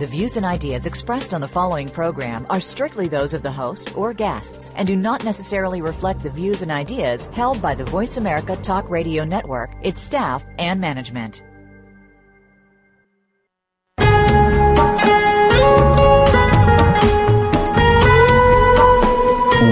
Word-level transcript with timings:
The 0.00 0.06
views 0.06 0.38
and 0.38 0.46
ideas 0.46 0.86
expressed 0.86 1.34
on 1.34 1.42
the 1.42 1.46
following 1.46 1.86
program 1.86 2.46
are 2.48 2.58
strictly 2.58 3.06
those 3.06 3.34
of 3.34 3.42
the 3.42 3.52
host 3.52 3.94
or 3.94 4.14
guests 4.14 4.70
and 4.74 4.88
do 4.88 4.96
not 4.96 5.26
necessarily 5.26 5.82
reflect 5.82 6.22
the 6.22 6.30
views 6.30 6.62
and 6.62 6.72
ideas 6.72 7.26
held 7.26 7.60
by 7.60 7.74
the 7.74 7.84
Voice 7.84 8.16
America 8.16 8.56
Talk 8.56 8.88
Radio 8.88 9.24
Network, 9.24 9.68
its 9.82 10.02
staff, 10.02 10.42
and 10.58 10.80
management. 10.80 11.42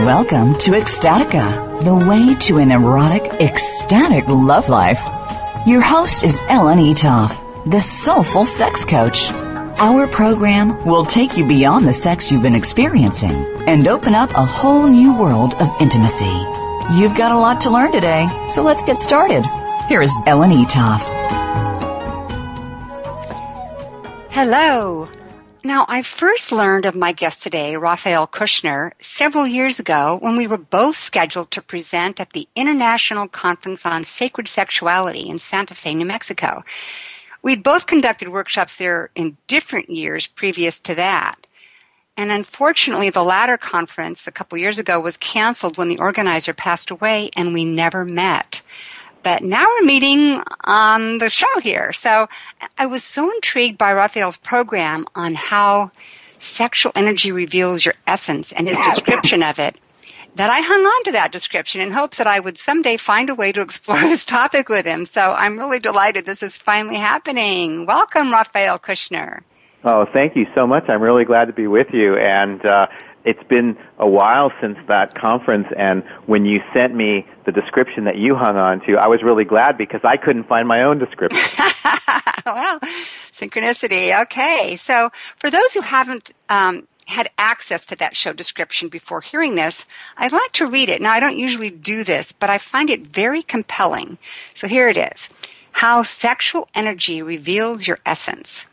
Welcome 0.04 0.56
to 0.56 0.72
Ecstatica, 0.72 1.82
the 1.84 2.06
way 2.06 2.34
to 2.40 2.58
an 2.58 2.70
erotic, 2.70 3.22
ecstatic 3.40 4.28
love 4.28 4.68
life. 4.68 5.00
Your 5.66 5.80
host 5.80 6.22
is 6.22 6.38
Ellen 6.50 6.80
Eatough, 6.80 7.30
the 7.70 7.80
soulful 7.80 8.44
sex 8.44 8.84
coach. 8.84 9.32
Our 9.80 10.08
program 10.08 10.84
will 10.84 11.04
take 11.04 11.36
you 11.36 11.46
beyond 11.46 11.86
the 11.86 11.92
sex 11.92 12.32
you've 12.32 12.42
been 12.42 12.56
experiencing 12.56 13.30
and 13.68 13.86
open 13.86 14.12
up 14.12 14.28
a 14.30 14.44
whole 14.44 14.88
new 14.88 15.16
world 15.16 15.54
of 15.54 15.70
intimacy. 15.80 16.36
You've 16.94 17.16
got 17.16 17.30
a 17.30 17.38
lot 17.38 17.60
to 17.60 17.70
learn 17.70 17.92
today, 17.92 18.26
so 18.48 18.64
let's 18.64 18.82
get 18.82 19.00
started. 19.00 19.44
Here 19.86 20.02
is 20.02 20.12
Ellen 20.26 20.50
Eatough. 20.50 20.98
Hello. 24.30 25.08
Now, 25.62 25.86
I 25.88 26.02
first 26.02 26.50
learned 26.50 26.84
of 26.84 26.96
my 26.96 27.12
guest 27.12 27.40
today, 27.40 27.76
Raphael 27.76 28.26
Cushnir, 28.26 28.90
several 28.98 29.46
years 29.46 29.78
ago 29.78 30.18
when 30.20 30.36
we 30.36 30.48
were 30.48 30.58
both 30.58 30.96
scheduled 30.96 31.52
to 31.52 31.62
present 31.62 32.18
at 32.18 32.32
the 32.32 32.48
International 32.56 33.28
Conference 33.28 33.86
on 33.86 34.02
Sacred 34.02 34.48
Sexuality 34.48 35.28
in 35.28 35.38
Santa 35.38 35.76
Fe, 35.76 35.94
New 35.94 36.04
Mexico. 36.04 36.64
We'd 37.42 37.62
both 37.62 37.86
conducted 37.86 38.28
workshops 38.28 38.76
there 38.76 39.10
in 39.14 39.36
different 39.46 39.90
years 39.90 40.26
previous 40.26 40.80
to 40.80 40.94
that. 40.96 41.36
And 42.16 42.32
unfortunately, 42.32 43.10
the 43.10 43.22
latter 43.22 43.56
conference 43.56 44.26
a 44.26 44.32
couple 44.32 44.58
years 44.58 44.78
ago 44.78 45.00
was 45.00 45.16
canceled 45.16 45.78
when 45.78 45.88
the 45.88 45.98
organizer 45.98 46.52
passed 46.52 46.90
away 46.90 47.30
and 47.36 47.54
we 47.54 47.64
never 47.64 48.04
met 48.04 48.62
but 49.22 49.42
now 49.42 49.66
we're 49.66 49.86
meeting 49.86 50.42
on 50.64 51.18
the 51.18 51.30
show 51.30 51.60
here. 51.60 51.92
So 51.92 52.28
I 52.78 52.86
was 52.86 53.04
so 53.04 53.30
intrigued 53.30 53.78
by 53.78 53.92
Raphael's 53.92 54.36
program 54.38 55.06
on 55.14 55.34
how 55.34 55.90
sexual 56.38 56.92
energy 56.94 57.32
reveals 57.32 57.84
your 57.84 57.94
essence 58.06 58.52
and 58.52 58.68
his 58.68 58.80
description 58.80 59.42
of 59.42 59.58
it 59.58 59.76
that 60.38 60.50
I 60.50 60.60
hung 60.60 60.80
on 60.80 61.04
to 61.04 61.12
that 61.12 61.32
description 61.32 61.80
in 61.80 61.90
hopes 61.90 62.18
that 62.18 62.28
I 62.28 62.38
would 62.38 62.56
someday 62.56 62.96
find 62.96 63.28
a 63.28 63.34
way 63.34 63.50
to 63.50 63.60
explore 63.60 63.98
this 64.12 64.24
topic 64.24 64.68
with 64.68 64.86
him. 64.86 65.04
So 65.04 65.32
I'm 65.32 65.58
really 65.58 65.80
delighted 65.80 66.26
this 66.26 66.44
is 66.44 66.56
finally 66.56 66.96
happening. 66.96 67.86
Welcome, 67.86 68.32
Raphael 68.32 68.78
Cushnir. 68.78 69.42
Oh, 69.82 70.06
thank 70.12 70.36
you 70.36 70.46
so 70.54 70.64
much. 70.64 70.88
I'm 70.88 71.02
really 71.02 71.24
glad 71.24 71.46
to 71.46 71.52
be 71.52 71.66
with 71.66 71.88
you. 71.92 72.16
And 72.16 72.64
uh, 72.64 72.86
it's 73.24 73.42
been 73.48 73.76
a 73.98 74.08
while 74.08 74.52
since 74.60 74.78
that 74.86 75.14
conference, 75.14 75.66
and 75.76 76.04
when 76.26 76.46
you 76.46 76.60
sent 76.72 76.94
me 76.94 77.26
the 77.44 77.52
description 77.52 78.04
that 78.04 78.16
you 78.16 78.36
hung 78.36 78.56
on 78.56 78.80
to, 78.86 78.96
I 78.96 79.08
was 79.08 79.22
really 79.22 79.44
glad 79.44 79.76
because 79.76 80.00
I 80.04 80.16
couldn't 80.16 80.44
find 80.44 80.68
my 80.68 80.82
own 80.82 80.98
description. 80.98 81.40
well, 82.46 82.78
synchronicity. 82.80 84.20
Okay, 84.22 84.76
so 84.76 85.10
for 85.36 85.50
those 85.50 85.74
who 85.74 85.80
haven't 85.80 86.32
um, 86.48 86.86
had 87.08 87.30
access 87.38 87.86
to 87.86 87.96
that 87.96 88.16
show 88.16 88.32
description 88.32 88.88
before 88.88 89.20
hearing 89.20 89.54
this, 89.54 89.86
I'd 90.16 90.32
like 90.32 90.52
to 90.52 90.66
read 90.66 90.88
it. 90.88 91.00
Now, 91.00 91.12
I 91.12 91.20
don't 91.20 91.38
usually 91.38 91.70
do 91.70 92.04
this, 92.04 92.32
but 92.32 92.50
I 92.50 92.58
find 92.58 92.90
it 92.90 93.06
very 93.06 93.42
compelling. 93.42 94.18
So 94.54 94.68
here 94.68 94.88
it 94.88 94.96
is. 94.96 95.30
How 95.72 96.02
sexual 96.02 96.68
energy 96.74 97.22
reveals 97.22 97.86
your 97.86 97.98
essence. 98.04 98.66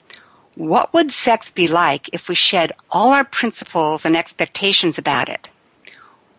What 0.55 0.93
would 0.93 1.11
sex 1.11 1.51
be 1.51 1.67
like 1.67 2.09
if 2.13 2.29
we 2.29 2.35
shed 2.35 2.71
all 2.89 3.11
our 3.11 3.25
principles 3.25 4.05
and 4.05 4.15
expectations 4.15 4.97
about 4.97 5.29
it? 5.29 5.49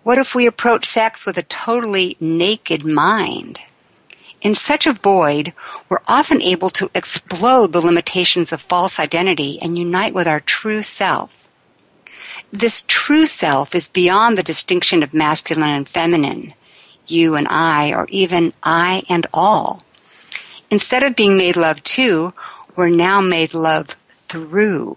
What 0.03 0.19
if 0.19 0.34
we 0.34 0.47
approach 0.47 0.87
sex 0.87 1.26
with 1.26 1.37
a 1.37 1.43
totally 1.43 2.16
naked 2.20 2.84
mind? 2.84 3.60
In 4.43 4.54
such 4.54 4.87
a 4.87 4.93
void, 4.93 5.53
we're 5.88 6.03
often 6.06 6.41
able 6.43 6.70
to 6.70 6.91
explode 6.94 7.72
the 7.72 7.81
limitations 7.81 8.53
of 8.53 8.60
false 8.60 9.00
identity 9.00 9.59
and 9.60 9.78
unite 9.78 10.15
with 10.15 10.28
our 10.28 10.41
true 10.41 10.82
self. 10.82 11.45
This 12.52 12.84
true 12.86 13.26
self 13.26 13.74
is 13.74 13.88
beyond 13.88 14.38
the 14.38 14.42
distinction 14.42 15.02
of 15.02 15.12
masculine 15.12 15.70
and 15.70 15.88
feminine, 15.88 16.54
you 17.06 17.34
and 17.34 17.46
I, 17.48 17.92
or 17.92 18.06
even 18.10 18.52
I 18.62 19.02
and 19.08 19.26
all. 19.34 19.82
Instead 20.70 21.02
of 21.02 21.16
being 21.16 21.36
made 21.36 21.56
love 21.56 21.82
to, 21.84 22.32
we're 22.74 22.88
now 22.88 23.20
made 23.20 23.54
love 23.54 23.96
through. 24.28 24.96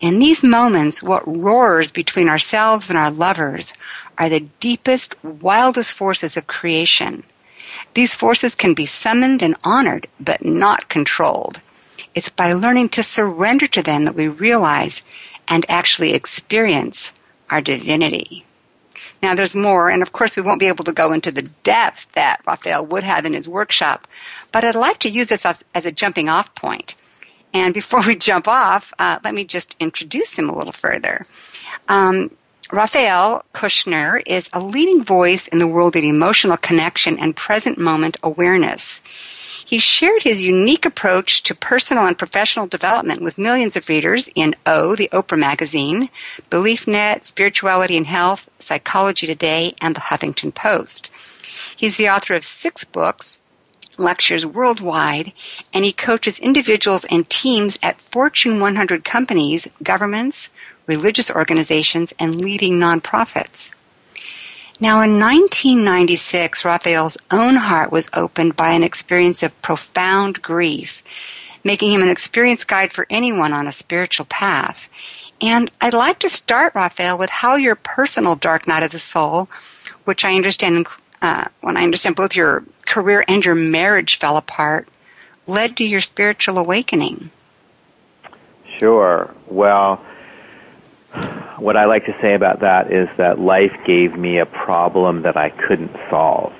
In 0.00 0.18
these 0.18 0.44
moments, 0.44 1.02
what 1.02 1.26
roars 1.26 1.90
between 1.90 2.28
ourselves 2.28 2.88
and 2.88 2.98
our 2.98 3.10
lovers 3.10 3.72
are 4.16 4.28
the 4.28 4.48
deepest, 4.60 5.14
wildest 5.24 5.92
forces 5.92 6.36
of 6.36 6.46
creation. 6.46 7.24
These 7.94 8.14
forces 8.14 8.54
can 8.54 8.74
be 8.74 8.86
summoned 8.86 9.42
and 9.42 9.56
honored, 9.64 10.06
but 10.20 10.44
not 10.44 10.88
controlled. 10.88 11.60
It's 12.14 12.28
by 12.28 12.52
learning 12.52 12.90
to 12.90 13.02
surrender 13.02 13.66
to 13.68 13.82
them 13.82 14.04
that 14.04 14.14
we 14.14 14.28
realize 14.28 15.02
and 15.48 15.64
actually 15.68 16.14
experience 16.14 17.12
our 17.50 17.60
divinity. 17.60 18.44
Now 19.22 19.34
there's 19.34 19.54
more, 19.54 19.88
and 19.88 20.02
of 20.02 20.12
course 20.12 20.36
we 20.36 20.42
won't 20.42 20.60
be 20.60 20.68
able 20.68 20.84
to 20.84 20.92
go 20.92 21.12
into 21.12 21.32
the 21.32 21.42
depth 21.42 22.12
that 22.12 22.40
Raphael 22.46 22.86
would 22.86 23.02
have 23.02 23.24
in 23.24 23.32
his 23.32 23.48
workshop, 23.48 24.06
but 24.52 24.64
I'd 24.64 24.76
like 24.76 24.98
to 25.00 25.08
use 25.08 25.28
this 25.28 25.44
as, 25.44 25.64
as 25.74 25.86
a 25.86 25.92
jumping 25.92 26.28
off 26.28 26.54
point. 26.54 26.94
And 27.52 27.74
before 27.74 28.02
we 28.06 28.16
jump 28.16 28.46
off, 28.46 28.92
uh, 28.98 29.18
let 29.24 29.34
me 29.34 29.44
just 29.44 29.76
introduce 29.80 30.38
him 30.38 30.48
a 30.48 30.56
little 30.56 30.72
further. 30.72 31.26
Um, 31.88 32.30
Raphael 32.70 33.42
Cushnir 33.54 34.22
is 34.26 34.50
a 34.52 34.60
leading 34.60 35.02
voice 35.02 35.48
in 35.48 35.58
the 35.58 35.66
world 35.66 35.96
of 35.96 36.04
emotional 36.04 36.58
connection 36.58 37.18
and 37.18 37.34
present 37.34 37.78
moment 37.78 38.18
awareness. 38.22 39.00
He 39.68 39.78
shared 39.78 40.22
his 40.22 40.46
unique 40.46 40.86
approach 40.86 41.42
to 41.42 41.54
personal 41.54 42.06
and 42.06 42.16
professional 42.16 42.66
development 42.66 43.20
with 43.20 43.36
millions 43.36 43.76
of 43.76 43.90
readers 43.90 44.30
in 44.34 44.54
O, 44.64 44.94
the 44.94 45.10
Oprah 45.12 45.38
magazine, 45.38 46.08
BeliefNet, 46.48 47.26
Spirituality 47.26 47.98
and 47.98 48.06
Health, 48.06 48.48
Psychology 48.58 49.26
Today, 49.26 49.74
and 49.78 49.94
the 49.94 50.00
Huffington 50.00 50.54
Post. 50.54 51.12
He's 51.76 51.98
the 51.98 52.08
author 52.08 52.32
of 52.32 52.44
six 52.44 52.84
books, 52.84 53.40
lectures 53.98 54.46
worldwide, 54.46 55.34
and 55.74 55.84
he 55.84 55.92
coaches 55.92 56.38
individuals 56.38 57.04
and 57.10 57.28
teams 57.28 57.78
at 57.82 58.00
Fortune 58.00 58.60
100 58.60 59.04
companies, 59.04 59.68
governments, 59.82 60.48
religious 60.86 61.30
organizations, 61.30 62.14
and 62.18 62.40
leading 62.40 62.78
nonprofits. 62.78 63.74
Now, 64.80 65.02
in 65.02 65.18
1996, 65.18 66.64
Raphael's 66.64 67.18
own 67.32 67.56
heart 67.56 67.90
was 67.90 68.08
opened 68.14 68.54
by 68.54 68.70
an 68.70 68.84
experience 68.84 69.42
of 69.42 69.60
profound 69.60 70.40
grief, 70.40 71.02
making 71.64 71.92
him 71.92 72.02
an 72.02 72.08
experience 72.08 72.62
guide 72.62 72.92
for 72.92 73.04
anyone 73.10 73.52
on 73.52 73.66
a 73.66 73.72
spiritual 73.72 74.26
path. 74.26 74.88
And 75.40 75.68
I'd 75.80 75.94
like 75.94 76.20
to 76.20 76.28
start, 76.28 76.76
Raphael, 76.76 77.18
with 77.18 77.30
how 77.30 77.56
your 77.56 77.74
personal 77.74 78.36
dark 78.36 78.68
night 78.68 78.84
of 78.84 78.92
the 78.92 79.00
soul, 79.00 79.48
which 80.04 80.24
I 80.24 80.36
understand 80.36 80.86
uh, 81.20 81.46
when 81.60 81.76
I 81.76 81.82
understand 81.82 82.14
both 82.14 82.36
your 82.36 82.62
career 82.86 83.24
and 83.26 83.44
your 83.44 83.56
marriage 83.56 84.18
fell 84.18 84.36
apart, 84.36 84.88
led 85.48 85.76
to 85.78 85.88
your 85.88 86.00
spiritual 86.00 86.56
awakening. 86.56 87.30
Sure. 88.78 89.34
Well, 89.48 90.00
what 91.58 91.76
I 91.76 91.86
like 91.86 92.06
to 92.06 92.16
say 92.20 92.34
about 92.34 92.60
that 92.60 92.92
is 92.92 93.08
that 93.16 93.38
life 93.38 93.76
gave 93.84 94.16
me 94.16 94.38
a 94.38 94.46
problem 94.46 95.22
that 95.22 95.36
I 95.36 95.50
couldn't 95.50 95.96
solve. 96.10 96.52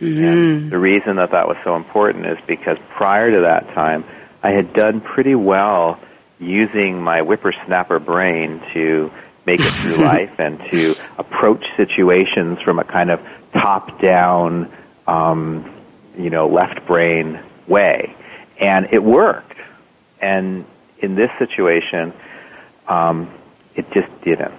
Mm-hmm. 0.00 0.24
And 0.24 0.70
the 0.70 0.78
reason 0.78 1.16
that 1.16 1.32
that 1.32 1.46
was 1.46 1.58
so 1.62 1.76
important 1.76 2.26
is 2.26 2.38
because 2.46 2.78
prior 2.90 3.30
to 3.30 3.40
that 3.42 3.74
time, 3.74 4.04
I 4.42 4.50
had 4.50 4.72
done 4.72 5.00
pretty 5.00 5.34
well 5.34 6.00
using 6.38 7.02
my 7.02 7.20
whippersnapper 7.20 7.98
brain 7.98 8.62
to 8.72 9.12
make 9.44 9.60
it 9.60 9.64
through 9.64 9.96
life 10.04 10.38
and 10.38 10.58
to 10.70 10.94
approach 11.18 11.64
situations 11.76 12.60
from 12.62 12.78
a 12.78 12.84
kind 12.84 13.10
of 13.10 13.20
top 13.52 14.00
down, 14.00 14.72
um, 15.06 15.70
you 16.16 16.30
know, 16.30 16.48
left 16.48 16.86
brain 16.86 17.38
way. 17.66 18.16
And 18.58 18.88
it 18.92 19.02
worked. 19.02 19.58
And 20.20 20.64
in 20.98 21.14
this 21.14 21.30
situation, 21.38 22.12
um, 22.88 23.30
it 23.80 23.90
just 23.92 24.08
didn't. 24.22 24.54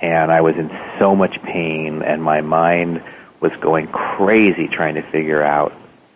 And 0.00 0.30
I 0.30 0.40
was 0.40 0.56
in 0.56 0.68
so 0.98 1.14
much 1.14 1.40
pain, 1.42 2.02
and 2.02 2.22
my 2.22 2.40
mind 2.40 3.02
was 3.40 3.52
going 3.60 3.86
crazy 3.88 4.68
trying 4.68 4.96
to 4.96 5.02
figure 5.02 5.42
out 5.42 5.72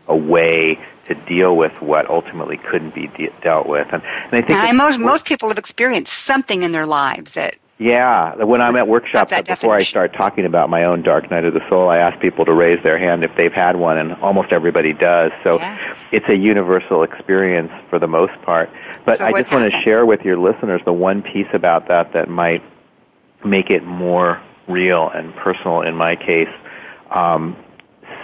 a 0.08 0.16
way 0.16 0.78
to 1.04 1.14
deal 1.14 1.56
with 1.56 1.80
what 1.80 2.10
ultimately 2.10 2.56
couldn't 2.56 2.94
be 2.94 3.06
de- 3.06 3.32
dealt 3.42 3.66
with. 3.66 3.86
And, 3.92 4.02
and 4.02 4.34
I 4.34 4.42
think 4.42 4.52
and 4.52 4.76
most 4.76 4.98
most 4.98 5.24
people 5.24 5.48
have 5.48 5.58
experienced 5.58 6.12
something 6.12 6.62
in 6.62 6.72
their 6.72 6.86
lives 6.86 7.32
that. 7.32 7.56
Yeah, 7.80 8.34
when 8.42 8.60
I'm 8.60 8.74
at 8.74 8.88
workshops, 8.88 9.30
before 9.30 9.44
definition. 9.44 9.70
I 9.70 9.82
start 9.84 10.12
talking 10.12 10.44
about 10.44 10.68
my 10.68 10.82
own 10.82 11.02
dark 11.02 11.30
night 11.30 11.44
of 11.44 11.54
the 11.54 11.62
soul, 11.68 11.88
I 11.88 11.98
ask 11.98 12.18
people 12.20 12.44
to 12.46 12.52
raise 12.52 12.82
their 12.82 12.98
hand 12.98 13.22
if 13.22 13.36
they've 13.36 13.52
had 13.52 13.76
one, 13.76 13.98
and 13.98 14.14
almost 14.14 14.50
everybody 14.50 14.92
does. 14.92 15.30
So 15.44 15.58
yes. 15.58 16.04
it's 16.10 16.28
a 16.28 16.36
universal 16.36 17.04
experience 17.04 17.70
for 17.88 18.00
the 18.00 18.08
most 18.08 18.34
part. 18.42 18.68
But 19.04 19.18
so 19.18 19.24
I 19.26 19.42
just 19.42 19.52
want 19.52 19.70
to 19.70 19.80
share 19.82 20.04
with 20.04 20.22
your 20.22 20.38
listeners 20.38 20.80
the 20.84 20.92
one 20.92 21.22
piece 21.22 21.48
about 21.52 21.88
that 21.88 22.12
that 22.12 22.28
might 22.28 22.62
make 23.44 23.70
it 23.70 23.84
more 23.84 24.42
real 24.68 25.08
and 25.08 25.34
personal 25.36 25.82
in 25.82 25.94
my 25.94 26.16
case. 26.16 26.48
Um, 27.10 27.56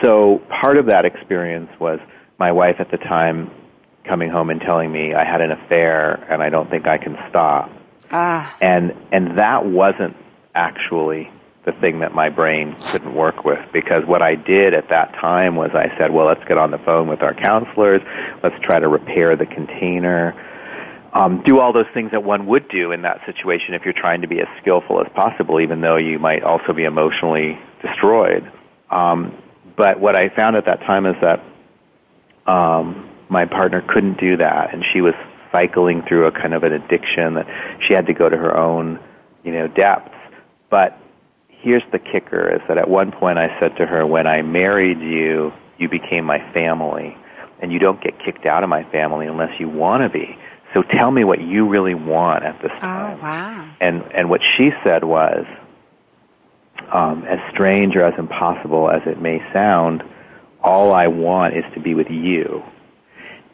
so 0.03 0.43
part 0.49 0.77
of 0.77 0.87
that 0.87 1.05
experience 1.05 1.71
was 1.79 2.01
my 2.39 2.53
wife 2.53 2.77
at 2.79 2.91
the 2.91 2.99
time 2.99 3.51
coming 4.05 4.29
home 4.29 4.51
and 4.51 4.61
telling 4.61 4.93
me 4.93 5.15
I 5.15 5.25
had 5.25 5.41
an 5.41 5.51
affair 5.51 6.27
and 6.31 6.43
I 6.43 6.51
don't 6.51 6.69
think 6.69 6.87
I 6.87 6.99
can 6.99 7.17
stop. 7.31 7.71
Ah. 8.11 8.55
And 8.61 8.95
and 9.13 9.39
that 9.39 9.65
wasn't 9.65 10.17
actually 10.55 11.31
the 11.65 11.73
thing 11.73 12.01
that 12.01 12.15
my 12.15 12.29
brain 12.29 12.77
couldn't 12.89 13.15
work 13.15 13.45
with 13.45 13.59
because 13.73 14.05
what 14.05 14.21
I 14.21 14.35
did 14.35 14.75
at 14.75 14.91
that 14.91 15.13
time 15.15 15.57
was 15.57 15.71
I 15.75 15.97
said, 15.97 16.13
well, 16.13 16.27
let's 16.27 16.45
get 16.45 16.59
on 16.59 16.71
the 16.71 16.79
phone 16.79 17.09
with 17.09 17.23
our 17.23 17.33
counselors, 17.33 18.03
let's 18.43 18.61
try 18.63 18.79
to 18.79 18.89
repair 18.89 19.35
the 19.35 19.47
container. 19.47 20.35
Um, 21.15 21.45
do 21.47 21.61
all 21.61 21.73
those 21.73 21.87
things 21.95 22.11
that 22.11 22.25
one 22.25 22.47
would 22.47 22.69
do 22.69 22.91
in 22.91 23.03
that 23.03 23.25
situation 23.25 23.75
if 23.75 23.85
you're 23.85 23.95
trying 23.95 24.23
to 24.23 24.27
be 24.27 24.41
as 24.41 24.49
skillful 24.61 25.01
as 25.01 25.07
possible, 25.15 25.61
even 25.61 25.81
though 25.81 25.97
you 25.97 26.19
might 26.19 26.43
also 26.43 26.73
be 26.73 26.83
emotionally 26.83 27.57
destroyed. 27.83 28.51
Um, 28.91 29.33
but 29.77 30.01
what 30.01 30.17
I 30.17 30.29
found 30.29 30.57
at 30.57 30.67
that 30.67 30.81
time 30.81 31.07
is 31.07 31.15
that 31.23 31.41
um, 32.51 33.09
my 33.29 33.45
partner 33.45 33.81
couldn't 33.81 34.19
do 34.19 34.37
that, 34.39 34.75
and 34.75 34.85
she 34.93 35.01
was 35.01 35.15
cycling 35.53 36.03
through 36.03 36.27
a 36.27 36.33
kind 36.33 36.53
of 36.53 36.65
an 36.65 36.73
addiction 36.73 37.35
that 37.35 37.47
she 37.87 37.95
had 37.95 38.07
to 38.07 38.13
go 38.13 38.29
to 38.29 38.37
her 38.37 38.57
own, 38.57 38.99
you 39.45 39.53
know, 39.53 39.69
depths. 39.69 40.17
But 40.69 40.99
here's 41.49 41.85
the 41.93 42.01
kicker: 42.01 42.57
is 42.57 42.61
that 42.67 42.77
at 42.77 42.91
one 42.91 43.13
point 43.13 43.39
I 43.39 43.57
said 43.61 43.77
to 43.77 43.87
her, 43.87 44.05
"When 44.05 44.27
I 44.27 44.43
married 44.43 45.01
you, 45.01 45.53
you 45.79 45.89
became 45.89 46.25
my 46.25 46.41
family, 46.53 47.17
and 47.61 47.73
you 47.73 47.79
don't 47.79 48.01
get 48.03 48.19
kicked 48.19 48.47
out 48.47 48.65
of 48.65 48.69
my 48.69 48.83
family 48.91 49.29
unless 49.29 49.61
you 49.61 49.69
want 49.69 50.03
to 50.03 50.09
be." 50.09 50.37
So 50.75 50.83
tell 50.83 51.11
me 51.11 51.23
what 51.23 51.41
you 51.41 51.69
really 51.69 51.95
want 51.95 52.45
at 52.45 52.61
this 52.61 52.73
oh, 52.75 52.81
time. 52.81 53.19
Oh, 53.19 53.23
wow. 53.23 53.75
And 53.81 54.03
and 54.13 54.29
what 54.29 54.41
she 54.57 54.71
said 54.83 55.05
was, 55.05 55.47
um, 56.93 57.25
as 57.25 57.39
strange 57.53 57.95
or 57.97 58.05
as 58.05 58.15
impossible 58.19 58.91
as 58.91 59.03
it 59.07 59.21
may 59.23 59.41
sound, 59.53 60.03
all 60.63 60.93
I 60.93 61.07
want 61.07 61.57
is 61.57 61.65
to 61.75 61.81
be 61.81 61.95
with 61.95 62.11
you. 62.11 62.63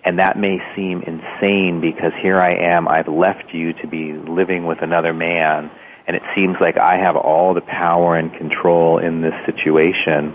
And 0.02 0.18
that 0.18 0.38
may 0.38 0.58
seem 0.74 1.02
insane 1.02 1.82
because 1.82 2.12
here 2.22 2.40
I 2.40 2.54
am, 2.54 2.88
I've 2.88 3.08
left 3.08 3.52
you 3.52 3.74
to 3.74 3.86
be 3.86 4.14
living 4.14 4.64
with 4.64 4.80
another 4.80 5.12
man, 5.12 5.70
and 6.06 6.16
it 6.16 6.22
seems 6.34 6.56
like 6.58 6.78
I 6.78 6.96
have 6.96 7.16
all 7.16 7.52
the 7.52 7.60
power 7.60 8.16
and 8.16 8.32
control 8.32 8.96
in 8.96 9.20
this 9.20 9.34
situation. 9.44 10.34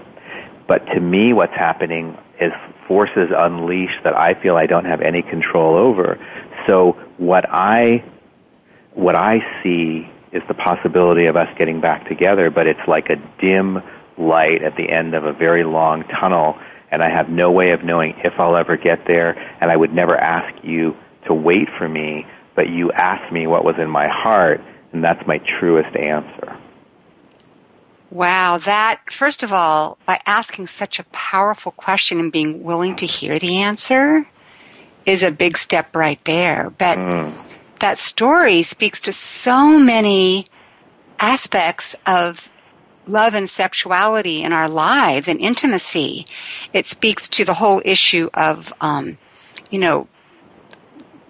But 0.68 0.86
to 0.94 1.00
me, 1.00 1.34
what's 1.34 1.56
happening 1.56 2.16
is 2.40 2.52
forces 2.88 3.30
unleashed 3.36 4.04
that 4.04 4.16
I 4.16 4.40
feel 4.40 4.56
I 4.56 4.68
don't 4.68 4.86
have 4.86 5.02
any 5.02 5.22
control 5.24 5.76
over. 5.76 6.20
So 6.68 6.94
what 7.18 7.46
I, 7.50 8.04
what 8.94 9.18
I 9.18 9.40
see 9.62 10.10
is 10.32 10.44
the 10.48 10.54
possibility 10.54 11.26
of 11.28 11.36
us 11.36 11.48
getting 11.58 11.80
back 11.80 12.08
together, 12.08 12.50
but 12.50 12.68
it's 12.68 12.88
like 12.88 13.10
a 13.10 13.16
dim 13.40 13.82
light 14.18 14.62
at 14.64 14.76
the 14.76 14.90
end 14.90 15.14
of 15.14 15.26
a 15.26 15.34
very 15.34 15.64
long 15.64 16.04
tunnel, 16.04 16.58
and 16.92 17.02
I 17.02 17.10
have 17.10 17.30
no 17.30 17.52
way 17.52 17.72
of 17.72 17.84
knowing 17.84 18.16
if 18.24 18.34
I'll 18.40 18.56
ever 18.56 18.78
get 18.78 19.06
there, 19.06 19.38
and 19.62 19.72
I 19.72 19.76
would 19.76 19.94
never 19.94 20.18
ask 20.18 20.64
you 20.64 20.96
to 21.26 21.34
wait 21.34 21.70
for 21.78 21.88
me, 21.88 22.26
but 22.56 22.70
you 22.70 22.92
asked 22.92 23.32
me 23.32 23.48
what 23.48 23.64
was 23.64 23.76
in 23.78 23.90
my 23.90 24.08
heart, 24.08 24.62
and 24.92 25.04
that's 25.04 25.26
my 25.28 25.40
truest 25.40 25.96
answer. 25.96 26.58
Wow, 28.12 28.60
that, 28.60 29.02
first 29.12 29.44
of 29.44 29.52
all, 29.52 29.98
by 30.06 30.22
asking 30.26 30.68
such 30.68 31.00
a 31.00 31.04
powerful 31.06 31.72
question 31.74 32.20
and 32.20 32.32
being 32.32 32.64
willing 32.64 32.96
to 32.98 33.06
hear 33.06 33.40
the 33.40 33.58
answer 33.58 34.28
is 35.06 35.24
a 35.24 35.32
big 35.32 35.58
step 35.58 35.96
right 35.96 36.24
there. 36.26 36.72
But 36.78 36.98
mm 36.98 37.56
that 37.80 37.98
story 37.98 38.64
speaks 38.64 39.02
to 39.02 39.12
so 39.12 39.78
many 39.78 40.46
aspects 41.20 41.96
of 42.06 42.52
love 43.06 43.36
and 43.36 43.50
sexuality 43.50 44.44
in 44.44 44.52
our 44.52 44.68
lives 44.68 45.28
and 45.28 45.40
intimacy. 45.40 46.26
It 46.74 46.88
speaks 46.88 47.28
to 47.30 47.46
the 47.46 47.54
whole 47.54 47.82
issue 47.86 48.30
of, 48.34 48.74
um, 48.82 49.18
you 49.70 49.80
know, 49.80 50.08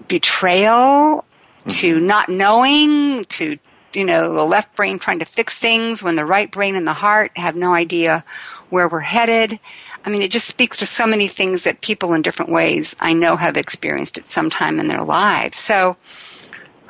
betrayal, 0.07 1.25
mm-hmm. 1.25 1.69
to 1.69 1.99
not 1.99 2.29
knowing, 2.29 3.25
to, 3.25 3.57
you 3.93 4.05
know, 4.05 4.33
the 4.33 4.45
left 4.45 4.75
brain 4.75 4.99
trying 4.99 5.19
to 5.19 5.25
fix 5.25 5.59
things 5.59 6.01
when 6.01 6.15
the 6.15 6.25
right 6.25 6.49
brain 6.49 6.75
and 6.75 6.87
the 6.87 6.93
heart 6.93 7.31
have 7.35 7.55
no 7.55 7.73
idea 7.73 8.23
where 8.69 8.87
we're 8.87 8.99
headed. 8.99 9.59
I 10.05 10.09
mean, 10.09 10.21
it 10.21 10.29
just 10.29 10.47
speaks 10.47 10.77
to 10.77 10.85
so 10.85 11.07
many 11.07 11.27
things 11.27 11.63
that 11.63 11.81
people 11.81 12.13
in 12.13 12.21
different 12.21 12.51
ways 12.51 12.95
I 12.99 13.13
know 13.13 13.35
have 13.35 13.57
experienced 13.57 14.17
at 14.17 14.27
some 14.27 14.51
time 14.51 14.79
in 14.79 14.87
their 14.87 15.03
lives. 15.03 15.57
So, 15.57 15.97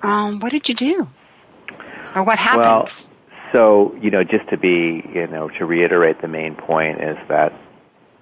um, 0.03 0.41
what 0.41 0.51
did 0.51 0.67
you 0.67 0.75
do? 0.75 1.07
Or 2.13 2.23
what 2.23 2.37
happened? 2.37 2.65
Well, 2.65 2.89
so, 3.53 3.95
you 4.01 4.11
know, 4.11 4.23
just 4.23 4.49
to 4.49 4.57
be, 4.57 5.01
you 5.13 5.27
know, 5.27 5.49
to 5.57 5.65
reiterate 5.65 6.21
the 6.21 6.27
main 6.27 6.55
point 6.55 7.01
is 7.01 7.17
that 7.29 7.53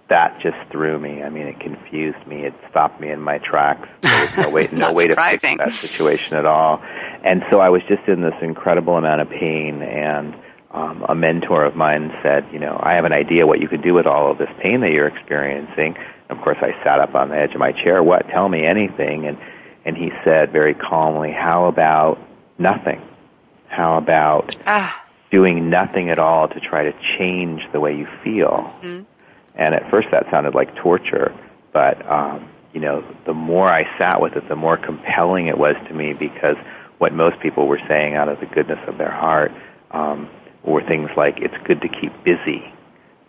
that 0.10 0.40
just 0.40 0.58
threw 0.70 1.00
me. 1.00 1.24
I 1.24 1.30
mean, 1.30 1.48
it 1.48 1.60
confused 1.60 2.28
me. 2.28 2.46
It 2.46 2.54
stopped 2.70 3.02
me 3.02 3.10
in 3.10 3.20
my 3.20 3.40
tracks. 3.40 3.90
There 4.04 4.22
was 4.22 4.38
no 4.38 4.52
way, 4.52 4.70
no 4.72 4.94
way 4.94 5.08
to 5.08 5.16
fix 5.16 5.42
that 5.42 5.72
situation 5.72 6.38
at 6.38 6.46
all. 6.46 6.82
And 7.24 7.44
so 7.50 7.60
I 7.62 7.70
was 7.70 7.82
just 7.88 8.08
in 8.08 8.22
this 8.22 8.36
incredible 8.42 8.96
amount 8.96 9.22
of 9.22 9.30
pain 9.30 9.82
and 9.82 10.36
um, 10.74 11.06
a 11.08 11.14
mentor 11.14 11.64
of 11.66 11.76
mine 11.76 12.12
said, 12.24 12.48
you 12.52 12.58
know, 12.58 12.80
I 12.82 12.94
have 12.94 13.06
an 13.06 13.14
idea 13.14 13.46
what 13.46 13.60
you 13.60 13.68
could 13.68 13.84
do 13.84 13.94
with 13.94 14.08
all 14.08 14.32
of 14.32 14.40
this 14.40 14.50
pain 14.60 14.82
that 14.82 14.92
you're 14.92 15.08
experiencing. 15.08 15.96
Of 16.30 16.42
course, 16.42 16.58
I 16.62 16.72
sat 16.84 17.00
up 17.00 17.14
on 17.14 17.30
the 17.30 17.38
edge 17.38 17.54
of 17.54 17.60
my 17.60 17.72
chair. 17.72 18.02
What? 18.02 18.28
Tell 18.30 18.50
me 18.50 18.66
anything. 18.66 19.28
And 19.28 19.38
and 19.86 19.98
he 19.98 20.12
said 20.24 20.52
very 20.52 20.74
calmly, 20.74 21.32
"How 21.32 21.66
about 21.66 22.18
nothing? 22.58 23.02
How 23.68 23.98
about 23.98 24.56
ah. 24.66 25.06
doing 25.30 25.70
nothing 25.70 26.10
at 26.10 26.20
all 26.20 26.48
to 26.48 26.60
try 26.60 26.84
to 26.84 26.94
change 27.18 27.62
the 27.72 27.80
way 27.80 27.96
you 27.96 28.08
feel?" 28.24 28.74
Mm-hmm. 28.82 29.04
And 29.56 29.76
at 29.76 29.92
first, 29.92 30.08
that 30.12 30.26
sounded 30.32 30.56
like 30.56 30.76
torture, 30.76 31.36
but 31.72 32.04
um, 32.10 32.50
you 32.74 32.80
know, 32.80 33.04
the 33.26 33.34
more 33.34 33.70
I 33.70 33.84
sat 34.00 34.20
with 34.22 34.36
it, 34.36 34.48
the 34.48 34.56
more 34.56 34.78
compelling 34.78 35.48
it 35.48 35.58
was 35.58 35.76
to 35.88 35.94
me 35.94 36.14
because 36.14 36.56
what 36.98 37.14
most 37.14 37.40
people 37.42 37.68
were 37.68 37.82
saying 37.88 38.16
out 38.16 38.30
of 38.30 38.40
the 38.40 38.48
goodness 38.48 38.80
of 38.88 38.98
their 38.98 39.12
heart 39.12 39.52
um, 39.92 40.30
were 40.64 40.82
things 40.82 41.10
like, 41.16 41.40
"It's 41.40 41.58
good 41.66 41.82
to 41.82 41.88
keep 41.88 42.12
busy." 42.24 42.74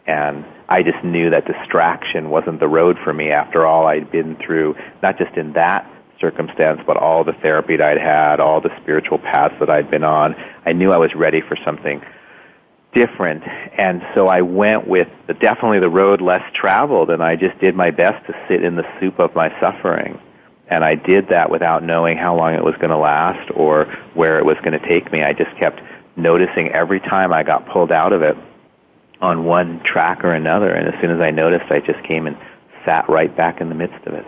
And 0.07 0.45
I 0.69 0.83
just 0.83 1.03
knew 1.03 1.31
that 1.31 1.47
distraction 1.47 2.31
wasn't 2.31 2.61
the 2.61 2.69
road 2.69 2.99
for 3.03 3.13
me 3.13 3.31
after 3.31 3.67
all 3.67 3.87
I'd 3.87 4.11
been 4.11 4.37
through, 4.37 4.77
not 5.03 5.19
just 5.19 5.37
in 5.37 5.53
that 5.55 5.91
circumstance, 6.21 6.81
but 6.87 6.97
all 6.97 7.25
the 7.25 7.33
therapy 7.33 7.77
that 7.77 7.87
I'd 7.87 8.01
had, 8.01 8.41
all 8.41 8.61
the 8.61 8.75
spiritual 8.83 9.19
paths 9.19 9.55
that 9.61 9.71
I'd 9.71 9.91
been 9.91 10.05
on, 10.05 10.35
I 10.65 10.73
knew 10.73 10.93
I 10.93 10.99
was 10.99 11.15
ready 11.15 11.41
for 11.41 11.57
something 11.65 12.03
different. 12.93 13.43
And 13.77 14.03
so 14.15 14.29
I 14.29 14.43
went 14.43 14.87
with 14.87 15.09
the, 15.27 15.35
definitely 15.35 15.81
the 15.81 15.91
road 15.91 16.21
less 16.21 16.43
traveled, 16.55 17.11
and 17.11 17.23
I 17.23 17.37
just 17.37 17.59
did 17.59 17.75
my 17.75 17.91
best 17.91 18.25
to 18.27 18.35
sit 18.49 18.63
in 18.63 18.77
the 18.77 18.87
soup 19.01 19.19
of 19.19 19.35
my 19.35 19.49
suffering. 19.61 20.19
And 20.69 20.85
I 20.85 20.95
did 20.95 21.29
that 21.29 21.51
without 21.51 21.83
knowing 21.83 22.17
how 22.17 22.37
long 22.37 22.55
it 22.55 22.65
was 22.65 22.75
going 22.77 22.91
to 22.91 22.97
last 22.97 23.51
or 23.55 23.85
where 24.15 24.39
it 24.39 24.45
was 24.45 24.57
going 24.59 24.79
to 24.79 24.89
take 24.89 25.13
me. 25.13 25.23
I 25.23 25.33
just 25.33 25.55
kept 25.59 25.81
noticing 26.17 26.69
every 26.69 27.01
time 27.01 27.33
I 27.33 27.43
got 27.43 27.69
pulled 27.69 27.93
out 27.93 28.13
of 28.13 28.23
it 28.23 28.37
on 29.21 29.45
one 29.45 29.81
track 29.85 30.25
or 30.25 30.33
another. 30.33 30.71
And 30.73 30.93
as 30.93 31.01
soon 31.01 31.11
as 31.11 31.21
I 31.21 31.31
noticed, 31.31 31.71
I 31.71 31.81
just 31.81 32.03
came 32.07 32.27
and 32.27 32.37
sat 32.85 33.09
right 33.09 33.35
back 33.35 33.61
in 33.61 33.69
the 33.69 33.75
midst 33.75 34.07
of 34.07 34.15
it. 34.15 34.27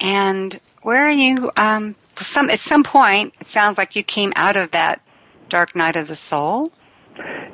And 0.00 0.58
where 0.82 1.06
are 1.06 1.10
you? 1.10 1.50
Um, 1.56 1.96
some 2.16 2.50
at 2.50 2.60
some 2.60 2.82
point, 2.82 3.34
it 3.40 3.46
sounds 3.46 3.78
like 3.78 3.96
you 3.96 4.02
came 4.02 4.32
out 4.36 4.56
of 4.56 4.72
that 4.72 5.00
dark 5.48 5.74
night 5.74 5.96
of 5.96 6.08
the 6.08 6.16
soul. 6.16 6.72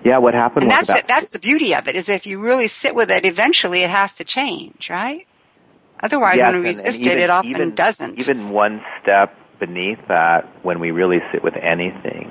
Yeah, 0.04 0.18
what 0.18 0.34
happened? 0.34 0.64
And 0.64 0.72
that's 0.72 0.88
about- 0.88 1.06
that's 1.06 1.30
the 1.30 1.38
beauty 1.38 1.74
of 1.74 1.86
it 1.86 1.94
is 1.94 2.08
if 2.08 2.26
you 2.26 2.40
really 2.40 2.66
sit 2.66 2.94
with 2.94 3.10
it, 3.10 3.24
eventually 3.24 3.84
it 3.84 3.90
has 3.90 4.12
to 4.14 4.24
change, 4.24 4.90
right? 4.90 5.26
Otherwise, 6.02 6.38
yes, 6.38 6.46
when 6.52 6.62
we 6.62 6.66
resist 6.66 7.06
it, 7.06 7.18
it 7.18 7.30
often 7.30 7.50
even, 7.50 7.74
doesn't. 7.76 8.18
Even 8.20 8.48
one 8.48 8.84
step 9.00 9.32
beneath 9.66 10.02
that, 10.08 10.40
when 10.64 10.78
we 10.84 10.90
really 10.90 11.20
sit 11.30 11.40
with 11.44 11.56
anything, 11.74 12.24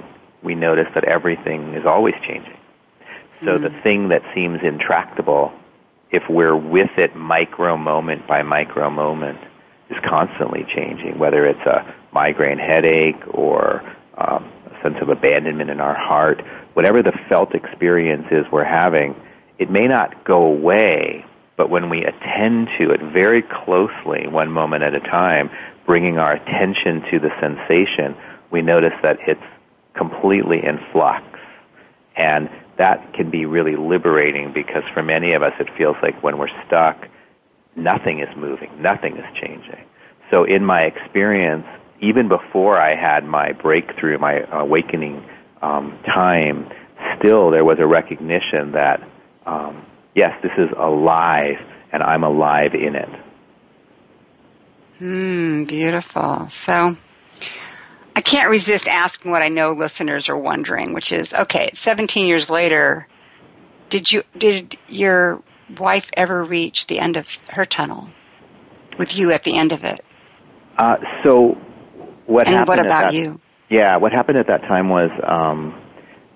we 0.44 0.54
notice 0.54 0.90
that 0.96 1.06
everything 1.06 1.74
is 1.80 1.86
always 1.86 2.16
changing. 2.28 2.58
So 3.46 3.52
mm. 3.58 3.62
the 3.62 3.74
thing 3.84 4.10
that 4.10 4.22
seems 4.36 4.60
intractable, 4.74 5.54
if 6.12 6.24
we're 6.38 6.60
with 6.76 6.94
it 6.98 7.16
micro 7.16 7.78
moment 7.78 8.28
by 8.28 8.40
micro 8.44 8.90
moment, 8.90 9.40
is 9.90 9.98
constantly 10.04 10.64
changing, 10.76 11.14
whether 11.24 11.46
it's 11.46 11.66
a 11.76 11.80
migraine 12.12 12.60
headache 12.72 13.22
or 13.30 13.82
um, 14.18 14.42
a 14.70 14.82
sense 14.84 14.98
of 15.02 15.08
abandonment 15.08 15.70
in 15.70 15.80
our 15.80 15.96
heart, 15.96 16.44
whatever 16.74 17.02
the 17.02 17.14
felt 17.30 17.56
experience 17.56 18.28
is 18.30 18.44
we're 18.52 18.72
having, 18.84 19.16
it 19.58 19.70
may 19.72 19.88
not 19.88 20.10
go 20.26 20.44
away, 20.44 21.24
But 21.62 21.70
when 21.70 21.92
we 21.92 22.04
attend 22.04 22.70
to 22.80 22.90
it 22.90 23.02
very 23.14 23.44
closely, 23.44 24.26
one 24.26 24.50
moment 24.50 24.82
at 24.84 24.96
a 24.96 25.00
time, 25.00 25.52
bringing 25.86 26.18
our 26.18 26.34
attention 26.34 27.02
to 27.12 27.20
the 27.20 27.30
sensation, 27.40 28.16
we 28.52 28.62
notice 28.62 28.94
that 29.02 29.18
it's 29.28 29.42
completely 29.96 30.64
in 30.64 30.80
flux. 30.92 31.24
And 32.16 32.50
that 32.78 33.14
can 33.14 33.30
be 33.30 33.46
really 33.46 33.76
liberating 33.76 34.54
because 34.54 34.84
for 34.94 35.04
many 35.04 35.34
of 35.34 35.44
us 35.44 35.54
it 35.60 35.68
feels 35.78 35.96
like 36.02 36.22
when 36.24 36.38
we're 36.38 36.66
stuck, 36.66 37.08
nothing 37.76 38.20
is 38.20 38.36
moving, 38.36 38.70
nothing 38.82 39.18
is 39.18 39.26
changing. 39.40 39.86
So 40.30 40.44
in 40.44 40.66
my 40.66 40.84
experience, 40.84 41.66
even 42.00 42.28
before 42.28 42.80
I 42.80 42.96
had 42.96 43.24
my 43.24 43.52
breakthrough, 43.52 44.18
my 44.18 44.40
awakening 44.52 45.24
um, 45.62 45.98
time, 46.06 46.70
still 47.20 47.52
there 47.52 47.66
was 47.66 47.78
a 47.80 47.86
recognition 47.86 48.72
that, 48.72 49.02
um, 49.46 49.86
yes, 50.16 50.34
this 50.42 50.52
is 50.58 50.70
alive 50.78 51.58
and 51.92 52.02
I'm 52.02 52.24
alive 52.24 52.74
in 52.74 52.96
it. 52.96 53.10
Hmm, 55.02 55.64
beautiful. 55.64 56.48
So 56.50 56.96
I 58.16 58.22
can't 58.22 58.52
resist 58.52 58.88
asking 58.88 59.32
what 59.32 59.42
I 59.42 59.48
know 59.48 59.72
listeners 59.72 60.30
are 60.30 60.38
wondering, 60.38 60.94
which 60.94 61.12
is 61.12 61.34
okay, 61.34 61.72
17 61.74 62.28
years 62.28 62.52
later, 62.52 63.08
did 63.90 64.12
you 64.12 64.22
did 64.38 64.78
your 64.88 65.42
wife 65.80 66.12
ever 66.16 66.44
reach 66.44 66.86
the 66.86 67.00
end 67.00 67.18
of 67.18 67.28
her 67.50 67.66
tunnel 67.66 68.10
with 69.00 69.18
you 69.18 69.32
at 69.32 69.44
the 69.44 69.58
end 69.58 69.72
of 69.72 69.84
it? 69.84 70.02
Uh, 70.78 70.98
so 71.24 71.58
what 72.28 72.46
happened? 72.46 72.48
and 72.48 72.48
happened 72.48 72.68
what 72.68 72.80
about 72.80 73.02
that, 73.06 73.14
you? 73.14 73.42
Yeah, 73.72 73.98
what 73.98 74.12
happened 74.12 74.38
at 74.38 74.46
that 74.48 74.62
time 74.62 74.90
was 74.90 75.10
um, 75.28 75.82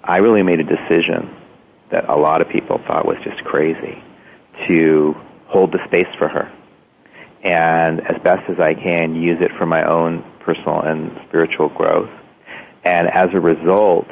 I 0.03 0.17
really 0.17 0.41
made 0.41 0.59
a 0.59 0.63
decision 0.63 1.29
that 1.91 2.09
a 2.09 2.15
lot 2.15 2.41
of 2.41 2.49
people 2.49 2.81
thought 2.87 3.05
was 3.05 3.17
just 3.23 3.43
crazy 3.43 4.01
to 4.67 5.13
hold 5.49 5.71
the 5.71 5.85
space 5.85 6.07
for 6.17 6.27
her 6.27 6.51
and 7.45 8.01
as 8.07 8.19
best 8.23 8.49
as 8.49 8.59
I 8.59 8.73
can 8.73 9.15
use 9.15 9.37
it 9.39 9.51
for 9.55 9.67
my 9.67 9.87
own 9.87 10.23
personal 10.39 10.81
and 10.81 11.15
spiritual 11.27 11.69
growth. 11.69 12.09
And 12.83 13.07
as 13.07 13.29
a 13.33 13.39
result, 13.39 14.07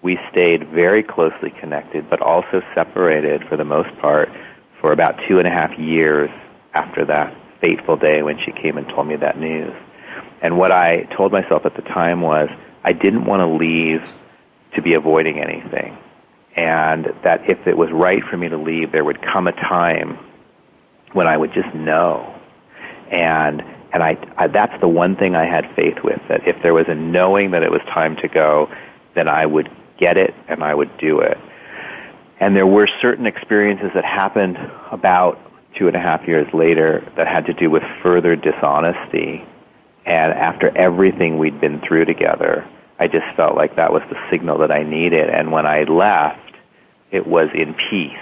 we 0.00 0.16
stayed 0.30 0.68
very 0.68 1.02
closely 1.02 1.50
connected, 1.50 2.08
but 2.08 2.22
also 2.22 2.62
separated 2.76 3.42
for 3.48 3.56
the 3.56 3.64
most 3.64 3.90
part 3.98 4.30
for 4.80 4.92
about 4.92 5.16
two 5.26 5.38
and 5.40 5.48
a 5.48 5.50
half 5.50 5.76
years 5.76 6.30
after 6.72 7.04
that 7.04 7.36
fateful 7.60 7.96
day 7.96 8.22
when 8.22 8.38
she 8.38 8.52
came 8.52 8.78
and 8.78 8.88
told 8.88 9.08
me 9.08 9.16
that 9.16 9.38
news. 9.38 9.74
And 10.40 10.56
what 10.56 10.70
I 10.70 11.02
told 11.16 11.32
myself 11.32 11.66
at 11.66 11.74
the 11.74 11.82
time 11.82 12.20
was 12.20 12.48
I 12.84 12.92
didn't 12.92 13.24
want 13.24 13.40
to 13.40 13.46
leave 13.46 14.08
to 14.76 14.82
be 14.82 14.94
avoiding 14.94 15.40
anything. 15.40 15.98
And 16.54 17.12
that 17.24 17.50
if 17.50 17.66
it 17.66 17.76
was 17.76 17.90
right 17.90 18.22
for 18.22 18.36
me 18.36 18.48
to 18.48 18.56
leave, 18.56 18.92
there 18.92 19.04
would 19.04 19.20
come 19.20 19.48
a 19.48 19.52
time 19.52 20.16
when 21.12 21.26
I 21.26 21.36
would 21.36 21.52
just 21.52 21.74
know. 21.74 22.37
And 23.10 23.62
and 23.92 24.02
I, 24.02 24.18
I 24.36 24.48
that's 24.48 24.78
the 24.80 24.88
one 24.88 25.16
thing 25.16 25.34
I 25.34 25.44
had 25.44 25.70
faith 25.74 25.98
with 26.04 26.20
that 26.28 26.46
if 26.46 26.62
there 26.62 26.74
was 26.74 26.86
a 26.88 26.94
knowing 26.94 27.52
that 27.52 27.62
it 27.62 27.70
was 27.70 27.80
time 27.82 28.16
to 28.16 28.28
go, 28.28 28.70
then 29.14 29.28
I 29.28 29.46
would 29.46 29.70
get 29.98 30.16
it 30.16 30.34
and 30.48 30.62
I 30.62 30.74
would 30.74 30.96
do 30.98 31.20
it. 31.20 31.38
And 32.40 32.54
there 32.54 32.66
were 32.66 32.88
certain 33.00 33.26
experiences 33.26 33.90
that 33.94 34.04
happened 34.04 34.58
about 34.92 35.40
two 35.76 35.86
and 35.86 35.96
a 35.96 36.00
half 36.00 36.26
years 36.26 36.52
later 36.54 37.04
that 37.16 37.26
had 37.26 37.46
to 37.46 37.52
do 37.52 37.70
with 37.70 37.82
further 38.02 38.36
dishonesty. 38.36 39.44
And 40.06 40.32
after 40.32 40.76
everything 40.76 41.38
we'd 41.38 41.60
been 41.60 41.80
through 41.80 42.04
together, 42.04 42.66
I 42.98 43.08
just 43.08 43.26
felt 43.36 43.56
like 43.56 43.76
that 43.76 43.92
was 43.92 44.02
the 44.10 44.16
signal 44.30 44.58
that 44.58 44.70
I 44.70 44.82
needed. 44.82 45.28
And 45.28 45.52
when 45.52 45.66
I 45.66 45.82
left, 45.84 46.54
it 47.10 47.26
was 47.26 47.48
in 47.54 47.74
peace. 47.74 48.16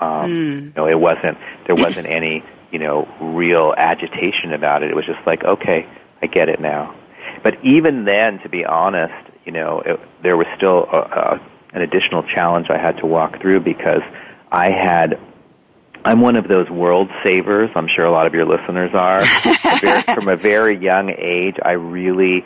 Um, 0.00 0.30
mm. 0.30 0.64
You 0.66 0.72
know, 0.76 0.86
it 0.86 0.98
wasn't. 0.98 1.38
There 1.66 1.74
wasn't 1.76 2.08
any 2.08 2.44
you 2.74 2.80
know 2.80 3.06
real 3.20 3.72
agitation 3.76 4.52
about 4.52 4.82
it. 4.82 4.90
It 4.90 4.96
was 4.96 5.06
just 5.06 5.24
like, 5.24 5.44
okay, 5.44 5.86
I 6.20 6.26
get 6.26 6.48
it 6.48 6.60
now. 6.60 6.96
But 7.44 7.64
even 7.64 8.04
then, 8.04 8.40
to 8.40 8.48
be 8.48 8.64
honest, 8.64 9.14
you 9.44 9.52
know, 9.52 9.80
it, 9.80 10.00
there 10.24 10.36
was 10.36 10.48
still 10.56 10.88
a, 10.92 10.98
a, 10.98 11.48
an 11.72 11.82
additional 11.82 12.24
challenge 12.24 12.66
I 12.70 12.78
had 12.78 12.96
to 12.98 13.06
walk 13.06 13.40
through 13.40 13.60
because 13.60 14.02
I 14.50 14.70
had 14.70 15.20
I'm 16.04 16.20
one 16.20 16.34
of 16.34 16.48
those 16.48 16.68
world 16.68 17.08
savers. 17.22 17.70
I'm 17.76 17.86
sure 17.86 18.04
a 18.04 18.10
lot 18.10 18.26
of 18.26 18.34
your 18.34 18.44
listeners 18.44 18.90
are. 18.92 19.24
From 20.14 20.26
a 20.26 20.36
very 20.36 20.76
young 20.76 21.10
age, 21.10 21.56
I 21.64 21.72
really 21.72 22.44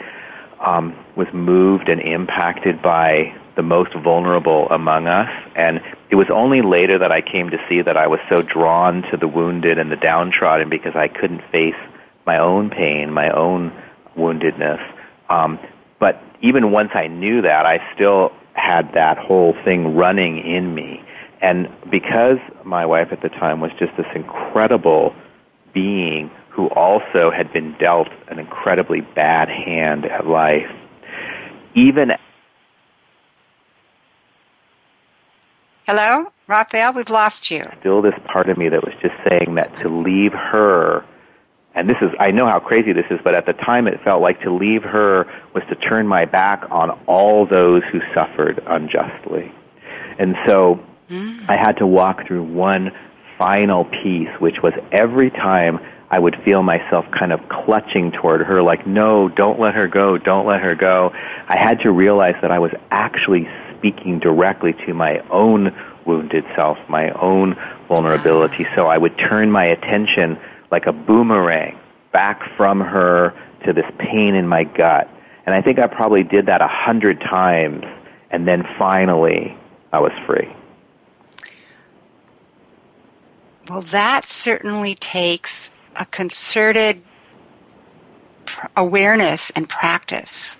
um, 0.60 0.94
was 1.16 1.26
moved 1.32 1.88
and 1.88 2.02
impacted 2.02 2.82
by 2.82 3.34
the 3.58 3.62
most 3.64 3.92
vulnerable 3.92 4.68
among 4.70 5.08
us. 5.08 5.28
And 5.56 5.80
it 6.10 6.14
was 6.14 6.28
only 6.30 6.62
later 6.62 6.96
that 6.96 7.10
I 7.10 7.20
came 7.20 7.50
to 7.50 7.58
see 7.68 7.82
that 7.82 7.96
I 7.96 8.06
was 8.06 8.20
so 8.28 8.40
drawn 8.40 9.02
to 9.10 9.16
the 9.16 9.26
wounded 9.26 9.78
and 9.78 9.90
the 9.90 9.96
downtrodden 9.96 10.70
because 10.70 10.94
I 10.94 11.08
couldn't 11.08 11.42
face 11.50 11.74
my 12.24 12.38
own 12.38 12.70
pain, 12.70 13.12
my 13.12 13.28
own 13.30 13.72
woundedness. 14.16 14.80
Um, 15.28 15.58
but 15.98 16.22
even 16.40 16.70
once 16.70 16.92
I 16.94 17.08
knew 17.08 17.42
that, 17.42 17.66
I 17.66 17.80
still 17.96 18.32
had 18.52 18.92
that 18.94 19.18
whole 19.18 19.56
thing 19.64 19.96
running 19.96 20.38
in 20.38 20.72
me. 20.72 21.02
And 21.42 21.68
because 21.90 22.38
my 22.64 22.86
wife 22.86 23.08
at 23.10 23.22
the 23.22 23.28
time 23.28 23.60
was 23.60 23.72
just 23.76 23.96
this 23.96 24.06
incredible 24.14 25.16
being 25.74 26.30
who 26.48 26.68
also 26.68 27.32
had 27.32 27.52
been 27.52 27.76
dealt 27.78 28.08
an 28.28 28.38
incredibly 28.38 29.00
bad 29.00 29.48
hand 29.48 30.06
at 30.06 30.28
life, 30.28 30.70
even 31.74 32.12
Hello, 35.88 36.30
Raphael, 36.48 36.92
we've 36.92 37.08
lost 37.08 37.50
you. 37.50 37.66
Still, 37.80 38.02
this 38.02 38.12
part 38.26 38.50
of 38.50 38.58
me 38.58 38.68
that 38.68 38.84
was 38.84 38.92
just 39.00 39.14
saying 39.26 39.54
that 39.54 39.74
to 39.80 39.88
leave 39.88 40.34
her, 40.34 41.02
and 41.74 41.88
this 41.88 41.96
is, 42.02 42.10
I 42.20 42.30
know 42.30 42.44
how 42.44 42.60
crazy 42.60 42.92
this 42.92 43.06
is, 43.08 43.18
but 43.24 43.34
at 43.34 43.46
the 43.46 43.54
time 43.54 43.88
it 43.88 43.98
felt 44.04 44.20
like 44.20 44.38
to 44.42 44.52
leave 44.52 44.82
her 44.82 45.26
was 45.54 45.62
to 45.70 45.74
turn 45.76 46.06
my 46.06 46.26
back 46.26 46.62
on 46.70 46.90
all 47.06 47.46
those 47.46 47.82
who 47.90 48.02
suffered 48.12 48.62
unjustly. 48.66 49.50
And 50.18 50.36
so 50.44 50.78
mm. 51.08 51.48
I 51.48 51.56
had 51.56 51.78
to 51.78 51.86
walk 51.86 52.26
through 52.26 52.42
one 52.42 52.92
final 53.38 53.86
piece, 53.86 54.28
which 54.40 54.60
was 54.62 54.74
every 54.92 55.30
time 55.30 55.78
I 56.10 56.18
would 56.18 56.36
feel 56.44 56.62
myself 56.62 57.06
kind 57.18 57.32
of 57.32 57.40
clutching 57.48 58.12
toward 58.12 58.42
her, 58.42 58.62
like, 58.62 58.86
no, 58.86 59.30
don't 59.30 59.58
let 59.58 59.74
her 59.74 59.88
go, 59.88 60.18
don't 60.18 60.46
let 60.46 60.60
her 60.60 60.74
go. 60.74 61.12
I 61.48 61.56
had 61.56 61.80
to 61.80 61.90
realize 61.90 62.34
that 62.42 62.50
I 62.50 62.58
was 62.58 62.72
actually 62.90 63.48
speaking 63.78 64.18
directly 64.18 64.74
to 64.86 64.94
my 64.94 65.20
own 65.30 65.74
wounded 66.04 66.44
self, 66.54 66.78
my 66.88 67.10
own 67.10 67.56
vulnerability. 67.86 68.66
So 68.74 68.86
I 68.86 68.98
would 68.98 69.16
turn 69.18 69.50
my 69.50 69.64
attention 69.64 70.38
like 70.70 70.86
a 70.86 70.92
boomerang 70.92 71.78
back 72.12 72.42
from 72.56 72.80
her 72.80 73.34
to 73.64 73.72
this 73.72 73.86
pain 73.98 74.34
in 74.34 74.46
my 74.46 74.64
gut. 74.64 75.08
And 75.46 75.54
I 75.54 75.62
think 75.62 75.78
I 75.78 75.86
probably 75.86 76.24
did 76.24 76.46
that 76.46 76.60
a 76.60 76.68
hundred 76.68 77.20
times, 77.20 77.84
and 78.30 78.46
then 78.46 78.66
finally 78.78 79.56
I 79.92 80.00
was 80.00 80.12
free. 80.26 80.52
Well, 83.68 83.82
that 83.82 84.24
certainly 84.26 84.94
takes 84.94 85.70
a 85.96 86.06
concerted 86.06 87.02
awareness 88.76 89.50
and 89.50 89.68
practice, 89.68 90.56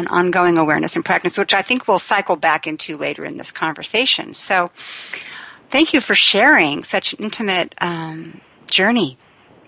an 0.00 0.08
ongoing 0.08 0.58
awareness 0.58 0.96
and 0.96 1.04
practice, 1.04 1.38
which 1.38 1.54
I 1.54 1.62
think 1.62 1.86
we'll 1.86 1.98
cycle 1.98 2.36
back 2.36 2.66
into 2.66 2.96
later 2.96 3.24
in 3.24 3.36
this 3.36 3.52
conversation. 3.52 4.34
So, 4.34 4.70
thank 5.68 5.94
you 5.94 6.00
for 6.00 6.14
sharing 6.14 6.82
such 6.82 7.12
an 7.12 7.24
intimate 7.24 7.74
um, 7.80 8.40
journey 8.68 9.16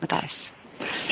with 0.00 0.12
us. 0.12 0.52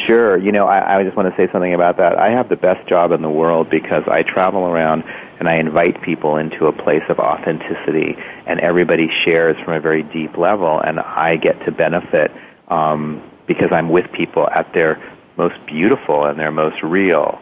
Sure. 0.06 0.36
You 0.36 0.50
know, 0.50 0.66
I, 0.66 0.98
I 0.98 1.04
just 1.04 1.16
want 1.16 1.32
to 1.32 1.36
say 1.36 1.50
something 1.52 1.74
about 1.74 1.98
that. 1.98 2.18
I 2.18 2.30
have 2.30 2.48
the 2.48 2.56
best 2.56 2.88
job 2.88 3.12
in 3.12 3.22
the 3.22 3.30
world 3.30 3.70
because 3.70 4.02
I 4.08 4.22
travel 4.22 4.66
around 4.66 5.04
and 5.38 5.48
I 5.48 5.56
invite 5.56 6.02
people 6.02 6.36
into 6.36 6.66
a 6.66 6.72
place 6.72 7.02
of 7.08 7.18
authenticity, 7.18 8.14
and 8.46 8.60
everybody 8.60 9.08
shares 9.24 9.56
from 9.64 9.72
a 9.72 9.80
very 9.80 10.02
deep 10.02 10.36
level, 10.36 10.78
and 10.80 11.00
I 11.00 11.36
get 11.36 11.64
to 11.64 11.72
benefit 11.72 12.30
um, 12.68 13.22
because 13.46 13.72
I'm 13.72 13.88
with 13.88 14.12
people 14.12 14.46
at 14.50 14.70
their 14.74 15.00
most 15.38 15.64
beautiful 15.64 16.26
and 16.26 16.38
their 16.38 16.50
most 16.50 16.82
real. 16.82 17.40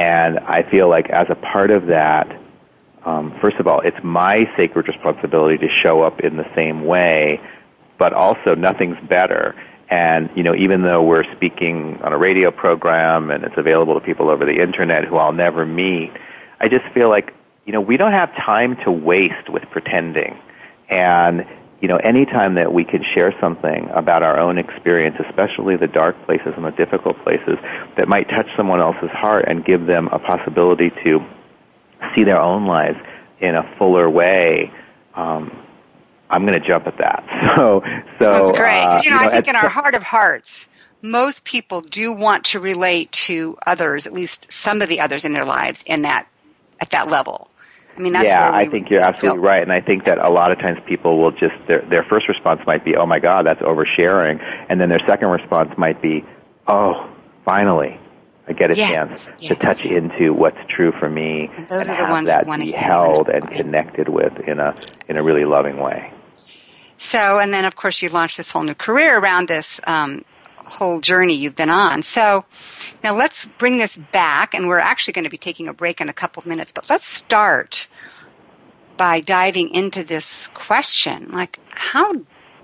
And 0.00 0.38
I 0.38 0.62
feel 0.62 0.88
like 0.88 1.10
as 1.10 1.26
a 1.28 1.34
part 1.34 1.70
of 1.70 1.86
that, 1.88 2.26
um, 3.04 3.36
first 3.42 3.56
of 3.56 3.66
all, 3.66 3.80
it's 3.80 4.02
my 4.02 4.50
sacred 4.56 4.88
responsibility 4.88 5.58
to 5.58 5.68
show 5.68 6.00
up 6.00 6.20
in 6.20 6.38
the 6.38 6.46
same 6.54 6.86
way, 6.86 7.38
but 7.98 8.14
also 8.14 8.54
nothing's 8.54 8.96
better. 9.08 9.54
And, 9.90 10.30
you 10.34 10.42
know, 10.42 10.54
even 10.54 10.82
though 10.82 11.02
we're 11.02 11.30
speaking 11.36 12.00
on 12.02 12.14
a 12.14 12.16
radio 12.16 12.50
program 12.50 13.30
and 13.30 13.44
it's 13.44 13.58
available 13.58 13.92
to 13.92 14.00
people 14.00 14.30
over 14.30 14.46
the 14.46 14.62
internet 14.62 15.04
who 15.04 15.16
I'll 15.18 15.32
never 15.32 15.66
meet, 15.66 16.12
I 16.60 16.68
just 16.68 16.86
feel 16.94 17.10
like 17.10 17.34
you 17.66 17.72
know, 17.72 17.80
we 17.80 17.96
don't 17.96 18.12
have 18.12 18.34
time 18.34 18.76
to 18.84 18.90
waste 18.90 19.48
with 19.48 19.62
pretending. 19.70 20.36
And, 20.88 21.46
you 21.80 21.88
know, 21.88 21.96
anytime 21.96 22.54
that 22.54 22.72
we 22.72 22.84
can 22.84 23.02
share 23.02 23.34
something 23.40 23.88
about 23.90 24.22
our 24.22 24.38
own 24.38 24.58
experience, 24.58 25.16
especially 25.28 25.76
the 25.76 25.86
dark 25.86 26.14
places 26.26 26.52
and 26.56 26.64
the 26.64 26.72
difficult 26.72 27.22
places, 27.24 27.58
that 27.96 28.06
might 28.06 28.28
touch 28.28 28.46
someone 28.56 28.80
else's 28.80 29.10
heart 29.10 29.46
and 29.48 29.64
give 29.64 29.86
them 29.86 30.08
a 30.08 30.18
possibility 30.18 30.90
to 31.04 31.24
see 32.14 32.24
their 32.24 32.40
own 32.40 32.66
lives 32.66 32.98
in 33.40 33.54
a 33.54 33.76
fuller 33.78 34.08
way, 34.10 34.70
um, 35.14 35.56
I'm 36.28 36.46
going 36.46 36.60
to 36.60 36.66
jump 36.66 36.86
at 36.86 36.98
that. 36.98 37.24
So, 37.56 37.82
so 38.18 38.30
that's 38.30 38.52
great. 38.52 38.84
Uh, 38.84 39.00
you 39.02 39.10
know, 39.10 39.16
you 39.16 39.22
know, 39.22 39.28
I 39.28 39.30
think 39.30 39.48
in 39.48 39.56
our 39.56 39.68
heart 39.68 39.94
of 39.94 40.02
hearts, 40.02 40.68
most 41.02 41.44
people 41.44 41.80
do 41.80 42.12
want 42.12 42.44
to 42.46 42.60
relate 42.60 43.10
to 43.12 43.58
others, 43.66 44.06
at 44.06 44.12
least 44.12 44.46
some 44.52 44.82
of 44.82 44.88
the 44.88 45.00
others 45.00 45.24
in 45.24 45.32
their 45.32 45.44
lives, 45.44 45.82
in 45.86 46.02
that 46.02 46.28
at 46.80 46.90
that 46.90 47.08
level. 47.08 47.49
I 48.00 48.02
mean, 48.02 48.14
that's 48.14 48.24
yeah, 48.24 48.50
I 48.50 48.66
think 48.66 48.88
you're 48.88 49.02
absolutely 49.02 49.40
right, 49.40 49.62
and 49.62 49.70
I 49.70 49.82
think 49.82 50.04
that 50.04 50.16
a 50.24 50.30
lot 50.30 50.52
of 50.52 50.58
times 50.58 50.78
people 50.86 51.18
will 51.20 51.32
just 51.32 51.54
their 51.68 51.82
their 51.82 52.02
first 52.02 52.28
response 52.28 52.62
might 52.66 52.82
be, 52.82 52.96
"Oh 52.96 53.04
my 53.04 53.18
God, 53.18 53.44
that's 53.44 53.60
oversharing," 53.60 54.42
and 54.70 54.80
then 54.80 54.88
their 54.88 55.06
second 55.06 55.28
response 55.28 55.76
might 55.76 56.00
be, 56.00 56.24
"Oh, 56.66 57.10
finally, 57.44 58.00
I 58.48 58.54
get 58.54 58.70
a 58.70 58.74
yes, 58.74 58.94
chance 58.94 59.28
yes, 59.38 59.48
to 59.50 59.54
touch 59.54 59.84
yes. 59.84 60.02
into 60.02 60.32
what's 60.32 60.56
true 60.70 60.92
for 60.92 61.10
me 61.10 61.50
and, 61.54 61.68
those 61.68 61.82
and 61.82 61.90
are 61.90 61.94
have 61.94 62.06
the 62.06 62.12
ones 62.12 62.28
that 62.28 62.46
want 62.46 62.62
be 62.62 62.72
held 62.72 63.28
and 63.28 63.50
connected 63.50 64.08
with 64.08 64.32
in 64.48 64.60
a 64.60 64.74
in 65.06 65.18
a 65.18 65.22
really 65.22 65.44
loving 65.44 65.76
way." 65.76 66.10
So, 66.96 67.38
and 67.38 67.52
then 67.52 67.66
of 67.66 67.76
course 67.76 68.00
you 68.00 68.08
launched 68.08 68.38
this 68.38 68.50
whole 68.50 68.62
new 68.62 68.74
career 68.74 69.18
around 69.18 69.48
this 69.48 69.78
um, 69.86 70.24
whole 70.70 71.00
journey 71.00 71.34
you've 71.34 71.56
been 71.56 71.70
on. 71.70 72.02
So, 72.02 72.44
now 73.04 73.14
let's 73.14 73.46
bring 73.58 73.78
this 73.78 73.96
back, 73.96 74.54
and 74.54 74.68
we're 74.68 74.78
actually 74.78 75.12
going 75.12 75.24
to 75.24 75.30
be 75.30 75.38
taking 75.38 75.68
a 75.68 75.74
break 75.74 76.00
in 76.00 76.08
a 76.08 76.14
couple 76.14 76.40
of 76.40 76.46
minutes. 76.46 76.72
But 76.72 76.88
let's 76.88 77.06
start 77.06 77.88
by 78.96 79.20
diving 79.20 79.70
into 79.70 80.04
this 80.04 80.48
question, 80.48 81.30
like 81.32 81.58
how 81.70 82.12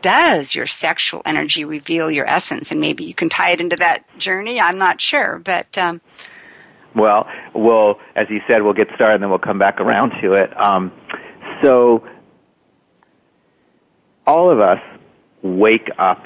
does 0.02 0.54
your 0.54 0.66
sexual 0.66 1.22
energy 1.24 1.64
reveal 1.64 2.10
your 2.10 2.28
essence? 2.28 2.70
And 2.70 2.80
maybe 2.80 3.04
you 3.04 3.14
can 3.14 3.28
tie 3.28 3.52
it 3.52 3.60
into 3.60 3.76
that 3.76 4.04
journey. 4.18 4.60
I'm 4.60 4.78
not 4.78 5.00
sure, 5.00 5.38
but. 5.38 5.78
Um, 5.78 6.00
well, 6.94 7.26
we'll, 7.54 7.98
as 8.14 8.28
you 8.30 8.40
said, 8.46 8.62
we'll 8.62 8.74
get 8.74 8.88
started 8.94 9.14
and 9.14 9.22
then 9.22 9.30
we'll 9.30 9.38
come 9.38 9.58
back 9.58 9.80
around 9.80 10.12
to 10.20 10.34
it. 10.34 10.50
Um, 10.62 10.92
so, 11.62 12.06
all 14.26 14.50
of 14.50 14.60
us 14.60 14.80
wake 15.42 15.90
up 15.98 16.22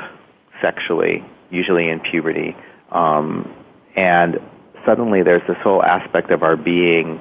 sexually, 0.60 1.24
usually 1.50 1.88
in 1.88 2.00
puberty, 2.00 2.56
um, 2.90 3.52
and 3.96 4.40
suddenly 4.84 5.22
there's 5.22 5.46
this 5.46 5.58
whole 5.58 5.82
aspect 5.82 6.30
of 6.30 6.42
our 6.42 6.56
being 6.56 7.20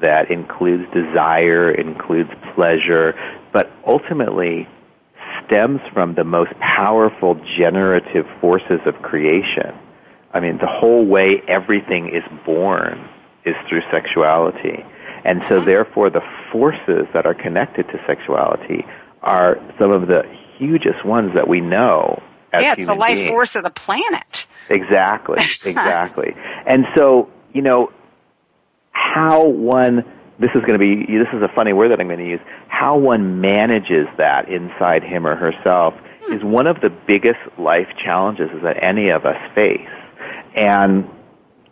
that 0.00 0.30
includes 0.30 0.90
desire, 0.92 1.70
includes 1.70 2.30
pleasure, 2.54 3.14
but 3.52 3.70
ultimately 3.86 4.68
stems 5.44 5.80
from 5.92 6.14
the 6.14 6.24
most 6.24 6.52
powerful 6.60 7.34
generative 7.56 8.26
forces 8.40 8.80
of 8.86 9.00
creation. 9.02 9.74
I 10.32 10.40
mean, 10.40 10.58
the 10.58 10.66
whole 10.66 11.04
way 11.04 11.42
everything 11.46 12.08
is 12.08 12.24
born 12.44 13.08
is 13.44 13.54
through 13.68 13.82
sexuality. 13.90 14.84
And 15.24 15.42
so 15.48 15.60
therefore 15.60 16.10
the 16.10 16.22
forces 16.50 17.06
that 17.12 17.26
are 17.26 17.34
connected 17.34 17.86
to 17.88 18.02
sexuality 18.06 18.84
are 19.22 19.58
some 19.78 19.90
of 19.90 20.08
the 20.08 20.24
hugest 20.56 21.04
ones 21.04 21.34
that 21.34 21.48
we 21.48 21.60
know 21.60 22.22
yeah, 22.60 22.74
it's 22.76 22.86
the 22.86 22.94
life 22.94 23.16
beings. 23.16 23.28
force 23.28 23.56
of 23.56 23.64
the 23.64 23.70
planet. 23.70 24.46
Exactly, 24.68 25.38
exactly. 25.64 26.34
and 26.66 26.86
so, 26.94 27.30
you 27.52 27.62
know, 27.62 27.92
how 28.92 29.46
one 29.46 30.04
this 30.38 30.50
is 30.54 30.62
going 30.62 30.72
to 30.72 30.78
be 30.78 31.06
this 31.06 31.28
is 31.32 31.42
a 31.42 31.48
funny 31.54 31.72
word 31.72 31.90
that 31.90 32.00
I'm 32.00 32.08
going 32.08 32.18
to 32.18 32.28
use. 32.28 32.40
How 32.68 32.96
one 32.96 33.40
manages 33.40 34.08
that 34.16 34.48
inside 34.48 35.02
him 35.02 35.26
or 35.26 35.36
herself 35.36 35.94
hmm. 36.24 36.32
is 36.32 36.42
one 36.42 36.66
of 36.66 36.80
the 36.80 36.90
biggest 36.90 37.40
life 37.58 37.88
challenges 38.02 38.50
that 38.62 38.82
any 38.82 39.10
of 39.10 39.24
us 39.24 39.38
face. 39.54 39.88
And 40.54 41.08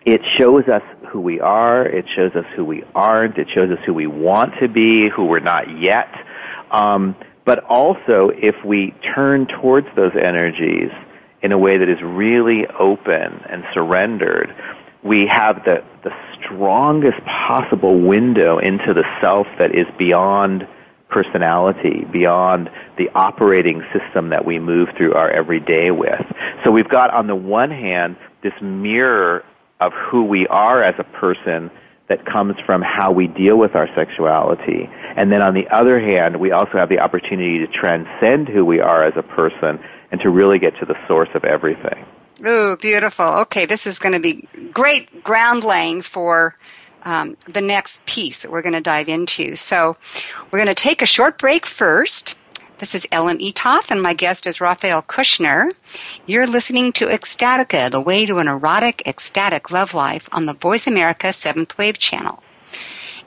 it 0.07 0.23
shows 0.39 0.67
us 0.69 0.83
who 1.09 1.21
we 1.21 1.41
are, 1.41 1.85
it 1.85 2.07
shows 2.15 2.33
us 2.35 2.47
who 2.55 2.65
we 2.65 2.85
aren't, 2.95 3.39
it 3.39 3.49
shows 3.53 3.71
us 3.71 3.79
who 3.85 3.93
we 3.93 4.07
want 4.07 4.55
to 4.61 4.69
be, 4.69 5.09
who 5.09 5.25
we're 5.25 5.41
not 5.41 5.79
yet. 5.79 6.09
Um, 6.71 7.17
but 7.51 7.65
also, 7.65 8.31
if 8.41 8.65
we 8.65 8.95
turn 9.03 9.45
towards 9.45 9.89
those 9.97 10.13
energies 10.15 10.93
in 11.43 11.51
a 11.51 11.59
way 11.59 11.79
that 11.79 11.89
is 11.89 12.01
really 12.01 12.65
open 12.79 13.43
and 13.49 13.65
surrendered, 13.75 14.55
we 15.03 15.27
have 15.27 15.65
the, 15.65 15.83
the 16.05 16.15
strongest 16.37 17.19
possible 17.25 17.99
window 17.99 18.59
into 18.59 18.95
the 18.95 19.03
self 19.21 19.49
that 19.59 19.75
is 19.75 19.89
beyond 19.99 20.65
personality, 21.09 22.07
beyond 22.13 22.71
the 22.97 23.11
operating 23.17 23.83
system 23.93 24.29
that 24.29 24.45
we 24.45 24.61
move 24.61 24.89
through 24.97 25.15
our 25.15 25.29
everyday 25.29 25.91
with. 25.91 26.25
So 26.63 26.71
we've 26.71 26.89
got, 26.89 27.13
on 27.13 27.27
the 27.27 27.35
one 27.35 27.73
hand, 27.73 28.15
this 28.45 28.55
mirror 28.63 29.45
of 29.81 29.93
who 29.93 30.23
we 30.23 30.47
are 30.47 30.85
as 30.85 30.95
a 30.99 31.05
person 31.19 31.69
that 32.11 32.27
comes 32.27 32.57
from 32.67 32.83
how 32.83 33.13
we 33.13 33.29
deal 33.29 33.57
with 33.57 33.77
our 33.77 33.89
sexuality. 33.95 34.91
And 35.17 35.31
then 35.31 35.43
on 35.43 35.55
the 35.55 35.69
other 35.69 36.01
hand, 36.01 36.39
we 36.39 36.51
also 36.51 36.73
have 36.73 36.89
the 36.89 36.99
opportunity 36.99 37.59
to 37.61 37.69
transcend 37.69 38.49
who 38.49 38.65
we 38.65 38.81
are 38.81 39.05
as 39.05 39.15
a 39.17 39.23
person 39.23 39.79
and 40.11 40.21
to 40.21 40.29
really 40.29 40.59
get 40.59 40.77
to 40.81 40.85
the 40.85 40.97
source 41.07 41.29
of 41.35 41.45
everything. 41.45 42.05
Ooh, 42.45 42.77
beautiful. 42.77 43.27
Okay, 43.27 43.65
this 43.65 43.87
is 43.87 44.01
going 44.01 44.15
to 44.15 44.21
be 44.21 44.49
great 44.73 45.23
ground 45.23 45.63
laying 45.63 46.03
for 46.03 46.57
um, 47.05 47.37
the 47.47 47.61
next 47.61 48.05
piece 48.07 48.43
that 48.43 48.51
we're 48.51 48.63
going 48.63 48.73
to 48.73 48.81
dive 48.81 49.09
into. 49.09 49.55
So 49.55 49.97
we're 50.51 50.59
going 50.59 50.75
to 50.75 50.75
take 50.75 51.03
a 51.03 51.07
short 51.07 51.39
break 51.39 51.65
first. 51.65 52.37
This 52.81 52.95
is 52.95 53.07
Ellen 53.13 53.37
Eatough, 53.43 53.91
and 53.91 54.03
my 54.03 54.15
guest 54.15 54.47
is 54.47 54.59
Raphael 54.59 55.03
Cushnir. 55.03 55.73
You're 56.25 56.47
listening 56.47 56.95
to 56.95 57.09
Ecstatica, 57.09 57.91
the 57.91 58.01
way 58.01 58.25
to 58.25 58.39
an 58.39 58.49
erotic, 58.49 59.03
ecstatic 59.07 59.71
love 59.71 59.93
life 59.93 60.31
on 60.33 60.47
the 60.47 60.55
Voice 60.55 60.87
America 60.87 61.31
Seventh 61.35 61.77
Wave 61.77 61.99
channel. 61.99 62.43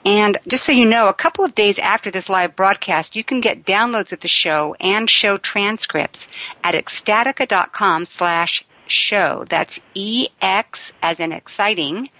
And 0.04 0.38
just 0.48 0.64
so 0.64 0.72
you 0.72 0.84
know, 0.84 1.08
a 1.08 1.14
couple 1.14 1.44
of 1.44 1.54
days 1.54 1.78
after 1.78 2.10
this 2.10 2.28
live 2.28 2.56
broadcast, 2.56 3.14
you 3.14 3.22
can 3.22 3.40
get 3.40 3.64
downloads 3.64 4.12
of 4.12 4.18
the 4.18 4.26
show 4.26 4.74
and 4.80 5.08
show 5.08 5.38
transcripts 5.38 6.26
at 6.64 6.74
ecstatica.com 6.74 8.06
slash 8.06 8.64
show. 8.88 9.44
That's 9.48 9.80
E-X 9.94 10.92
as 11.00 11.20
in 11.20 11.30
exciting, 11.30 12.10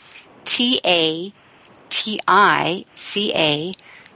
T-A-T-I-C-A 0.45 1.33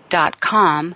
dot 0.09 0.41
com 0.41 0.95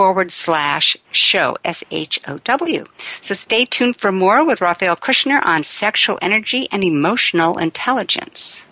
forward 0.00 0.32
slash 0.32 0.96
show, 1.12 1.58
S-H-O-W. 1.62 2.84
So 3.20 3.34
stay 3.34 3.66
tuned 3.66 3.96
for 3.96 4.10
more 4.10 4.46
with 4.46 4.62
Raphael 4.62 4.96
Cushnir 4.96 5.44
on 5.44 5.62
sexual 5.62 6.18
energy 6.22 6.68
and 6.72 6.82
emotional 6.82 7.58
intelligence. 7.58 8.64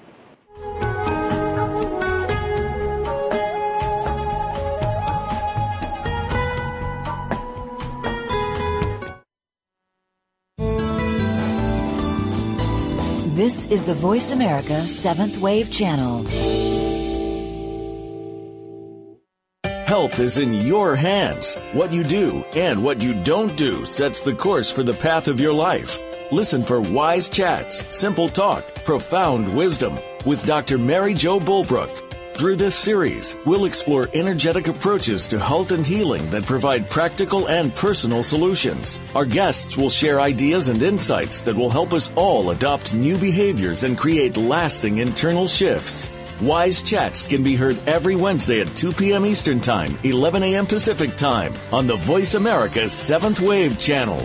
This 13.36 13.66
is 13.66 13.84
the 13.84 13.92
Voice 13.92 14.32
America 14.32 14.88
Seventh 14.88 15.36
Wave 15.36 15.70
Channel. 15.70 16.77
Health 19.88 20.18
is 20.18 20.36
in 20.36 20.52
your 20.52 20.94
hands. 20.94 21.56
What 21.72 21.94
you 21.94 22.04
do 22.04 22.44
and 22.54 22.84
what 22.84 23.00
you 23.00 23.14
don't 23.24 23.56
do 23.56 23.86
sets 23.86 24.20
the 24.20 24.34
course 24.34 24.70
for 24.70 24.82
the 24.82 24.92
path 24.92 25.28
of 25.28 25.40
your 25.40 25.54
life. 25.54 25.98
Listen 26.30 26.60
for 26.60 26.82
wise 26.82 27.30
chats, 27.30 27.86
simple 27.96 28.28
talk, 28.28 28.62
profound 28.84 29.48
wisdom 29.56 29.98
with 30.26 30.44
Dr. 30.44 30.76
Mary 30.76 31.14
Jo 31.14 31.40
Bulbrook. 31.40 31.88
Through 32.34 32.56
this 32.56 32.74
series, 32.74 33.34
we'll 33.46 33.64
explore 33.64 34.10
energetic 34.12 34.68
approaches 34.68 35.26
to 35.28 35.38
health 35.38 35.70
and 35.70 35.86
healing 35.86 36.28
that 36.28 36.44
provide 36.44 36.90
practical 36.90 37.48
and 37.48 37.74
personal 37.74 38.22
solutions. 38.22 39.00
Our 39.14 39.24
guests 39.24 39.78
will 39.78 39.88
share 39.88 40.20
ideas 40.20 40.68
and 40.68 40.82
insights 40.82 41.40
that 41.40 41.56
will 41.56 41.70
help 41.70 41.94
us 41.94 42.12
all 42.14 42.50
adopt 42.50 42.92
new 42.92 43.16
behaviors 43.16 43.84
and 43.84 43.96
create 43.96 44.36
lasting 44.36 44.98
internal 44.98 45.46
shifts. 45.46 46.10
Wise 46.40 46.84
Chats 46.84 47.24
can 47.24 47.42
be 47.42 47.56
heard 47.56 47.76
every 47.88 48.14
Wednesday 48.14 48.60
at 48.60 48.68
2 48.76 48.92
p.m. 48.92 49.26
Eastern 49.26 49.58
Time, 49.58 49.98
11 50.04 50.44
a.m. 50.44 50.66
Pacific 50.66 51.16
Time 51.16 51.52
on 51.72 51.88
the 51.88 51.96
Voice 51.96 52.34
America 52.34 52.84
7th 52.84 53.40
Wave 53.40 53.76
channel. 53.76 54.24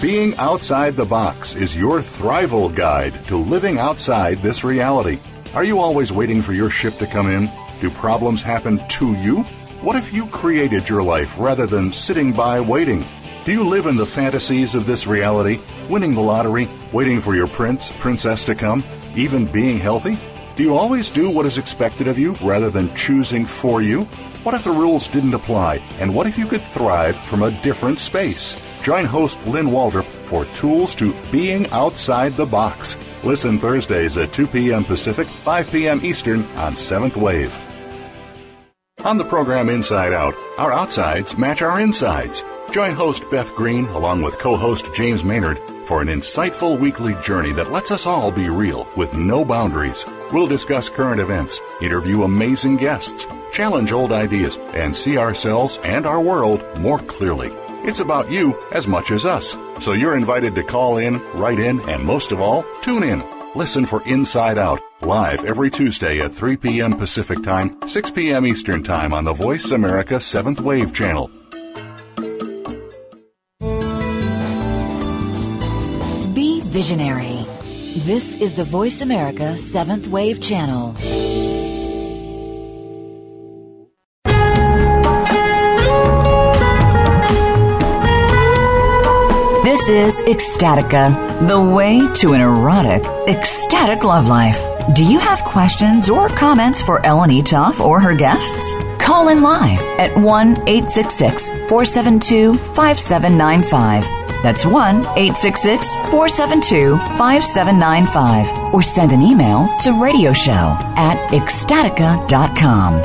Being 0.00 0.36
outside 0.36 0.94
the 0.94 1.04
box 1.04 1.56
is 1.56 1.74
your 1.74 1.98
Thrival 1.98 2.72
guide 2.72 3.12
to 3.26 3.36
living 3.36 3.78
outside 3.78 4.38
this 4.38 4.62
reality. 4.62 5.18
Are 5.52 5.64
you 5.64 5.80
always 5.80 6.12
waiting 6.12 6.40
for 6.42 6.52
your 6.52 6.70
ship 6.70 6.94
to 6.98 7.08
come 7.08 7.28
in? 7.28 7.48
Do 7.80 7.90
problems 7.90 8.40
happen 8.40 8.86
to 8.86 9.14
you? 9.14 9.42
What 9.82 9.96
if 9.96 10.14
you 10.14 10.28
created 10.28 10.88
your 10.88 11.02
life 11.02 11.40
rather 11.40 11.66
than 11.66 11.92
sitting 11.92 12.32
by 12.32 12.60
waiting? 12.60 13.04
Do 13.44 13.50
you 13.50 13.64
live 13.64 13.86
in 13.86 13.96
the 13.96 14.06
fantasies 14.06 14.76
of 14.76 14.86
this 14.86 15.08
reality, 15.08 15.58
winning 15.88 16.14
the 16.14 16.20
lottery, 16.20 16.68
waiting 16.92 17.18
for 17.18 17.34
your 17.34 17.48
prince, 17.48 17.90
princess 17.98 18.44
to 18.44 18.54
come, 18.54 18.84
even 19.16 19.46
being 19.46 19.80
healthy? 19.80 20.16
Do 20.56 20.62
you 20.62 20.74
always 20.74 21.10
do 21.10 21.28
what 21.28 21.44
is 21.44 21.58
expected 21.58 22.08
of 22.08 22.18
you 22.18 22.32
rather 22.40 22.70
than 22.70 22.94
choosing 22.94 23.44
for 23.44 23.82
you? 23.82 24.04
What 24.42 24.54
if 24.54 24.64
the 24.64 24.70
rules 24.70 25.06
didn't 25.06 25.34
apply? 25.34 25.82
And 26.00 26.14
what 26.14 26.26
if 26.26 26.38
you 26.38 26.46
could 26.46 26.62
thrive 26.62 27.14
from 27.18 27.42
a 27.42 27.50
different 27.62 27.98
space? 27.98 28.56
Join 28.82 29.04
host 29.04 29.38
Lynn 29.46 29.66
Waldrop 29.66 30.06
for 30.24 30.46
tools 30.54 30.94
to 30.94 31.14
being 31.30 31.66
outside 31.72 32.32
the 32.32 32.46
box. 32.46 32.96
Listen 33.22 33.58
Thursdays 33.58 34.16
at 34.16 34.32
2 34.32 34.46
p.m. 34.46 34.82
Pacific, 34.82 35.26
5 35.26 35.70
p.m. 35.70 36.00
Eastern 36.02 36.40
on 36.56 36.72
7th 36.72 37.18
Wave. 37.18 37.54
On 39.04 39.18
the 39.18 39.24
program 39.26 39.68
Inside 39.68 40.14
Out, 40.14 40.34
our 40.56 40.72
outsides 40.72 41.36
match 41.36 41.60
our 41.60 41.78
insides. 41.78 42.44
Join 42.70 42.94
host 42.94 43.28
Beth 43.30 43.54
Green 43.56 43.84
along 43.88 44.22
with 44.22 44.38
co-host 44.38 44.86
James 44.94 45.22
Maynard 45.22 45.60
for 45.86 46.02
an 46.02 46.08
insightful 46.08 46.78
weekly 46.78 47.14
journey 47.22 47.52
that 47.52 47.70
lets 47.70 47.90
us 47.90 48.06
all 48.06 48.32
be 48.32 48.48
real 48.48 48.88
with 48.96 49.14
no 49.14 49.44
boundaries. 49.44 50.04
We'll 50.32 50.48
discuss 50.48 50.88
current 50.88 51.20
events, 51.20 51.60
interview 51.80 52.24
amazing 52.24 52.76
guests, 52.76 53.26
challenge 53.52 53.92
old 53.92 54.12
ideas, 54.12 54.56
and 54.74 54.94
see 54.94 55.16
ourselves 55.16 55.78
and 55.84 56.04
our 56.04 56.20
world 56.20 56.64
more 56.78 56.98
clearly. 56.98 57.52
It's 57.84 58.00
about 58.00 58.30
you 58.30 58.58
as 58.72 58.88
much 58.88 59.12
as 59.12 59.24
us. 59.24 59.56
So 59.78 59.92
you're 59.92 60.16
invited 60.16 60.54
to 60.56 60.64
call 60.64 60.98
in, 60.98 61.22
write 61.34 61.60
in, 61.60 61.80
and 61.88 62.04
most 62.04 62.32
of 62.32 62.40
all, 62.40 62.64
tune 62.82 63.04
in. 63.04 63.22
Listen 63.54 63.86
for 63.86 64.02
Inside 64.02 64.58
Out, 64.58 64.80
live 65.02 65.44
every 65.44 65.70
Tuesday 65.70 66.20
at 66.20 66.32
3 66.32 66.56
p.m. 66.56 66.94
Pacific 66.94 67.42
Time, 67.42 67.78
6 67.88 68.10
p.m. 68.10 68.46
Eastern 68.46 68.82
Time 68.82 69.14
on 69.14 69.24
the 69.24 69.32
Voice 69.32 69.70
America 69.70 70.14
7th 70.14 70.60
Wave 70.60 70.92
channel. 70.92 71.30
Visionary. 76.76 77.42
This 78.04 78.34
is 78.34 78.52
the 78.52 78.64
Voice 78.64 79.00
America 79.00 79.54
7th 79.56 80.08
Wave 80.08 80.42
channel. 80.42 80.92
This 89.64 89.88
is 89.88 90.22
Ecstatica, 90.24 91.06
the 91.48 91.58
way 91.58 92.06
to 92.16 92.34
an 92.34 92.42
erotic, 92.42 93.02
ecstatic 93.26 94.04
love 94.04 94.28
life. 94.28 94.60
Do 94.94 95.02
you 95.02 95.18
have 95.18 95.40
questions 95.44 96.10
or 96.10 96.28
comments 96.28 96.82
for 96.82 97.04
Ellen 97.06 97.30
Eatough 97.30 97.80
or 97.80 98.00
her 98.00 98.14
guests? 98.14 98.74
Call 98.98 99.30
in 99.30 99.40
live 99.40 99.80
at 99.98 100.14
1 100.14 100.48
866 100.68 101.48
472 101.70 102.52
5795. 102.52 104.25
That's 104.42 104.64
1 104.64 104.96
866 104.96 105.96
472 106.10 106.96
5795. 107.18 108.74
Or 108.74 108.82
send 108.82 109.12
an 109.12 109.22
email 109.22 109.66
to 109.80 109.90
radioshow 109.90 110.76
at 110.96 111.16
ecstatica.com. 111.30 113.00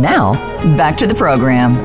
Now, 0.00 0.34
back 0.76 0.96
to 0.98 1.06
the 1.06 1.14
program. 1.14 1.76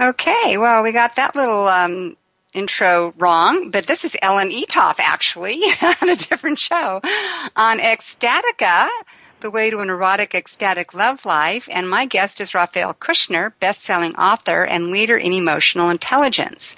Okay, 0.00 0.58
well, 0.58 0.82
we 0.82 0.92
got 0.92 1.16
that 1.16 1.34
little 1.34 1.66
um, 1.66 2.16
intro 2.52 3.14
wrong, 3.18 3.70
but 3.70 3.86
this 3.86 4.04
is 4.04 4.16
Ellen 4.20 4.50
Eatough 4.50 4.96
actually 4.98 5.62
on 6.02 6.10
a 6.10 6.16
different 6.16 6.58
show 6.58 7.00
on 7.54 7.78
Ecstatica, 7.78 8.88
the 9.40 9.50
way 9.50 9.70
to 9.70 9.80
an 9.80 9.90
erotic 9.90 10.34
ecstatic 10.34 10.94
love 10.94 11.24
life, 11.24 11.68
and 11.70 11.88
my 11.88 12.06
guest 12.06 12.40
is 12.40 12.54
Raphael 12.54 12.94
Cushnir, 12.94 13.52
best-selling 13.60 14.14
author 14.16 14.64
and 14.64 14.90
leader 14.90 15.16
in 15.16 15.32
emotional 15.32 15.90
intelligence. 15.90 16.74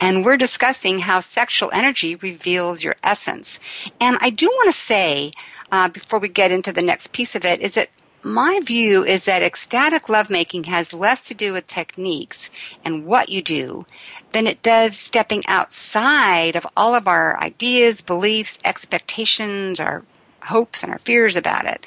And 0.00 0.24
we're 0.24 0.36
discussing 0.36 1.00
how 1.00 1.20
sexual 1.20 1.70
energy 1.72 2.14
reveals 2.16 2.84
your 2.84 2.96
essence. 3.02 3.60
And 4.00 4.18
I 4.20 4.30
do 4.30 4.46
want 4.46 4.68
to 4.68 4.78
say, 4.78 5.32
uh, 5.70 5.88
before 5.88 6.18
we 6.18 6.28
get 6.28 6.52
into 6.52 6.72
the 6.72 6.82
next 6.82 7.12
piece 7.12 7.34
of 7.34 7.44
it, 7.44 7.60
is 7.60 7.74
that 7.74 7.88
my 8.24 8.60
view 8.62 9.04
is 9.04 9.24
that 9.24 9.42
ecstatic 9.42 10.08
lovemaking 10.08 10.64
has 10.64 10.92
less 10.92 11.26
to 11.26 11.34
do 11.34 11.52
with 11.52 11.66
techniques 11.66 12.50
and 12.84 13.04
what 13.04 13.28
you 13.28 13.42
do 13.42 13.84
than 14.30 14.46
it 14.46 14.62
does 14.62 14.96
stepping 14.96 15.42
outside 15.48 16.54
of 16.54 16.66
all 16.76 16.94
of 16.94 17.08
our 17.08 17.36
ideas, 17.40 18.00
beliefs, 18.00 18.60
expectations, 18.64 19.80
our 19.80 20.04
hopes, 20.44 20.82
and 20.82 20.92
our 20.92 20.98
fears 20.98 21.36
about 21.36 21.66
it. 21.66 21.86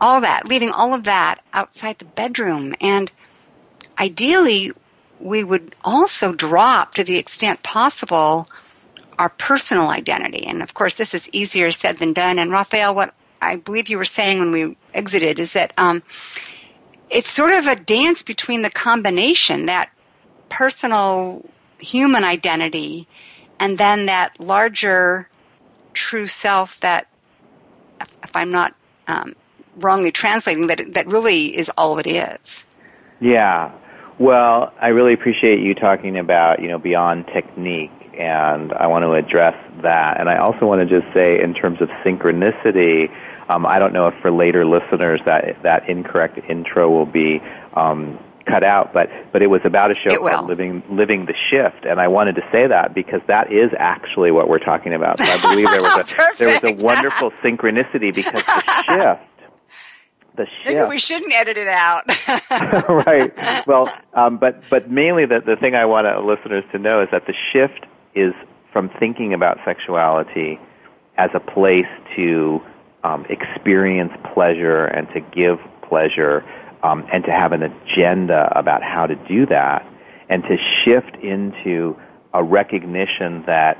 All 0.00 0.20
that, 0.22 0.48
leaving 0.48 0.70
all 0.70 0.94
of 0.94 1.04
that 1.04 1.40
outside 1.52 1.98
the 1.98 2.04
bedroom. 2.06 2.74
And 2.80 3.12
ideally, 3.98 4.72
we 5.18 5.44
would 5.44 5.74
also 5.84 6.32
drop 6.32 6.94
to 6.94 7.04
the 7.04 7.18
extent 7.18 7.62
possible 7.62 8.48
our 9.18 9.28
personal 9.28 9.90
identity. 9.90 10.46
And 10.46 10.62
of 10.62 10.72
course, 10.72 10.94
this 10.94 11.12
is 11.12 11.28
easier 11.30 11.70
said 11.70 11.98
than 11.98 12.14
done. 12.14 12.38
And 12.38 12.50
Raphael, 12.50 12.94
what 12.94 13.14
I 13.42 13.56
believe 13.56 13.88
you 13.88 13.98
were 13.98 14.04
saying 14.04 14.38
when 14.38 14.50
we 14.50 14.76
exited 14.94 15.38
is 15.38 15.52
that 15.52 15.74
um, 15.76 16.02
it's 17.10 17.28
sort 17.28 17.52
of 17.52 17.66
a 17.66 17.76
dance 17.76 18.22
between 18.22 18.62
the 18.62 18.70
combination 18.70 19.66
that 19.66 19.90
personal 20.48 21.44
human 21.78 22.24
identity 22.24 23.06
and 23.58 23.76
then 23.76 24.06
that 24.06 24.40
larger 24.40 25.28
true 25.92 26.26
self 26.26 26.80
that 26.80 27.06
if 28.00 28.34
i'm 28.34 28.50
not 28.50 28.74
um, 29.08 29.34
wrongly 29.76 30.12
translating 30.12 30.66
that 30.66 30.94
that 30.94 31.06
really 31.06 31.46
is 31.56 31.70
all 31.76 31.98
it 31.98 32.06
is 32.06 32.64
yeah 33.20 33.72
well 34.18 34.72
i 34.80 34.88
really 34.88 35.12
appreciate 35.12 35.60
you 35.60 35.74
talking 35.74 36.18
about 36.18 36.60
you 36.60 36.68
know 36.68 36.78
beyond 36.78 37.26
technique 37.26 37.90
and 38.20 38.72
I 38.74 38.86
want 38.86 39.04
to 39.04 39.12
address 39.12 39.56
that. 39.82 40.20
And 40.20 40.28
I 40.28 40.36
also 40.36 40.66
want 40.66 40.86
to 40.86 41.00
just 41.00 41.12
say, 41.14 41.40
in 41.40 41.54
terms 41.54 41.80
of 41.80 41.88
synchronicity, 42.04 43.10
um, 43.48 43.64
I 43.64 43.78
don't 43.78 43.94
know 43.94 44.08
if 44.08 44.14
for 44.20 44.30
later 44.30 44.66
listeners 44.66 45.20
that 45.24 45.62
that 45.62 45.88
incorrect 45.88 46.38
intro 46.48 46.90
will 46.90 47.06
be 47.06 47.40
um, 47.72 48.18
cut 48.50 48.64
out, 48.64 48.92
but 48.92 49.08
but 49.32 49.42
it 49.42 49.48
was 49.48 49.60
about 49.64 49.90
a 49.90 49.94
show 49.94 50.16
called 50.16 50.48
Living 50.48 50.82
Living 50.90 51.26
the 51.26 51.34
Shift, 51.50 51.84
and 51.84 52.00
I 52.00 52.08
wanted 52.08 52.36
to 52.36 52.42
say 52.52 52.66
that 52.66 52.94
because 52.94 53.20
that 53.26 53.52
is 53.52 53.70
actually 53.78 54.30
what 54.30 54.48
we're 54.48 54.58
talking 54.58 54.94
about. 54.94 55.18
So 55.20 55.24
I 55.24 55.50
believe 55.50 55.66
there 55.70 55.80
was 55.80 56.12
a 56.12 56.36
there 56.38 56.60
was 56.60 56.64
a 56.64 56.84
wonderful 56.84 57.30
synchronicity 57.42 58.14
because 58.14 58.42
the 58.44 58.84
shift 58.86 59.30
the 60.36 60.46
shift. 60.64 60.88
We 60.88 60.98
shouldn't 60.98 61.34
edit 61.34 61.56
it 61.56 61.68
out. 61.68 62.04
right. 63.06 63.66
Well, 63.66 63.92
um, 64.14 64.38
but 64.38 64.68
but 64.70 64.90
mainly 64.90 65.26
the 65.26 65.40
the 65.40 65.56
thing 65.56 65.74
I 65.74 65.84
want 65.84 66.06
listeners 66.24 66.64
to 66.72 66.78
know 66.78 67.02
is 67.02 67.08
that 67.12 67.26
the 67.26 67.34
shift 67.52 67.86
is 68.14 68.32
from 68.72 68.90
thinking 68.98 69.34
about 69.34 69.58
sexuality 69.64 70.58
as 71.16 71.30
a 71.34 71.40
place 71.40 71.86
to 72.16 72.60
um, 73.04 73.26
experience 73.28 74.12
pleasure 74.32 74.84
and 74.86 75.08
to 75.08 75.20
give 75.20 75.58
pleasure 75.82 76.44
um, 76.82 77.06
and 77.12 77.24
to 77.24 77.30
have 77.30 77.52
an 77.52 77.62
agenda 77.62 78.52
about 78.56 78.82
how 78.82 79.06
to 79.06 79.14
do 79.14 79.46
that 79.46 79.86
and 80.28 80.42
to 80.44 80.56
shift 80.84 81.16
into 81.16 81.96
a 82.32 82.42
recognition 82.42 83.42
that 83.46 83.76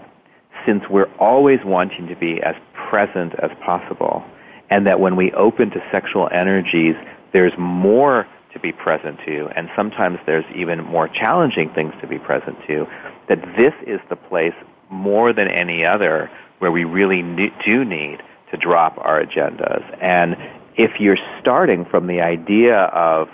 since 0.67 0.83
we're 0.91 1.11
always 1.19 1.61
wanting 1.65 2.09
to 2.09 2.17
be 2.17 2.43
as 2.43 2.55
present 2.75 3.35
as 3.43 3.51
possible 3.65 4.25
and 4.69 4.87
that 4.87 5.01
when 5.01 5.17
we 5.17 5.33
open 5.33 5.71
to 5.71 5.83
sexual 5.91 6.29
energies, 6.33 6.95
there's 7.33 7.53
more 7.59 8.27
to 8.53 8.59
be 8.59 8.73
present 8.73 9.19
to, 9.25 9.49
and 9.57 9.71
sometimes 9.77 10.19
there's 10.27 10.45
even 10.55 10.83
more 10.85 11.09
challenging 11.09 11.71
things 11.71 11.93
to 12.01 12.07
be 12.07 12.19
present 12.19 12.57
to, 12.67 12.87
that 13.29 13.41
this 13.57 13.75
is 13.87 14.01
the 14.09 14.17
place 14.17 14.55
more 14.91 15.33
than 15.33 15.49
any 15.49 15.85
other 15.85 16.31
where 16.59 16.73
we 16.73 16.85
really 16.85 17.23
do 17.65 17.85
need 17.85 18.23
to 18.51 18.57
drop 18.57 18.99
our 18.99 19.25
agendas. 19.25 19.83
And 20.03 20.37
if 20.83 21.01
you're 21.01 21.19
starting 21.41 21.85
from 21.85 22.07
the 22.07 22.21
idea 22.21 22.77
of, 22.77 23.29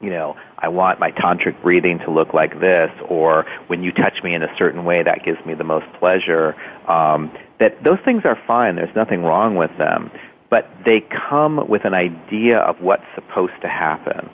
you 0.00 0.10
know, 0.10 0.36
I 0.58 0.68
want 0.68 0.98
my 0.98 1.12
tantric 1.12 1.60
breathing 1.62 1.98
to 2.00 2.10
look 2.10 2.32
like 2.34 2.60
this, 2.60 2.90
or 3.08 3.46
when 3.66 3.82
you 3.82 3.92
touch 3.92 4.22
me 4.22 4.34
in 4.34 4.42
a 4.42 4.56
certain 4.56 4.84
way, 4.84 5.02
that 5.02 5.24
gives 5.24 5.44
me 5.44 5.54
the 5.54 5.64
most 5.64 5.86
pleasure, 5.98 6.56
um, 6.88 7.30
that 7.58 7.82
those 7.84 7.98
things 8.04 8.22
are 8.24 8.38
fine. 8.46 8.76
There's 8.76 8.94
nothing 8.94 9.22
wrong 9.22 9.56
with 9.56 9.76
them 9.78 10.10
but 10.50 10.68
they 10.84 11.00
come 11.30 11.68
with 11.68 11.84
an 11.84 11.94
idea 11.94 12.58
of 12.58 12.80
what's 12.82 13.04
supposed 13.14 13.54
to 13.62 13.68
happen 13.68 14.28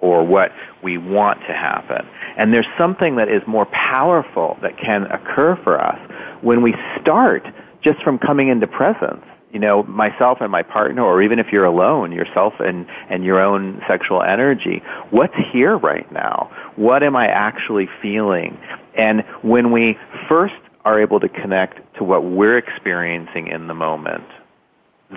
or 0.00 0.24
what 0.24 0.52
we 0.82 0.96
want 0.96 1.40
to 1.40 1.52
happen. 1.52 2.06
And 2.36 2.54
there's 2.54 2.66
something 2.78 3.16
that 3.16 3.28
is 3.28 3.42
more 3.46 3.66
powerful 3.66 4.56
that 4.62 4.78
can 4.78 5.04
occur 5.06 5.56
for 5.64 5.80
us 5.80 5.98
when 6.40 6.62
we 6.62 6.74
start 7.00 7.44
just 7.82 8.02
from 8.02 8.18
coming 8.18 8.48
into 8.48 8.66
presence. 8.66 9.24
You 9.56 9.60
know, 9.60 9.84
myself 9.84 10.42
and 10.42 10.52
my 10.52 10.62
partner, 10.62 11.00
or 11.00 11.22
even 11.22 11.38
if 11.38 11.46
you're 11.50 11.64
alone, 11.64 12.12
yourself 12.12 12.52
and, 12.60 12.86
and 13.08 13.24
your 13.24 13.40
own 13.40 13.80
sexual 13.88 14.20
energy. 14.20 14.82
What's 15.08 15.32
here 15.50 15.78
right 15.78 16.12
now? 16.12 16.50
What 16.76 17.02
am 17.02 17.16
I 17.16 17.26
actually 17.28 17.88
feeling? 18.02 18.58
And 18.98 19.24
when 19.40 19.72
we 19.72 19.96
first 20.28 20.56
are 20.84 21.00
able 21.00 21.20
to 21.20 21.28
connect 21.30 21.78
to 21.96 22.04
what 22.04 22.22
we're 22.22 22.58
experiencing 22.58 23.46
in 23.46 23.66
the 23.66 23.72
moment, 23.72 24.26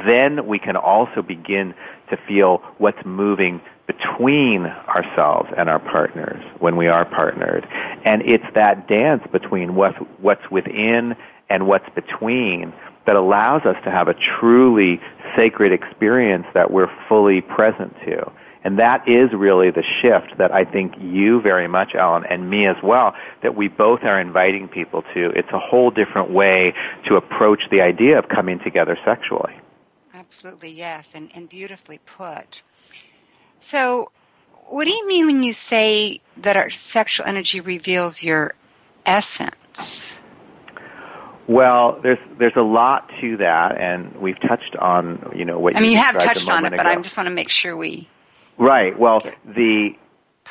then 0.08 0.47
we 0.47 0.58
can 0.58 0.78
also 0.78 1.21
begin 1.21 1.73
to 2.10 2.15
feel 2.25 2.63
what's 2.78 3.06
moving 3.06 3.60
between 3.88 4.67
ourselves 4.67 5.49
and 5.58 5.69
our 5.69 5.80
partners 5.80 6.41
when 6.60 6.78
we 6.78 6.88
are 6.88 7.04
partnered. 7.04 7.67
And 8.06 8.21
it's 8.21 8.45
that 8.56 8.88
dance 8.88 9.21
between 9.34 9.75
what's, 9.75 9.97
what's 10.21 10.49
within 10.49 11.17
and 11.49 11.67
what's 11.67 11.89
between 11.93 12.71
that 13.10 13.15
allows 13.15 13.65
us 13.65 13.76
to 13.84 13.89
have 13.89 14.08
a 14.08 14.13
truly 14.13 15.02
sacred 15.36 15.72
experience 15.72 16.45
that 16.54 16.69
we're 16.69 16.91
fully 17.08 17.41
present 17.41 17.91
to. 18.06 18.32
And 18.63 18.78
that 18.78 19.10
is 19.10 19.34
really 19.34 19.72
the 19.72 19.82
shift 19.82 20.38
that 20.38 20.54
I 20.54 20.63
think 20.63 20.93
you 21.00 21.41
very 21.41 21.67
much, 21.67 21.95
Ellen, 21.95 22.24
and 22.30 22.52
me 22.52 22.67
as 22.67 22.76
well, 22.84 23.15
that 23.41 23.56
we 23.56 23.67
both 23.67 24.04
are 24.04 24.22
inviting 24.22 24.67
people 24.67 25.02
to. 25.15 25.32
It's 25.32 25.50
a 25.52 25.58
whole 25.58 25.89
different 25.89 26.30
way 26.30 26.76
to 27.08 27.15
approach 27.15 27.63
the 27.72 27.82
idea 27.82 28.19
of 28.19 28.30
coming 28.30 28.60
together 28.60 28.95
sexually. 29.04 29.60
Absolutely, 30.13 30.69
yes, 30.69 31.13
and, 31.15 31.32
and 31.34 31.50
beautifully 31.50 32.00
put. 32.06 32.62
So, 33.60 34.12
what 34.67 34.86
do 34.86 34.91
you 34.91 35.08
mean 35.08 35.26
when 35.26 35.41
you 35.41 35.54
say 35.54 36.22
that 36.38 36.56
our 36.58 36.69
sexual 36.69 37.26
energy 37.26 37.60
reveals 37.60 38.22
your 38.22 38.54
essence? 39.04 40.22
Well, 41.50 42.00
there's 42.04 42.20
there's 42.38 42.56
a 42.56 42.62
lot 42.62 43.10
to 43.22 43.38
that, 43.38 43.76
and 43.82 44.16
we've 44.22 44.40
touched 44.40 44.76
on 44.76 45.34
you 45.36 45.46
know 45.46 45.58
what. 45.60 45.76
I 45.76 45.80
mean, 45.80 45.90
you, 45.92 45.98
you 45.98 46.04
have 46.04 46.18
touched 46.20 46.48
on 46.48 46.60
it, 46.60 46.62
moment 46.62 46.78
but 46.78 46.86
ago. 46.86 47.00
I 47.00 47.02
just 47.02 47.18
want 47.18 47.28
to 47.28 47.34
make 47.34 47.50
sure 47.50 47.76
we 47.76 48.08
right. 48.60 48.98
Well, 48.98 49.20
Get- 49.20 49.36
the 49.46 49.96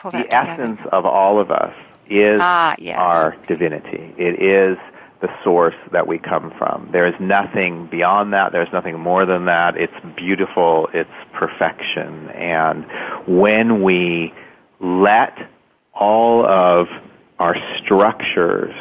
the 0.02 0.10
together. 0.10 0.28
essence 0.32 0.80
of 0.90 1.06
all 1.06 1.40
of 1.40 1.52
us 1.52 1.72
is 2.10 2.40
Ah, 2.42 2.74
yes. 2.78 2.98
our 2.98 3.36
divinity. 3.46 4.12
It 4.18 4.42
is 4.42 4.76
the 5.20 5.28
source 5.44 5.74
that 5.92 6.06
we 6.08 6.18
come 6.18 6.52
from. 6.58 6.88
There 6.92 7.06
is 7.06 7.14
nothing 7.20 7.86
beyond 7.86 8.32
that. 8.32 8.50
There's 8.52 8.72
nothing 8.72 8.98
more 8.98 9.24
than 9.24 9.44
that. 9.46 9.76
It's 9.76 9.92
beautiful. 10.16 10.88
It's 10.92 11.10
perfection. 11.32 12.28
And 12.30 12.84
when 13.26 13.82
we 13.84 14.32
let 14.80 15.36
all 15.94 16.44
of 16.46 16.86
our 17.38 17.56
structures 17.82 18.74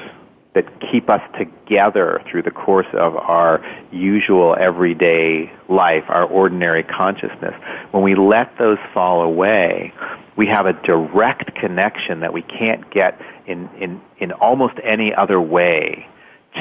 that 0.58 0.91
keep 0.91 1.08
us 1.08 1.22
together 1.38 2.20
through 2.30 2.41
the 2.41 2.52
course 2.52 2.88
of 2.93 3.15
our 3.15 3.63
usual 3.91 4.56
everyday 4.60 5.52
life, 5.70 6.04
our 6.08 6.26
ordinary 6.26 6.82
consciousness, 6.82 7.54
when 7.91 8.02
we 8.02 8.15
let 8.15 8.58
those 8.58 8.80
fall 8.91 9.22
away, 9.22 9.93
we 10.36 10.48
have 10.48 10.65
a 10.65 10.74
direct 10.74 11.54
connection 11.54 12.22
that 12.22 12.34
we 12.34 12.41
can't 12.41 12.89
get 12.89 13.22
in, 13.46 13.70
in, 13.80 14.02
in 14.17 14.32
almost 14.32 14.74
any 14.84 15.13
other 15.13 15.39
way 15.39 16.08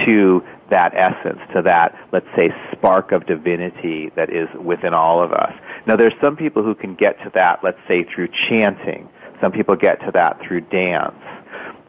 to 0.04 0.44
that 0.68 0.92
essence, 0.94 1.40
to 1.54 1.62
that, 1.62 1.96
let's 2.12 2.26
say, 2.37 2.52
spark 2.72 3.12
of 3.12 3.24
divinity 3.24 4.11
that 4.14 4.28
is 4.28 4.48
within 4.62 4.92
all 4.92 5.22
of 5.22 5.32
us. 5.32 5.54
Now, 5.87 5.96
there's 5.96 6.12
some 6.20 6.37
people 6.37 6.62
who 6.62 6.74
can 6.74 6.94
get 6.94 7.18
to 7.22 7.30
that, 7.32 7.64
let's 7.64 7.78
say, 7.88 8.04
through 8.04 8.28
chanting. 8.48 9.09
Some 9.40 9.52
people 9.52 9.74
get 9.74 10.00
to 10.00 10.11
that 10.12 10.38
through 10.42 10.62
dance. 10.62 11.14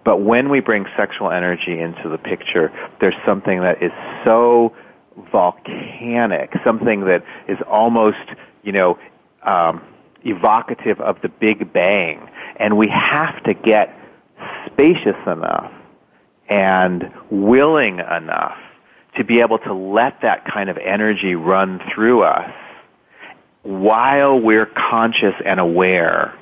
But 0.08 0.22
when 0.22 0.48
we 0.48 0.62
bring 0.62 0.86
sexual 0.96 1.32
energy 1.32 1.82
into 1.82 2.08
the 2.08 2.18
picture, 2.18 2.72
there's 3.02 3.18
something 3.26 3.60
that 3.60 3.84
is 3.84 3.92
so 4.24 4.74
volcanic, 5.34 6.54
something 6.64 7.02
that 7.02 7.26
is 7.50 7.58
almost, 7.70 8.16
you 8.64 8.72
know, 8.72 8.98
um, 9.44 9.84
evocative 10.24 11.02
of 11.02 11.22
the 11.22 11.28
Big 11.28 11.74
Bang. 11.74 12.26
And 12.56 12.78
we 12.78 12.88
have 12.88 13.44
to 13.44 13.54
get 13.54 14.00
spacious 14.68 15.18
enough 15.26 15.74
and 16.48 17.12
willing 17.30 18.00
enough 18.00 18.58
to 19.18 19.26
be 19.26 19.42
able 19.42 19.60
to 19.60 19.74
let 19.74 20.22
that 20.22 20.46
kind 20.46 20.70
of 20.70 20.78
energy 20.78 21.36
run 21.36 21.82
through 21.94 22.24
us 22.24 22.54
while 23.64 24.40
we're 24.40 24.68
conscious 24.68 25.36
and 25.46 25.60
aware 25.60 26.34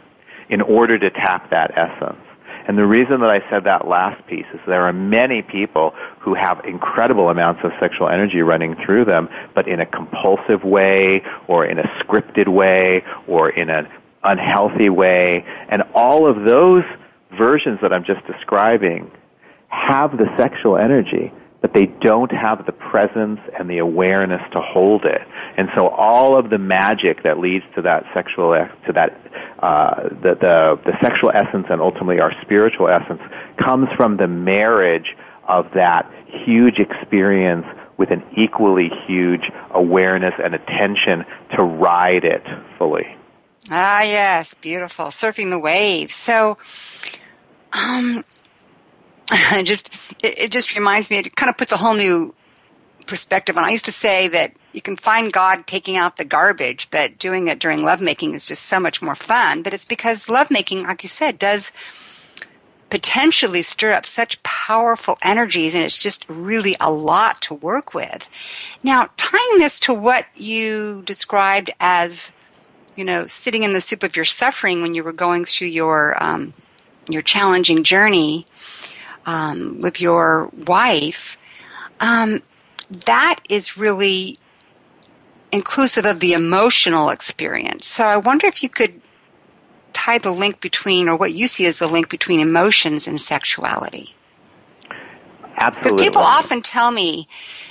in 0.50 0.62
order 0.62 1.00
to 1.00 1.10
tap 1.10 1.50
that 1.50 1.76
essence. 1.76 2.25
And 2.68 2.78
the 2.78 2.86
reason 2.86 3.20
that 3.22 3.30
I 3.30 3.48
said 3.50 3.64
that 3.66 3.88
last 3.88 4.26
piece 4.28 4.46
is 4.54 4.60
there 4.66 4.84
are 4.84 4.94
many 4.94 5.42
people 5.42 5.94
who 6.20 6.34
have 6.34 6.64
incredible 6.66 7.30
amounts 7.30 7.62
of 7.64 7.72
sexual 7.80 8.10
energy 8.10 8.42
running 8.42 8.76
through 8.84 9.06
them, 9.06 9.30
but 9.54 9.68
in 9.68 9.80
a 9.80 9.86
compulsive 9.86 10.64
way, 10.64 11.24
or 11.48 11.66
in 11.66 11.78
a 11.78 11.88
scripted 12.00 12.48
way, 12.48 13.04
or 13.28 13.50
in 13.50 13.70
an 13.70 13.88
unhealthy 14.24 14.90
way. 14.90 15.46
And 15.70 15.84
all 15.94 16.28
of 16.28 16.44
those 16.44 16.84
versions 17.38 17.80
that 17.82 17.94
I'm 17.94 18.04
just 18.04 18.26
describing 18.26 19.12
have 19.68 20.18
the 20.18 20.26
sexual 20.38 20.78
energy, 20.78 21.32
but 21.66 21.74
they 21.74 21.88
don't 21.88 22.32
have 22.32 22.64
the 22.68 22.72
presence 22.72 23.40
and 23.58 23.68
the 23.68 23.80
awareness 23.80 24.40
to 24.52 24.62
hold 24.62 25.04
it. 25.04 25.22
And 25.58 25.68
so 25.74 25.88
all 25.88 26.38
of 26.38 26.52
the 26.52 26.60
magic 26.60 27.24
that 27.24 27.40
leads 27.40 27.66
to 27.74 27.82
that 27.82 28.06
sexual, 28.14 28.54
to 28.54 28.94
that, 28.94 29.20
uh, 29.64 30.10
the, 30.10 30.36
the, 30.36 30.80
the 30.86 30.96
sexual 31.02 31.32
essence 31.34 31.66
and 31.72 31.82
ultimately 31.82 32.20
our 32.20 32.40
spiritual 32.44 32.88
essence 32.88 33.20
comes 33.58 33.90
from 33.98 34.18
the 34.18 34.28
marriage 34.28 35.18
of 35.48 35.72
that 35.74 36.08
huge 36.28 36.78
experience 36.78 37.66
with 37.98 38.12
an 38.12 38.24
equally 38.38 38.92
huge 39.08 39.50
awareness 39.72 40.36
and 40.38 40.54
attention 40.54 41.26
to 41.56 41.64
ride 41.64 42.26
it 42.26 42.44
fully. 42.78 43.18
Ah, 43.72 44.04
yes, 44.04 44.54
beautiful. 44.54 45.06
Surfing 45.06 45.50
the 45.50 45.58
waves. 45.58 46.14
So, 46.14 46.60
um, 47.74 48.24
it 49.32 49.64
just 49.64 50.16
it, 50.24 50.38
it 50.38 50.52
just 50.52 50.76
reminds 50.76 51.10
me. 51.10 51.18
It 51.18 51.36
kind 51.36 51.50
of 51.50 51.58
puts 51.58 51.72
a 51.72 51.78
whole 51.78 51.96
new 51.96 52.34
perspective 53.08 53.58
on. 53.58 53.64
I 53.64 53.70
used 53.70 53.86
to 53.86 53.92
say 53.92 54.28
that 54.30 54.54
you 54.74 54.82
can 54.82 54.96
find 54.96 55.32
God 55.32 55.68
taking 55.68 55.96
out 55.98 56.18
the 56.18 56.26
garbage, 56.26 56.90
but 56.92 57.18
doing 57.18 57.48
it 57.48 57.60
during 57.60 57.84
lovemaking 57.84 58.34
is 58.34 58.46
just 58.46 58.64
so 58.64 58.80
much 58.80 59.02
more 59.02 59.16
fun. 59.16 59.62
But 59.62 59.74
it's 59.74 59.86
because 59.86 60.30
lovemaking, 60.30 60.84
like 60.84 61.04
you 61.04 61.10
said, 61.10 61.40
does 61.40 61.72
potentially 62.90 63.62
stir 63.62 63.92
up 63.92 64.06
such 64.06 64.42
powerful 64.44 65.18
energies 65.24 65.74
and 65.74 65.84
it's 65.84 65.98
just 65.98 66.26
really 66.30 66.76
a 66.80 66.92
lot 66.92 67.42
to 67.42 67.54
work 67.54 67.94
with. 67.94 68.30
Now, 68.84 69.10
tying 69.18 69.58
this 69.58 69.80
to 69.82 69.94
what 69.94 70.26
you 70.36 71.02
described 71.06 71.72
as, 71.80 72.32
you 72.96 73.04
know, 73.04 73.26
sitting 73.26 73.64
in 73.64 73.74
the 73.74 73.82
soup 73.82 74.04
of 74.04 74.16
your 74.16 74.26
suffering 74.26 74.82
when 74.82 74.94
you 74.94 75.04
were 75.04 75.14
going 75.14 75.46
through 75.46 75.68
your, 75.68 76.22
um, 76.24 76.54
your 77.10 77.22
challenging 77.22 77.84
journey 77.84 78.46
um, 79.26 79.80
with 79.82 80.02
your 80.02 80.50
wife, 80.66 81.38
um, 82.00 82.42
that 83.06 83.40
is 83.50 83.78
really 83.78 84.38
inclusive 85.52 86.06
of 86.06 86.20
the 86.20 86.34
emotional 86.34 87.10
experience. 87.10 87.88
So 87.88 88.06
I 88.06 88.18
wonder 88.18 88.48
if 88.48 88.62
you 88.62 88.70
could 88.70 89.02
tie 89.94 90.18
the 90.18 90.32
link 90.32 90.60
between, 90.60 91.08
or 91.08 91.16
what 91.16 91.34
you 91.34 91.48
see 91.48 91.66
as 91.66 91.80
the 91.80 91.88
link 91.88 92.10
between 92.10 92.40
emotions 92.40 93.08
and 93.08 93.20
sexuality. 93.22 94.14
Absolutely. 95.58 95.92
Because 95.92 96.08
people 96.08 96.22
often 96.22 96.62
tell 96.62 96.92
me, 96.92 97.28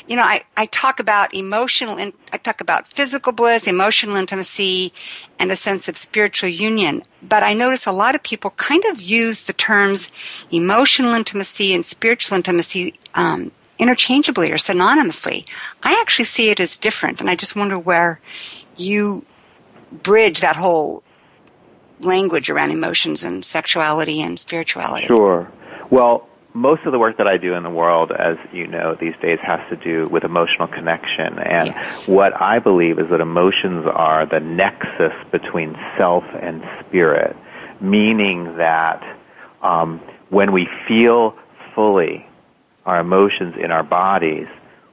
you 0.07 0.17
know, 0.17 0.23
I, 0.23 0.43
I 0.57 0.67
talk 0.67 1.01
about 1.01 1.35
emotional, 1.35 1.97
in, 1.97 2.13
I 2.33 2.37
talk 2.37 2.61
about 2.61 2.87
physical 2.87 3.33
bliss, 3.33 3.67
emotional 3.67 4.17
intimacy, 4.17 4.93
and 5.39 5.51
a 5.51 5.57
sense 5.57 5.89
of 5.89 5.97
spiritual 5.97 6.51
union. 6.51 7.03
But 7.23 7.43
I 7.43 7.55
notice 7.55 7.87
a 7.87 7.93
lot 7.93 8.15
of 8.15 8.23
people 8.23 8.51
kind 8.51 8.85
of 8.85 9.01
use 9.01 9.45
the 9.45 9.55
terms 9.55 10.11
emotional 10.51 11.15
intimacy 11.15 11.75
and 11.75 11.85
spiritual 11.85 12.37
intimacy 12.37 12.95
um, 13.15 13.51
interchangeably 13.79 14.53
or 14.53 14.57
synonymously. 14.57 15.47
I 15.83 15.99
actually 16.01 16.27
see 16.27 16.51
it 16.51 16.61
as 16.61 16.77
different, 16.77 17.21
and 17.21 17.31
I 17.31 17.35
just 17.35 17.57
wonder 17.57 17.79
where 17.79 18.21
you 18.77 19.25
bridge 19.91 20.41
that 20.41 20.57
whole 20.57 21.03
language 22.01 22.51
around 22.51 22.71
emotions 22.71 23.25
and 23.25 23.45
sexuality 23.45 24.21
and 24.21 24.39
spirituality. 24.39 25.07
Sure. 25.07 25.51
Well, 25.91 26.29
most 26.55 26.85
of 26.87 26.93
the 26.93 26.99
work 27.01 27.19
that 27.19 27.27
I 27.27 27.37
do 27.37 27.55
in 27.55 27.65
the 27.65 27.71
world, 27.71 28.13
as 28.13 28.37
you 28.53 28.69
know, 28.69 28.95
these 28.95 29.15
days 29.21 29.41
has 29.43 29.61
to 29.71 29.77
do 29.77 30.07
with 30.09 30.23
emotional 30.25 30.69
connection. 30.69 31.39
And 31.41 31.71
Yes. 31.75 32.09
what 32.09 32.41
I 32.41 32.61
believe 32.61 32.99
is 33.01 33.09
that 33.11 33.21
emotions 33.21 33.87
are 33.93 34.25
the 34.25 34.39
nexus 34.41 35.13
between 35.33 35.77
self 35.99 36.25
and 36.41 36.63
spirit, 36.87 37.37
meaning 37.81 38.57
that 38.57 39.03
um, 39.63 40.01
when 40.31 40.53
we 40.53 40.69
feel 40.87 41.35
fully 41.75 42.25
our 42.87 43.01
emotions 43.01 43.57
in 43.59 43.73
our 43.73 43.83
bodies, 43.83 44.47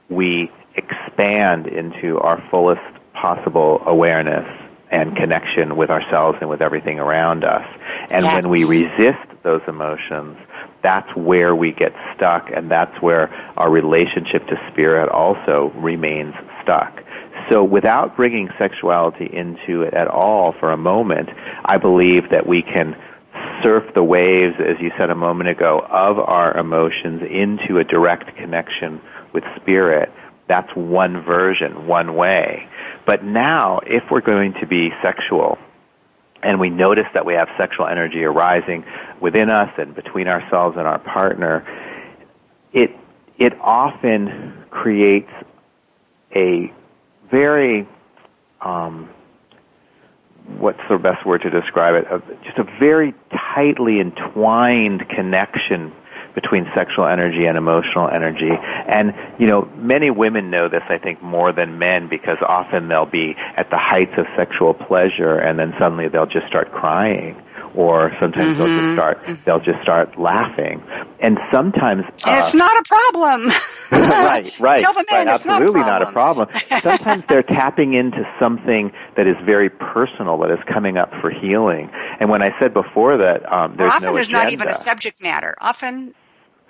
we 0.08 0.50
expand 0.74 1.68
into 1.68 2.18
our 2.18 2.42
fullest 2.50 2.80
possible 3.12 3.82
awareness 3.86 4.48
and 4.90 5.14
connection 5.16 5.76
with 5.76 5.90
ourselves 5.90 6.38
and 6.40 6.50
with 6.50 6.60
everything 6.60 6.98
around 6.98 7.44
us. 7.44 7.66
And 8.10 8.24
Yes. 8.24 8.42
when 8.42 8.50
we 8.50 8.64
resist 8.64 9.30
those 9.44 9.62
emotions, 9.68 10.36
that's 10.82 11.14
where 11.16 11.54
we 11.54 11.72
get 11.72 11.92
stuck 12.14 12.50
and 12.50 12.70
that's 12.70 13.00
where 13.00 13.32
our 13.56 13.70
relationship 13.70 14.46
to 14.48 14.70
spirit 14.70 15.08
also 15.08 15.72
remains 15.76 16.34
stuck. 16.62 17.02
So 17.50 17.64
without 17.64 18.16
bringing 18.16 18.48
sexuality 18.58 19.28
into 19.32 19.82
it 19.82 19.94
at 19.94 20.08
all 20.08 20.52
for 20.52 20.72
a 20.72 20.76
moment, 20.76 21.30
I 21.64 21.78
believe 21.78 22.30
that 22.30 22.46
we 22.46 22.62
can 22.62 22.96
surf 23.62 23.84
the 23.94 24.02
waves, 24.02 24.56
as 24.58 24.80
you 24.80 24.90
said 24.96 25.10
a 25.10 25.14
moment 25.14 25.48
ago, 25.48 25.80
of 25.88 26.18
our 26.18 26.56
emotions 26.56 27.22
into 27.22 27.78
a 27.78 27.84
direct 27.84 28.36
connection 28.36 29.00
with 29.32 29.44
spirit. 29.56 30.12
That's 30.48 30.74
one 30.74 31.22
version, 31.22 31.86
one 31.86 32.14
way. 32.14 32.68
But 33.06 33.24
now, 33.24 33.80
if 33.86 34.04
we're 34.10 34.20
going 34.20 34.54
to 34.54 34.66
be 34.66 34.92
sexual, 35.02 35.58
and 36.42 36.58
we 36.58 36.70
notice 36.70 37.06
that 37.14 37.24
we 37.24 37.34
have 37.34 37.48
sexual 37.56 37.86
energy 37.86 38.24
arising 38.24 38.84
within 39.20 39.50
us 39.50 39.70
and 39.78 39.94
between 39.94 40.28
ourselves 40.28 40.76
and 40.76 40.86
our 40.86 40.98
partner, 40.98 41.64
it, 42.72 42.90
it 43.38 43.52
often 43.60 44.64
creates 44.70 45.30
a 46.34 46.72
very, 47.30 47.86
um, 48.60 49.08
what's 50.58 50.80
the 50.90 50.98
best 50.98 51.24
word 51.24 51.42
to 51.42 51.50
describe 51.50 51.94
it? 51.94 52.06
A, 52.10 52.20
just 52.44 52.58
a 52.58 52.64
very 52.78 53.14
tightly 53.54 54.00
entwined 54.00 55.08
connection 55.08 55.92
between 56.34 56.66
sexual 56.74 57.06
energy 57.06 57.46
and 57.46 57.56
emotional 57.56 58.08
energy. 58.08 58.50
And, 58.50 59.14
you 59.38 59.46
know, 59.46 59.68
many 59.76 60.10
women 60.10 60.50
know 60.50 60.68
this, 60.68 60.82
I 60.88 60.98
think, 60.98 61.22
more 61.22 61.52
than 61.52 61.78
men 61.78 62.08
because 62.08 62.38
often 62.46 62.88
they'll 62.88 63.06
be 63.06 63.34
at 63.56 63.70
the 63.70 63.78
heights 63.78 64.12
of 64.16 64.26
sexual 64.36 64.74
pleasure 64.74 65.38
and 65.38 65.58
then 65.58 65.74
suddenly 65.78 66.08
they'll 66.08 66.26
just 66.26 66.46
start 66.46 66.72
crying 66.72 67.36
or 67.74 68.12
sometimes 68.20 68.56
mm-hmm. 68.56 68.58
they'll 68.58 68.66
just 68.66 68.82
mm-hmm. 68.82 68.94
start 68.94 69.44
they'll 69.44 69.60
just 69.60 69.82
start 69.82 70.18
laughing 70.18 70.82
and 71.20 71.38
sometimes 71.52 72.04
uh, 72.26 72.40
it's 72.42 72.54
not 72.54 72.76
a 72.78 72.82
problem 72.86 73.46
right 73.92 74.60
right 74.60 74.80
Tell 74.80 74.92
the 74.92 75.04
right, 75.10 75.26
absolutely 75.26 75.80
not 75.80 76.02
a 76.02 76.10
problem, 76.12 76.48
not 76.52 76.62
a 76.62 76.70
problem. 76.70 76.80
sometimes 76.82 77.24
they're 77.26 77.42
tapping 77.42 77.94
into 77.94 78.24
something 78.38 78.92
that 79.16 79.26
is 79.26 79.36
very 79.44 79.70
personal 79.70 80.38
that 80.38 80.50
is 80.50 80.58
coming 80.72 80.96
up 80.96 81.10
for 81.20 81.30
healing 81.30 81.90
and 82.20 82.28
when 82.28 82.42
i 82.42 82.58
said 82.58 82.74
before 82.74 83.16
that 83.16 83.50
um, 83.50 83.74
there's 83.76 83.90
often 83.90 84.08
no 84.08 84.14
there's 84.14 84.28
agenda. 84.28 84.44
not 84.44 84.52
even 84.52 84.68
a 84.68 84.74
subject 84.74 85.22
matter 85.22 85.54
often 85.60 86.14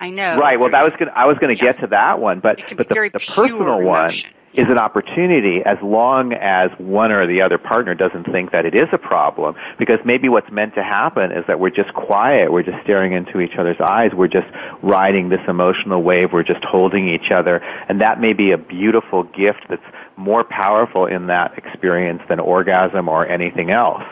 i 0.03 0.09
know. 0.09 0.37
Right. 0.37 0.59
Well 0.59 0.69
that 0.69 0.83
was 0.83 0.93
gonna, 0.93 1.13
i 1.15 1.25
was 1.25 1.37
going 1.37 1.55
to 1.55 1.65
yeah. 1.65 1.71
get 1.71 1.81
to 1.81 1.87
that 1.87 2.19
one 2.19 2.39
but 2.39 2.73
but 2.75 2.89
the, 2.89 3.09
the 3.13 3.19
personal 3.19 3.81
one 3.81 4.11
is 4.53 4.69
an 4.69 4.77
opportunity 4.77 5.61
as 5.65 5.77
long 5.81 6.33
as 6.33 6.69
one 6.77 7.11
or 7.11 7.25
the 7.25 7.41
other 7.41 7.57
partner 7.57 7.95
doesn't 7.95 8.25
think 8.25 8.51
that 8.51 8.65
it 8.65 8.75
is 8.75 8.87
a 8.91 8.97
problem 8.97 9.55
because 9.79 9.99
maybe 10.05 10.29
what's 10.29 10.51
meant 10.51 10.75
to 10.75 10.83
happen 10.83 11.31
is 11.31 11.43
that 11.47 11.59
we're 11.59 11.71
just 11.71 11.91
quiet. 11.93 12.51
We're 12.51 12.63
just 12.63 12.83
staring 12.83 13.13
into 13.13 13.39
each 13.39 13.55
other's 13.57 13.81
eyes. 13.81 14.11
We're 14.13 14.27
just 14.27 14.47
riding 14.83 15.29
this 15.29 15.41
emotional 15.47 16.03
wave. 16.03 16.33
We're 16.33 16.43
just 16.43 16.63
holding 16.63 17.09
each 17.09 17.31
other. 17.31 17.57
And 17.89 17.99
that 18.01 18.21
may 18.21 18.33
be 18.33 18.51
a 18.51 18.57
beautiful 18.57 19.23
gift 19.23 19.65
that's 19.69 19.81
more 20.17 20.43
powerful 20.43 21.07
in 21.07 21.27
that 21.27 21.57
experience 21.57 22.21
than 22.29 22.39
orgasm 22.39 23.09
or 23.09 23.25
anything 23.25 23.71
else. 23.71 24.03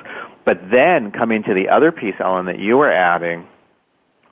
But 0.44 0.72
then 0.72 1.12
coming 1.12 1.44
to 1.44 1.54
the 1.54 1.70
other 1.70 1.92
piece 1.92 2.16
ellen 2.20 2.48
that 2.48 2.58
you 2.58 2.78
were 2.78 2.92
adding 2.92 3.48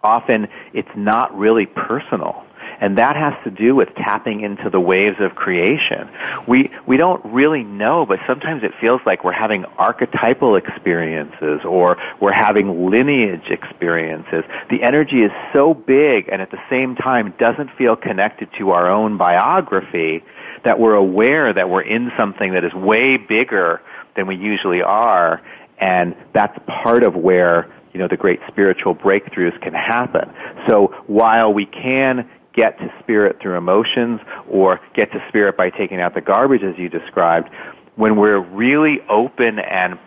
often 0.04 0.48
it's 0.74 0.90
not 0.96 1.38
really 1.38 1.66
personal 1.66 2.46
and 2.82 2.98
that 2.98 3.16
has 3.16 3.34
to 3.44 3.52
do 3.52 3.76
with 3.76 3.94
tapping 3.96 4.42
into 4.42 4.70
the 4.70 4.80
waves 4.80 5.18
of 5.20 5.36
creation. 5.36 6.10
We, 6.48 6.70
we 6.86 6.98
don't 6.98 7.24
really 7.26 7.64
know, 7.64 8.06
but 8.06 8.20
sometimes 8.26 8.64
it 8.64 8.72
feels 8.80 9.02
like 9.06 9.24
we're 9.24 9.32
having 9.32 9.66
archetypal 9.78 10.56
experiences 10.56 11.62
or 11.66 11.98
we're 12.22 12.32
having 12.32 12.90
lineage 12.90 13.50
experiences. 13.50 14.44
The 14.70 14.82
energy 14.82 15.24
is 15.24 15.32
so 15.52 15.74
big 15.74 16.30
and 16.32 16.42
at 16.42 16.52
the 16.52 16.62
same 16.70 16.96
time 16.96 17.34
doesn't 17.38 17.72
feel 17.78 17.96
connected 17.96 18.50
to 18.58 18.72
our 18.72 18.90
own 18.90 19.18
biography 19.18 20.24
that 20.64 20.80
we're 20.80 20.96
aware 20.96 21.52
that 21.54 21.70
we're 21.70 21.82
in 21.82 22.12
something 22.18 22.54
that 22.54 22.64
is 22.64 22.74
way 22.74 23.18
bigger 23.18 23.82
than 24.16 24.28
we 24.28 24.36
usually 24.36 24.82
are 24.82 25.42
and 25.80 26.14
that's 26.34 26.58
part 26.68 27.04
of 27.04 27.16
where 27.16 27.72
you 27.94 28.00
know 28.00 28.08
the 28.08 28.18
great 28.18 28.40
spiritual 28.48 28.96
breakthroughs 28.96 29.60
can 29.62 29.74
happen. 29.74 30.32
So 30.68 30.94
while 31.08 31.54
we 31.54 31.66
can 31.66 32.30
get 32.54 32.78
to 32.80 32.94
spirit 33.00 33.40
through 33.42 33.56
emotions 33.56 34.20
or 34.50 34.80
get 34.94 35.12
to 35.12 35.24
spirit 35.30 35.56
by 35.56 35.70
taking 35.70 36.00
out 36.00 36.14
the 36.14 36.22
garbage 36.22 36.64
as 36.64 36.78
you 36.78 36.90
described, 36.90 37.50
when 37.96 38.16
we're 38.16 38.40
really 38.40 39.02
open 39.10 39.60
and 39.60 39.98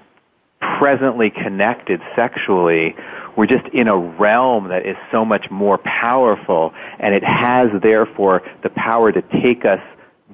presently 0.79 1.31
connected 1.31 2.01
sexually, 2.15 2.95
we're 3.37 3.47
just 3.47 3.67
in 3.69 3.89
a 3.89 3.97
realm 3.97 4.69
that 4.69 4.87
is 4.87 4.97
so 5.11 5.25
much 5.25 5.51
more 5.51 5.79
powerful 5.79 6.73
and 6.99 7.15
it 7.15 7.25
has 7.25 7.67
therefore 7.83 8.43
the 8.63 8.71
power 8.71 9.11
to 9.11 9.23
take 9.43 9.65
us 9.65 9.81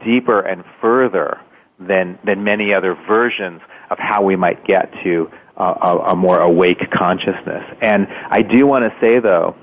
deeper 0.04 0.40
and 0.40 0.64
further 0.80 1.40
than, 1.78 2.18
than 2.24 2.44
many 2.44 2.74
other 2.74 2.94
versions 3.06 3.60
of 3.90 3.98
how 3.98 4.22
we 4.22 4.36
might 4.36 4.64
get 4.66 4.92
to 5.04 5.30
a, 5.56 6.12
a 6.12 6.16
more 6.16 6.40
awake 6.40 6.90
consciousness. 6.92 7.64
And 7.80 8.06
I 8.30 8.42
do 8.42 8.66
want 8.66 8.84
to 8.84 8.94
say 9.00 9.18
though, 9.18 9.56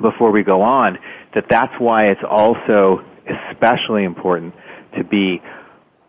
before 0.00 0.32
we 0.32 0.42
go 0.42 0.62
on, 0.62 0.98
that 1.34 1.46
that's 1.48 1.72
why 1.78 2.08
it's 2.08 2.22
also 2.28 3.04
especially 3.50 4.04
important 4.04 4.54
to 4.96 5.04
be 5.04 5.40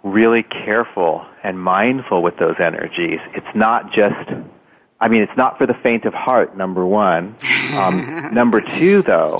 really 0.04 0.44
careful 0.44 1.26
and 1.44 1.60
mindful 1.60 2.22
with 2.22 2.38
those 2.38 2.56
energies. 2.60 3.20
It's 3.34 3.56
not 3.56 3.92
just, 3.92 4.30
I 5.00 5.08
mean, 5.08 5.22
it's 5.22 5.38
not 5.38 5.58
for 5.58 5.66
the 5.66 5.74
faint 5.82 6.06
of 6.06 6.14
heart, 6.14 6.56
number 6.58 6.86
one. 6.86 7.36
Um, 7.74 8.30
number 8.34 8.62
two, 8.62 9.02
though, 9.02 9.38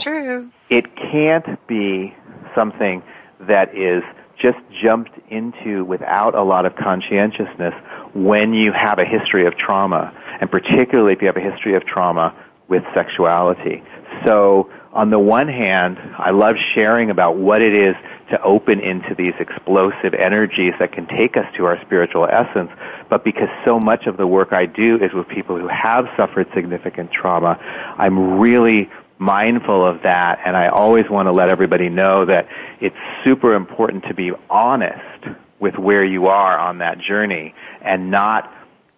it 0.70 0.96
can't 0.96 1.68
be 1.68 2.16
something 2.56 3.04
that 3.42 3.76
is 3.76 4.04
just 4.46 4.60
jumped 4.84 5.18
into 5.30 5.84
without 5.86 6.36
a 6.36 6.44
lot 6.44 6.68
of 6.68 6.76
conscientiousness 6.76 7.74
when 8.14 8.54
you 8.54 8.72
have 8.72 9.00
a 9.00 9.06
history 9.06 9.48
of 9.48 9.58
trauma, 9.58 10.14
and 10.40 10.52
particularly 10.52 11.14
if 11.14 11.22
you 11.22 11.28
have 11.28 11.38
a 11.38 11.52
history 11.52 11.76
of 11.76 11.84
trauma 11.86 12.36
with 12.68 12.84
sexuality. 12.94 13.84
So 14.24 14.70
on 14.94 15.10
the 15.10 15.20
one 15.20 15.48
hand, 15.48 15.98
I 16.18 16.30
love 16.30 16.56
sharing 16.76 17.10
about 17.10 17.38
what 17.38 17.62
it 17.62 17.74
is 17.74 17.96
to 18.30 18.42
open 18.42 18.80
into 18.80 19.16
these 19.16 19.34
explosive 19.40 20.14
energies 20.14 20.74
that 20.80 20.92
can 20.92 21.08
take 21.08 21.38
us 21.38 21.46
to 21.58 21.66
our 21.66 21.82
spiritual 21.82 22.26
essence. 22.26 22.70
But 23.10 23.24
because 23.24 23.50
so 23.66 23.80
much 23.84 24.06
of 24.06 24.18
the 24.18 24.28
work 24.28 24.54
I 24.54 24.68
do 24.68 24.98
is 25.04 25.12
with 25.14 25.28
people 25.28 25.60
who 25.60 25.68
have 25.68 26.06
suffered 26.16 26.48
significant 26.54 27.12
trauma, 27.12 27.58
I'm 27.98 28.40
really 28.40 28.90
mindful 29.18 29.86
of 29.86 30.02
that 30.04 30.40
and 30.46 30.58
I 30.58 30.68
always 30.68 31.10
want 31.10 31.28
to 31.28 31.32
let 31.32 31.50
everybody 31.50 31.88
know 31.88 32.26
that 32.26 32.48
it's 32.82 32.96
super 33.24 33.54
important 33.54 34.04
to 34.06 34.14
be 34.14 34.32
honest 34.50 35.28
with 35.60 35.78
where 35.78 36.04
you 36.04 36.28
are 36.28 36.58
on 36.58 36.80
that 36.80 37.00
journey 37.00 37.54
and 37.82 38.12
not 38.12 38.52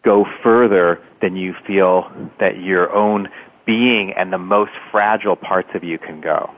go 0.04 0.26
further 0.44 1.02
than 1.22 1.36
you 1.36 1.54
feel 1.66 2.12
that 2.40 2.60
your 2.60 2.94
own 2.94 3.30
being 3.66 4.14
and 4.14 4.32
the 4.32 4.38
most 4.38 4.72
fragile 4.92 5.36
parts 5.36 5.70
of 5.74 5.84
you 5.84 5.98
can 5.98 6.22
go. 6.22 6.50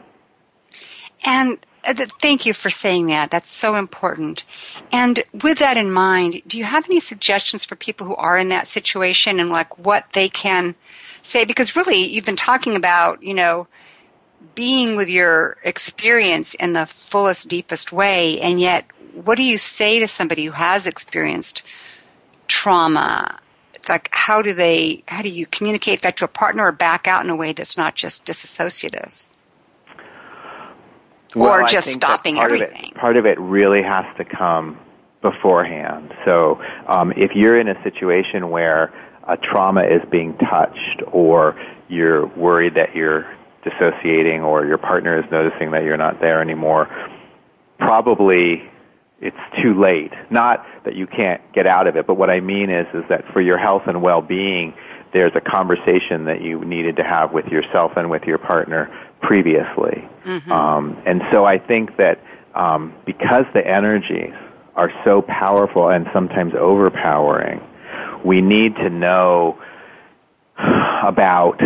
And 1.25 1.57
uh, 1.85 1.93
thank 2.21 2.45
you 2.45 2.53
for 2.53 2.69
saying 2.69 3.07
that. 3.07 3.31
That's 3.31 3.49
so 3.49 3.75
important. 3.75 4.43
And 4.91 5.23
with 5.41 5.59
that 5.59 5.77
in 5.77 5.91
mind, 5.91 6.41
do 6.47 6.57
you 6.57 6.63
have 6.63 6.85
any 6.85 6.99
suggestions 6.99 7.65
for 7.65 7.75
people 7.75 8.05
who 8.05 8.15
are 8.15 8.37
in 8.37 8.49
that 8.49 8.67
situation 8.67 9.39
and 9.39 9.49
like 9.49 9.77
what 9.77 10.05
they 10.13 10.29
can 10.29 10.75
say? 11.21 11.45
Because 11.45 11.75
really, 11.75 12.05
you've 12.05 12.25
been 12.25 12.35
talking 12.35 12.75
about, 12.75 13.23
you 13.23 13.33
know, 13.33 13.67
being 14.55 14.95
with 14.95 15.09
your 15.09 15.57
experience 15.63 16.53
in 16.53 16.73
the 16.73 16.85
fullest, 16.85 17.47
deepest 17.49 17.91
way, 17.91 18.39
and 18.41 18.59
yet, 18.59 18.85
what 19.13 19.35
do 19.35 19.43
you 19.43 19.57
say 19.57 19.99
to 19.99 20.07
somebody 20.07 20.45
who 20.45 20.51
has 20.51 20.87
experienced 20.87 21.63
trauma? 22.47 23.39
Like 23.87 24.09
how 24.11 24.41
do 24.41 24.53
they 24.53 25.03
how 25.07 25.21
do 25.21 25.29
you 25.29 25.45
communicate 25.47 26.01
that 26.01 26.17
to 26.17 26.25
a 26.25 26.27
partner 26.27 26.65
or 26.65 26.71
back 26.71 27.07
out 27.07 27.23
in 27.23 27.29
a 27.29 27.35
way 27.35 27.53
that's 27.53 27.77
not 27.77 27.95
just 27.95 28.25
disassociative 28.25 29.25
well, 31.35 31.51
or 31.51 31.63
just 31.63 31.87
stopping 31.87 32.35
part 32.35 32.51
everything 32.51 32.91
of 32.91 32.91
it, 32.91 32.95
part 32.95 33.17
of 33.17 33.25
it 33.25 33.39
really 33.39 33.81
has 33.81 34.05
to 34.17 34.25
come 34.25 34.77
beforehand. 35.21 36.13
So 36.25 36.61
um, 36.87 37.13
if 37.15 37.31
you're 37.35 37.59
in 37.59 37.67
a 37.67 37.81
situation 37.83 38.49
where 38.49 38.93
a 39.27 39.37
trauma 39.37 39.83
is 39.83 40.01
being 40.09 40.37
touched 40.37 41.01
or 41.11 41.59
you're 41.87 42.25
worried 42.27 42.75
that 42.75 42.95
you're 42.95 43.27
dissociating 43.63 44.41
or 44.41 44.65
your 44.65 44.77
partner 44.77 45.19
is 45.19 45.29
noticing 45.31 45.71
that 45.71 45.83
you're 45.83 45.97
not 45.97 46.19
there 46.19 46.41
anymore 46.41 46.89
probably 47.79 48.69
it's 49.21 49.37
too 49.61 49.73
late. 49.79 50.13
Not 50.29 50.65
that 50.85 50.95
you 50.95 51.07
can't 51.07 51.41
get 51.53 51.65
out 51.65 51.87
of 51.87 51.97
it, 51.97 52.07
but 52.07 52.15
what 52.15 52.29
I 52.29 52.39
mean 52.39 52.69
is, 52.69 52.87
is 52.93 53.03
that 53.09 53.25
for 53.33 53.41
your 53.41 53.57
health 53.57 53.83
and 53.87 54.01
well-being, 54.01 54.73
there's 55.11 55.33
a 55.35 55.41
conversation 55.41 56.25
that 56.25 56.41
you 56.41 56.63
needed 56.63 56.95
to 56.97 57.03
have 57.03 57.33
with 57.33 57.47
yourself 57.47 57.93
and 57.97 58.09
with 58.09 58.23
your 58.23 58.37
partner 58.37 58.89
previously. 59.21 60.07
Mm-hmm. 60.23 60.51
Um, 60.51 61.01
and 61.05 61.21
so 61.31 61.45
I 61.45 61.57
think 61.57 61.97
that 61.97 62.19
um, 62.55 62.93
because 63.05 63.45
the 63.53 63.65
energies 63.65 64.33
are 64.75 64.91
so 65.03 65.21
powerful 65.21 65.89
and 65.89 66.07
sometimes 66.13 66.53
overpowering, 66.53 67.61
we 68.23 68.39
need 68.39 68.75
to 68.75 68.89
know 68.89 69.59
about 70.57 71.59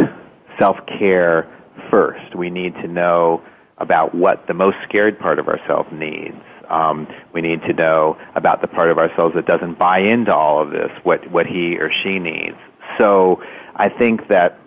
self-care 0.58 1.48
first. 1.90 2.36
We 2.36 2.50
need 2.50 2.76
to 2.76 2.88
know 2.88 3.42
about 3.78 4.14
what 4.16 4.48
the 4.48 4.54
most 4.54 4.78
scared 4.88 5.20
part 5.20 5.40
of 5.40 5.48
ourselves 5.48 5.90
needs 5.92 6.42
um, 6.70 7.08
we 7.34 7.42
need 7.42 7.62
to 7.64 7.74
know 7.74 8.18
about 8.36 8.62
the 8.62 8.68
part 8.68 8.90
of 8.90 8.98
ourselves 8.98 9.36
that 9.36 9.46
doesn't 9.46 9.78
buy 9.78 10.00
into 10.00 10.34
all 10.34 10.62
of 10.62 10.72
this, 10.72 10.92
what, 11.04 11.30
what 11.32 11.46
he 11.46 11.78
or 11.78 11.92
she 11.92 12.20
needs. 12.20 12.58
So 12.98 13.44
I 13.76 13.90
think 13.90 14.28
that 14.30 14.60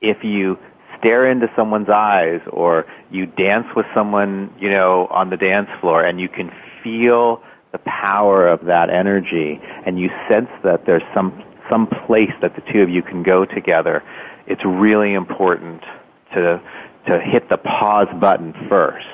if 0.00 0.22
you 0.22 0.58
stare 0.98 1.30
into 1.30 1.50
someone's 1.56 1.88
eyes 1.88 2.40
or 2.50 2.86
you 3.10 3.26
dance 3.26 3.66
with 3.76 3.86
someone, 3.94 4.52
you 4.58 4.70
know, 4.70 5.06
on 5.10 5.30
the 5.30 5.36
dance 5.36 5.68
floor 5.80 6.04
and 6.04 6.20
you 6.20 6.28
can 6.28 6.52
feel 6.82 7.42
the 7.72 7.78
power 7.78 8.48
of 8.48 8.64
that 8.64 8.90
energy 8.90 9.60
and 9.86 9.98
you 9.98 10.10
sense 10.28 10.48
that 10.64 10.84
there's 10.86 11.02
some 11.14 11.44
some 11.70 11.86
place 11.86 12.32
that 12.40 12.54
the 12.54 12.62
two 12.72 12.80
of 12.80 12.88
you 12.88 13.02
can 13.02 13.22
go 13.22 13.44
together, 13.44 14.02
it's 14.46 14.64
really 14.64 15.12
important 15.12 15.82
to 16.34 16.60
to 17.06 17.20
hit 17.20 17.48
the 17.48 17.56
pause 17.56 18.08
button 18.20 18.54
first 18.68 19.06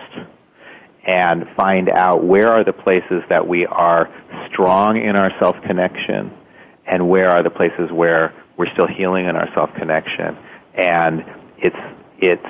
and 1.06 1.46
find 1.56 1.88
out 1.90 2.24
where 2.24 2.50
are 2.50 2.64
the 2.64 2.72
places 2.72 3.22
that 3.28 3.46
we 3.46 3.66
are 3.66 4.10
strong 4.48 4.96
in 4.96 5.16
our 5.16 5.30
self 5.38 5.60
connection 5.62 6.32
and 6.86 7.08
where 7.08 7.30
are 7.30 7.42
the 7.42 7.50
places 7.50 7.90
where 7.92 8.34
we're 8.56 8.70
still 8.72 8.86
healing 8.86 9.26
in 9.26 9.36
our 9.36 9.52
self 9.54 9.72
connection. 9.74 10.36
And 10.74 11.24
it's 11.58 11.76
it's 12.18 12.46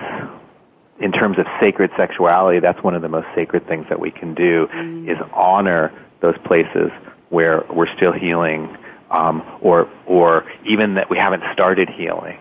in 1.01 1.13
terms 1.13 1.39
of 1.39 1.47
sacred 1.61 1.91
sexuality, 1.97 2.61
that's 2.61 2.83
one 2.83 2.95
of 2.95 3.03
the 3.03 3.09
most 3.09 3.27
sacred 3.35 3.67
things 3.67 3.87
that 3.89 3.99
we 3.99 4.11
can 4.11 4.35
do 4.35 4.69
mm. 4.73 5.09
is 5.09 5.19
honor 5.33 5.93
those 6.21 6.37
places 6.45 6.91
where 7.31 7.65
we're 7.71 7.93
still 7.97 8.13
healing, 8.13 8.77
um, 9.11 9.43
or 9.61 9.89
or 10.07 10.45
even 10.65 10.95
that 10.95 11.11
we 11.11 11.19
haven't 11.19 11.43
started 11.53 11.89
healing. 11.89 12.39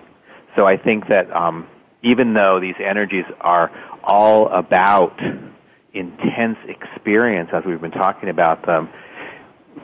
So 0.55 0.67
I 0.67 0.77
think 0.77 1.07
that 1.07 1.35
um, 1.35 1.67
even 2.03 2.33
though 2.33 2.59
these 2.59 2.75
energies 2.79 3.25
are 3.41 3.71
all 4.03 4.47
about 4.49 5.19
intense 5.93 6.57
experience, 6.67 7.49
as 7.53 7.63
we've 7.65 7.81
been 7.81 7.91
talking 7.91 8.29
about 8.29 8.65
them, 8.65 8.89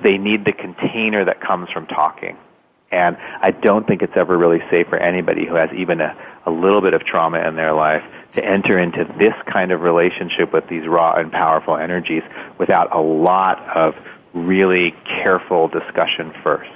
they 0.03 0.17
need 0.17 0.45
the 0.45 0.51
container 0.51 1.25
that 1.25 1.41
comes 1.41 1.69
from 1.69 1.87
talking. 1.87 2.37
And 2.91 3.17
I 3.41 3.51
don't 3.51 3.87
think 3.87 4.01
it's 4.01 4.15
ever 4.15 4.37
really 4.37 4.61
safe 4.69 4.87
for 4.87 4.97
anybody 4.97 5.45
who 5.45 5.55
has 5.55 5.69
even 5.73 6.01
a, 6.01 6.15
a 6.45 6.51
little 6.51 6.81
bit 6.81 6.93
of 6.93 7.05
trauma 7.05 7.39
in 7.47 7.55
their 7.55 7.73
life 7.73 8.03
to 8.33 8.43
enter 8.43 8.79
into 8.79 9.05
this 9.17 9.33
kind 9.51 9.71
of 9.71 9.81
relationship 9.81 10.51
with 10.51 10.67
these 10.67 10.87
raw 10.87 11.13
and 11.13 11.31
powerful 11.31 11.77
energies 11.77 12.23
without 12.57 12.93
a 12.93 12.99
lot 12.99 13.59
of 13.75 13.95
really 14.33 14.93
careful 15.05 15.67
discussion 15.67 16.33
first. 16.43 16.69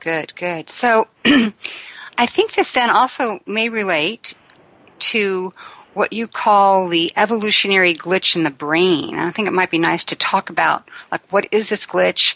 Good, 0.00 0.34
good. 0.34 0.68
So 0.68 1.08
I 2.16 2.26
think 2.26 2.52
this 2.52 2.72
then 2.72 2.90
also 2.90 3.40
may 3.46 3.68
relate 3.68 4.34
to 4.98 5.52
what 5.94 6.12
you 6.12 6.26
call 6.26 6.88
the 6.88 7.12
evolutionary 7.16 7.94
glitch 7.94 8.36
in 8.36 8.42
the 8.42 8.50
brain. 8.50 9.16
I 9.16 9.30
think 9.30 9.48
it 9.48 9.54
might 9.54 9.70
be 9.70 9.78
nice 9.78 10.04
to 10.04 10.16
talk 10.16 10.50
about 10.50 10.88
like 11.10 11.22
what 11.32 11.46
is 11.52 11.68
this 11.68 11.86
glitch 11.86 12.34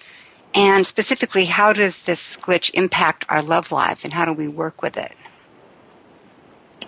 and 0.54 0.86
specifically 0.86 1.44
how 1.46 1.72
does 1.72 2.02
this 2.02 2.36
glitch 2.36 2.72
impact 2.74 3.24
our 3.28 3.42
love 3.42 3.70
lives 3.72 4.04
and 4.04 4.12
how 4.12 4.24
do 4.24 4.32
we 4.32 4.48
work 4.48 4.82
with 4.82 4.96
it? 4.96 5.12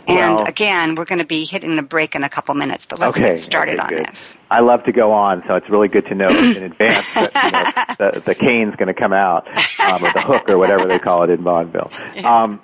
And 0.09 0.37
well, 0.37 0.45
again, 0.47 0.95
we're 0.95 1.05
going 1.05 1.21
to 1.21 1.27
be 1.27 1.45
hitting 1.45 1.77
the 1.77 1.83
break 1.83 2.15
in 2.15 2.25
a 2.25 2.29
couple 2.29 2.55
minutes, 2.55 2.87
but 2.87 2.99
let's 2.99 3.17
okay, 3.17 3.31
get 3.31 3.39
started 3.39 3.79
okay, 3.79 3.83
on 3.83 3.89
good. 3.89 4.07
this. 4.07 4.39
I 4.51 4.61
love 4.61 4.83
to 4.85 4.93
go 4.93 5.13
on, 5.13 5.45
so 5.47 5.55
it's 5.55 5.69
really 5.69 5.89
good 5.89 6.07
to 6.07 6.15
know 6.15 6.27
in 6.27 6.63
advance 6.63 7.15
that 7.15 7.97
you 7.99 8.07
know, 8.07 8.13
the, 8.13 8.21
the 8.21 8.35
cane's 8.35 8.75
going 8.77 8.89
to 8.89 8.95
come 8.95 9.13
out, 9.13 9.47
um, 9.47 10.05
or 10.05 10.13
the 10.13 10.23
hook, 10.25 10.51
or 10.51 10.59
whatever 10.59 10.87
they 10.87 10.99
call 10.99 11.23
it 11.23 11.31
in 11.31 11.43
vaudeville. 11.43 11.91
Um, 12.25 12.61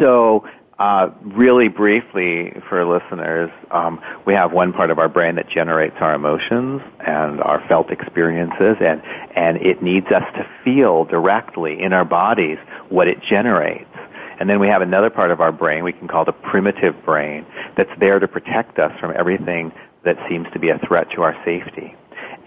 so, 0.00 0.46
uh, 0.78 1.10
really 1.22 1.66
briefly 1.66 2.52
for 2.68 2.84
listeners, 2.84 3.50
um, 3.72 4.00
we 4.26 4.34
have 4.34 4.52
one 4.52 4.72
part 4.72 4.90
of 4.90 4.98
our 5.00 5.08
brain 5.08 5.34
that 5.34 5.48
generates 5.48 5.96
our 6.00 6.14
emotions 6.14 6.80
and 7.00 7.40
our 7.40 7.66
felt 7.66 7.90
experiences, 7.90 8.76
and 8.80 9.02
and 9.34 9.56
it 9.58 9.82
needs 9.82 10.06
us 10.06 10.22
to 10.34 10.46
feel 10.62 11.04
directly 11.04 11.82
in 11.82 11.92
our 11.92 12.04
bodies 12.04 12.58
what 12.90 13.08
it 13.08 13.20
generates. 13.22 13.90
And 14.38 14.48
then 14.48 14.60
we 14.60 14.68
have 14.68 14.82
another 14.82 15.10
part 15.10 15.32
of 15.32 15.40
our 15.40 15.50
brain 15.50 15.82
we 15.82 15.92
can 15.92 16.06
call 16.06 16.24
the 16.24 16.32
primitive 16.32 17.04
brain 17.04 17.44
that's 17.76 17.90
there 17.98 18.20
to 18.20 18.28
protect 18.28 18.78
us 18.78 18.92
from 19.00 19.12
everything 19.16 19.72
that 20.04 20.16
seems 20.28 20.46
to 20.52 20.60
be 20.60 20.68
a 20.68 20.78
threat 20.78 21.10
to 21.16 21.22
our 21.22 21.36
safety. 21.44 21.96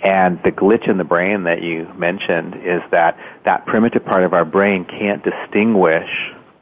And 0.03 0.41
the 0.43 0.51
glitch 0.51 0.89
in 0.89 0.97
the 0.97 1.03
brain 1.03 1.43
that 1.43 1.61
you 1.61 1.87
mentioned 1.95 2.55
is 2.63 2.81
that 2.91 3.19
that 3.43 3.65
primitive 3.65 4.03
part 4.05 4.23
of 4.23 4.33
our 4.33 4.45
brain 4.45 4.85
can't 4.85 5.23
distinguish 5.23 6.09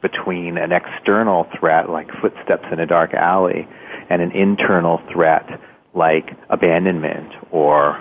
between 0.02 0.56
an 0.58 0.72
external 0.72 1.46
threat 1.58 1.90
like 1.90 2.10
footsteps 2.20 2.64
in 2.72 2.80
a 2.80 2.86
dark 2.86 3.14
alley 3.14 3.68
and 4.08 4.22
an 4.22 4.32
internal 4.32 5.00
threat 5.12 5.60
like 5.94 6.36
abandonment 6.48 7.32
or 7.50 7.96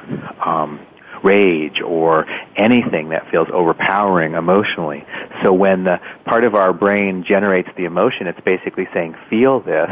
um, 0.46 0.80
rage 1.24 1.82
or 1.82 2.26
anything 2.56 3.10
that 3.10 3.30
feels 3.30 3.48
overpowering 3.52 4.34
emotionally. 4.34 5.06
So 5.44 5.54
when 5.54 5.84
the 5.84 6.00
part 6.26 6.44
of 6.44 6.56
our 6.56 6.74
brain 6.74 7.24
generates 7.24 7.70
the 7.78 7.86
emotion, 7.86 8.28
it's 8.28 8.40
basically 8.42 8.88
saying, 8.94 9.16
feel 9.30 9.60
this. 9.60 9.92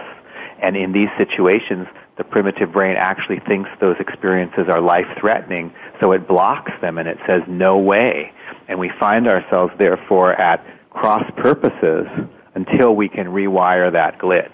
And 0.62 0.76
in 0.76 0.92
these 0.92 1.10
situations, 1.18 1.88
the 2.18 2.24
primitive 2.24 2.72
brain 2.72 2.96
actually 2.98 3.40
thinks 3.42 3.70
those 3.80 3.98
experiences 4.00 4.68
are 4.70 4.82
life 4.82 5.06
threatening, 5.20 5.72
so 6.00 6.12
it 6.14 6.28
blocks 6.28 6.72
them 6.82 6.98
and 6.98 7.08
it 7.08 7.18
says, 7.28 7.44
no 7.48 7.78
way. 7.78 8.34
And 8.68 8.80
we 8.80 8.92
find 9.00 9.28
ourselves 9.28 9.74
therefore 9.78 10.34
at 10.34 10.66
cross 10.98 11.24
purposes 11.38 12.08
until 12.56 12.96
we 12.96 13.08
can 13.08 13.28
rewire 13.28 13.92
that 13.92 14.18
glitch. 14.18 14.50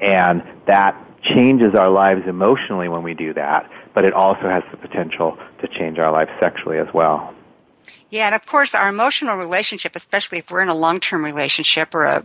And 0.00 0.42
that 0.66 0.96
changes 1.22 1.74
our 1.74 1.90
lives 1.90 2.22
emotionally 2.26 2.88
when 2.88 3.02
we 3.02 3.14
do 3.14 3.32
that, 3.34 3.70
but 3.94 4.04
it 4.04 4.12
also 4.12 4.42
has 4.42 4.62
the 4.70 4.76
potential 4.76 5.38
to 5.60 5.68
change 5.68 5.98
our 5.98 6.10
lives 6.10 6.30
sexually 6.40 6.78
as 6.78 6.88
well. 6.92 7.34
Yeah, 8.10 8.26
and 8.26 8.34
of 8.34 8.46
course, 8.46 8.74
our 8.74 8.88
emotional 8.88 9.36
relationship, 9.36 9.96
especially 9.96 10.38
if 10.38 10.50
we're 10.50 10.62
in 10.62 10.68
a 10.68 10.74
long-term 10.74 11.24
relationship 11.24 11.94
or 11.94 12.04
a 12.04 12.24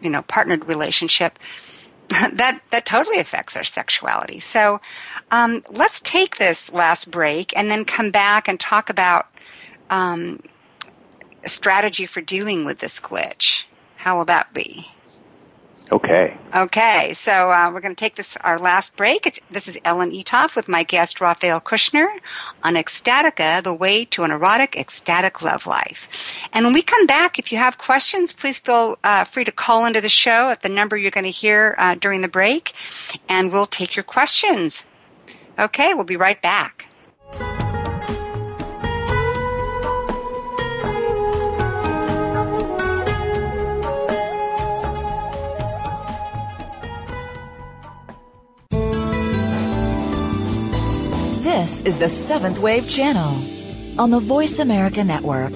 you 0.00 0.10
know 0.10 0.22
partnered 0.22 0.66
relationship, 0.66 1.38
that 2.08 2.60
that 2.70 2.86
totally 2.86 3.18
affects 3.18 3.56
our 3.56 3.64
sexuality. 3.64 4.40
So, 4.40 4.80
um, 5.30 5.62
let's 5.70 6.00
take 6.00 6.36
this 6.36 6.72
last 6.72 7.10
break 7.10 7.56
and 7.56 7.70
then 7.70 7.84
come 7.84 8.10
back 8.10 8.48
and 8.48 8.58
talk 8.58 8.90
about 8.90 9.28
um, 9.88 10.40
a 11.44 11.48
strategy 11.48 12.06
for 12.06 12.20
dealing 12.20 12.64
with 12.64 12.78
this 12.78 13.00
glitch. 13.00 13.64
How 13.96 14.16
will 14.16 14.24
that 14.26 14.52
be? 14.54 14.88
Okay. 15.92 16.36
Okay, 16.54 17.12
so 17.14 17.50
uh, 17.50 17.68
we're 17.72 17.80
going 17.80 17.96
to 17.96 18.00
take 18.00 18.14
this 18.14 18.36
our 18.38 18.60
last 18.60 18.96
break. 18.96 19.26
It's, 19.26 19.40
this 19.50 19.66
is 19.66 19.76
Ellen 19.84 20.12
Eatough 20.12 20.54
with 20.54 20.68
my 20.68 20.84
guest 20.84 21.20
Raphael 21.20 21.60
Cushnir 21.60 22.08
on 22.62 22.74
Ecstatica, 22.74 23.60
the 23.60 23.74
way 23.74 24.04
to 24.06 24.22
an 24.22 24.30
erotic, 24.30 24.76
ecstatic 24.76 25.42
love 25.42 25.66
life. 25.66 26.48
And 26.52 26.64
when 26.64 26.74
we 26.74 26.82
come 26.82 27.06
back, 27.06 27.40
if 27.40 27.50
you 27.50 27.58
have 27.58 27.78
questions, 27.78 28.32
please 28.32 28.60
feel 28.60 28.98
uh, 29.02 29.24
free 29.24 29.42
to 29.42 29.50
call 29.50 29.84
into 29.84 30.00
the 30.00 30.08
show 30.08 30.50
at 30.50 30.62
the 30.62 30.68
number 30.68 30.96
you're 30.96 31.10
going 31.10 31.24
to 31.24 31.30
hear 31.30 31.74
uh, 31.76 31.96
during 31.96 32.20
the 32.20 32.28
break, 32.28 32.72
and 33.28 33.52
we'll 33.52 33.66
take 33.66 33.96
your 33.96 34.04
questions. 34.04 34.84
Okay, 35.58 35.92
we'll 35.94 36.04
be 36.04 36.16
right 36.16 36.40
back. 36.40 36.86
This 51.60 51.82
is 51.82 51.98
the 51.98 52.08
Seventh 52.08 52.58
Wave 52.58 52.88
Channel 52.88 53.36
on 54.00 54.10
the 54.10 54.18
Voice 54.18 54.60
America 54.60 55.04
Network. 55.04 55.52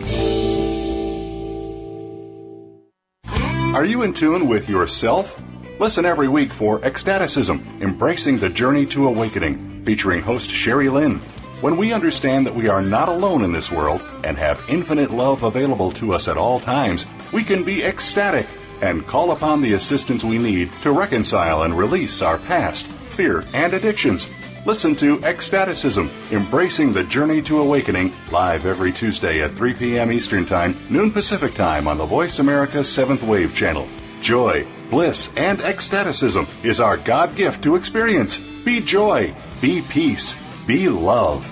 Are 3.74 3.86
you 3.86 4.02
in 4.02 4.12
tune 4.12 4.46
with 4.46 4.68
yourself? 4.68 5.42
Listen 5.80 6.04
every 6.04 6.28
week 6.28 6.52
for 6.52 6.80
Ecstaticism 6.80 7.80
Embracing 7.80 8.36
the 8.36 8.50
Journey 8.50 8.84
to 8.84 9.08
Awakening, 9.08 9.82
featuring 9.86 10.20
host 10.20 10.50
Sherry 10.50 10.90
Lynn. 10.90 11.20
When 11.62 11.78
we 11.78 11.94
understand 11.94 12.46
that 12.46 12.54
we 12.54 12.68
are 12.68 12.82
not 12.82 13.08
alone 13.08 13.42
in 13.42 13.52
this 13.52 13.72
world 13.72 14.02
and 14.24 14.36
have 14.36 14.62
infinite 14.68 15.10
love 15.10 15.42
available 15.42 15.90
to 15.92 16.12
us 16.12 16.28
at 16.28 16.36
all 16.36 16.60
times, 16.60 17.06
we 17.32 17.42
can 17.42 17.64
be 17.64 17.82
ecstatic 17.82 18.46
and 18.82 19.06
call 19.06 19.30
upon 19.30 19.62
the 19.62 19.72
assistance 19.72 20.22
we 20.22 20.36
need 20.36 20.70
to 20.82 20.92
reconcile 20.92 21.62
and 21.62 21.78
release 21.78 22.20
our 22.20 22.36
past, 22.36 22.88
fear, 23.08 23.46
and 23.54 23.72
addictions. 23.72 24.28
Listen 24.66 24.96
to 24.96 25.18
Ecstaticism, 25.18 26.10
Embracing 26.32 26.94
the 26.94 27.04
Journey 27.04 27.42
to 27.42 27.58
Awakening, 27.58 28.14
live 28.32 28.64
every 28.64 28.92
Tuesday 28.92 29.42
at 29.42 29.50
3 29.50 29.74
p.m. 29.74 30.10
Eastern 30.10 30.46
Time, 30.46 30.74
noon 30.88 31.10
Pacific 31.10 31.52
Time 31.52 31.86
on 31.86 31.98
the 31.98 32.06
Voice 32.06 32.38
America 32.38 32.78
7th 32.78 33.22
Wave 33.28 33.54
channel. 33.54 33.86
Joy, 34.22 34.66
bliss, 34.88 35.30
and 35.36 35.58
ecstaticism 35.58 36.48
is 36.64 36.80
our 36.80 36.96
God 36.96 37.36
gift 37.36 37.62
to 37.64 37.76
experience. 37.76 38.38
Be 38.38 38.80
joy, 38.80 39.36
be 39.60 39.82
peace, 39.82 40.34
be 40.66 40.88
love. 40.88 41.50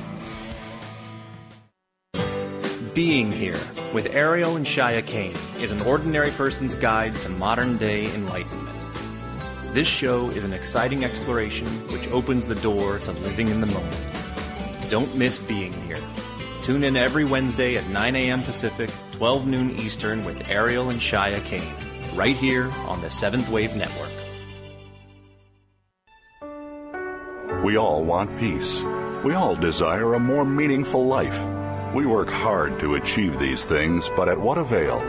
Being 2.95 3.31
Here 3.31 3.61
with 3.93 4.07
Ariel 4.15 4.57
and 4.57 4.65
Shya 4.65 5.07
Kane 5.07 5.37
is 5.61 5.71
an 5.71 5.83
ordinary 5.83 6.31
person's 6.31 6.75
guide 6.75 7.15
to 7.17 7.29
modern 7.29 7.77
day 7.77 8.07
enlightenment. 8.15 8.72
This 9.73 9.89
show 9.89 10.29
is 10.29 10.45
an 10.45 10.53
exciting 10.53 11.03
exploration 11.03 11.67
which 11.89 12.07
opens 12.09 12.47
the 12.47 12.57
door 12.57 12.99
to 12.99 13.13
living 13.13 13.49
in 13.49 13.63
the 13.63 13.67
moment. 13.69 13.97
Don't 14.91 15.17
miss 15.17 15.39
being 15.39 15.73
here. 15.85 15.99
Tune 16.61 16.85
in 16.85 16.95
every 16.95 17.25
Wednesday 17.25 17.77
at 17.79 17.89
9 17.89 18.15
a.m. 18.15 18.43
Pacific, 18.43 18.91
12 19.13 19.47
noon 19.47 19.71
Eastern 19.71 20.27
with 20.27 20.51
Ariel 20.51 20.91
and 20.91 21.01
Shya 21.01 21.43
Kane, 21.47 21.73
right 22.15 22.37
here 22.37 22.71
on 22.87 23.01
the 23.01 23.09
Seventh 23.09 23.49
Wave 23.49 23.75
Network. 23.75 24.11
We 27.65 27.79
all 27.79 28.05
want 28.05 28.39
peace. 28.39 28.83
We 29.25 29.33
all 29.33 29.57
desire 29.57 30.13
a 30.13 30.21
more 30.21 30.45
meaningful 30.45 31.07
life. 31.07 31.43
We 31.95 32.05
work 32.05 32.29
hard 32.29 32.79
to 32.81 32.97
achieve 32.97 33.39
these 33.39 33.65
things, 33.65 34.11
but 34.17 34.29
at 34.29 34.39
what 34.39 34.59
avail? 34.59 35.01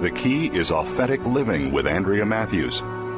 The 0.00 0.10
key 0.10 0.46
is 0.48 0.72
authentic 0.72 1.24
living 1.24 1.70
with 1.70 1.86
Andrea 1.86 2.26
Matthews. 2.26 2.82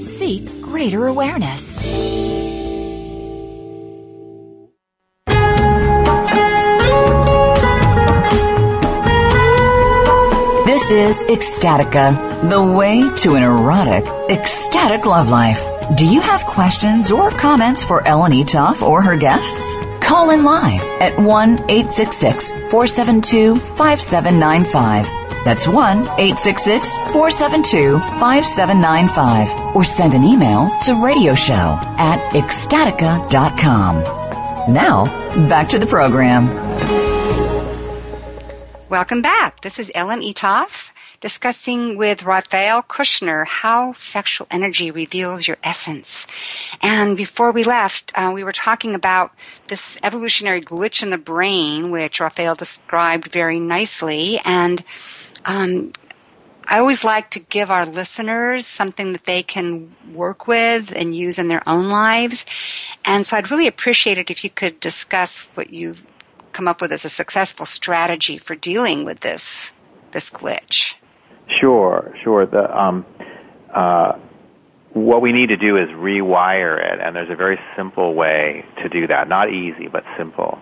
Seek 0.00 0.62
greater 0.62 1.08
awareness. 1.08 1.78
This 10.64 10.90
is 10.90 11.24
Ecstatica, 11.24 12.48
the 12.48 12.64
way 12.64 13.14
to 13.16 13.34
an 13.34 13.42
erotic, 13.42 14.06
ecstatic 14.30 15.04
love 15.04 15.28
life. 15.28 15.60
Do 15.98 16.06
you 16.06 16.22
have 16.22 16.46
questions 16.46 17.10
or 17.10 17.30
comments 17.30 17.84
for 17.84 18.06
Ellen 18.08 18.32
Eatough 18.32 18.80
or 18.80 19.02
her 19.02 19.16
guests? 19.16 19.76
Call 20.00 20.30
in 20.30 20.44
live 20.44 20.80
at 21.02 21.18
1 21.18 21.50
866 21.68 22.52
472 22.70 23.56
5795. 23.56 25.19
That's 25.44 25.66
1 25.66 25.98
866 25.98 26.98
472 27.12 27.98
5795. 27.98 29.76
Or 29.76 29.84
send 29.84 30.14
an 30.14 30.24
email 30.24 30.70
to 30.84 30.92
radioshow 30.92 31.76
at 31.98 32.20
ecstatica.com. 32.32 34.02
Now, 34.72 35.06
back 35.48 35.68
to 35.70 35.78
the 35.78 35.86
program. 35.86 36.48
Welcome 38.88 39.22
back. 39.22 39.60
This 39.60 39.78
is 39.78 39.90
Ellen 39.94 40.20
Eatough 40.20 40.92
discussing 41.20 41.96
with 41.96 42.22
Raphael 42.22 42.82
Cushnir 42.82 43.46
how 43.46 43.92
sexual 43.92 44.46
energy 44.50 44.90
reveals 44.90 45.46
your 45.46 45.58
essence. 45.62 46.26
And 46.82 47.16
before 47.16 47.52
we 47.52 47.62
left, 47.64 48.12
uh, 48.14 48.32
we 48.34 48.42
were 48.42 48.52
talking 48.52 48.94
about 48.94 49.32
this 49.68 49.98
evolutionary 50.02 50.60
glitch 50.60 51.02
in 51.02 51.10
the 51.10 51.18
brain, 51.18 51.90
which 51.90 52.20
Raphael 52.20 52.54
described 52.54 53.32
very 53.32 53.60
nicely. 53.60 54.38
And 54.44 54.82
um, 55.44 55.92
I 56.66 56.78
always 56.78 57.04
like 57.04 57.30
to 57.30 57.40
give 57.40 57.70
our 57.70 57.84
listeners 57.84 58.66
something 58.66 59.12
that 59.12 59.26
they 59.26 59.42
can 59.42 59.94
work 60.12 60.46
with 60.46 60.92
and 60.94 61.14
use 61.14 61.38
in 61.38 61.48
their 61.48 61.62
own 61.68 61.88
lives. 61.88 62.46
And 63.04 63.26
so 63.26 63.36
I'd 63.36 63.50
really 63.50 63.66
appreciate 63.66 64.18
it 64.18 64.30
if 64.30 64.42
you 64.42 64.50
could 64.50 64.80
discuss 64.80 65.48
what 65.54 65.70
you've 65.70 66.04
come 66.52 66.66
up 66.66 66.80
with 66.80 66.92
as 66.92 67.04
a 67.04 67.10
successful 67.10 67.66
strategy 67.66 68.38
for 68.38 68.54
dealing 68.54 69.04
with 69.04 69.20
this 69.20 69.72
this 70.12 70.30
glitch? 70.30 70.94
Sure, 71.58 72.14
sure. 72.22 72.46
The 72.46 72.78
um, 72.78 73.04
uh, 73.72 74.18
what 74.92 75.22
we 75.22 75.32
need 75.32 75.48
to 75.48 75.56
do 75.56 75.76
is 75.76 75.88
rewire 75.90 76.78
it, 76.78 77.00
and 77.00 77.14
there's 77.14 77.30
a 77.30 77.36
very 77.36 77.58
simple 77.76 78.14
way 78.14 78.64
to 78.82 78.88
do 78.88 79.06
that. 79.06 79.28
Not 79.28 79.50
easy, 79.50 79.88
but 79.88 80.04
simple. 80.16 80.58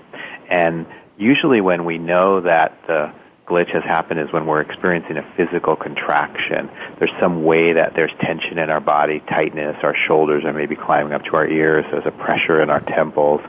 And 0.49 0.87
usually, 1.17 1.61
when 1.61 1.85
we 1.85 1.99
know 1.99 2.41
that 2.41 2.79
the 2.87 3.13
glitch 3.49 3.71
has 3.71 3.83
happened 3.83 4.21
is 4.21 4.31
when 4.31 4.47
we're 4.47 4.61
experiencing 4.61 5.17
a 5.17 5.23
physical 5.37 5.75
contraction. 5.75 6.69
There's 6.99 7.13
some 7.19 7.45
way 7.45 7.73
that 7.73 7.95
there's 7.95 8.13
tension 8.21 8.59
in 8.59 8.69
our 8.69 8.81
body, 8.81 9.21
tightness, 9.21 9.77
our 9.83 9.97
shoulders 9.97 10.45
are 10.45 10.53
maybe 10.53 10.77
climbing 10.77 11.15
up 11.15 11.25
to 11.25 11.37
our 11.37 11.47
ears, 11.47 11.87
there's 11.91 12.07
a 12.07 12.11
pressure 12.11 12.63
in 12.63 12.69
our 12.69 12.81
temples, 12.81 13.41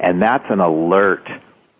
and 0.00 0.20
that's 0.20 0.44
an 0.50 0.60
alert 0.60 1.28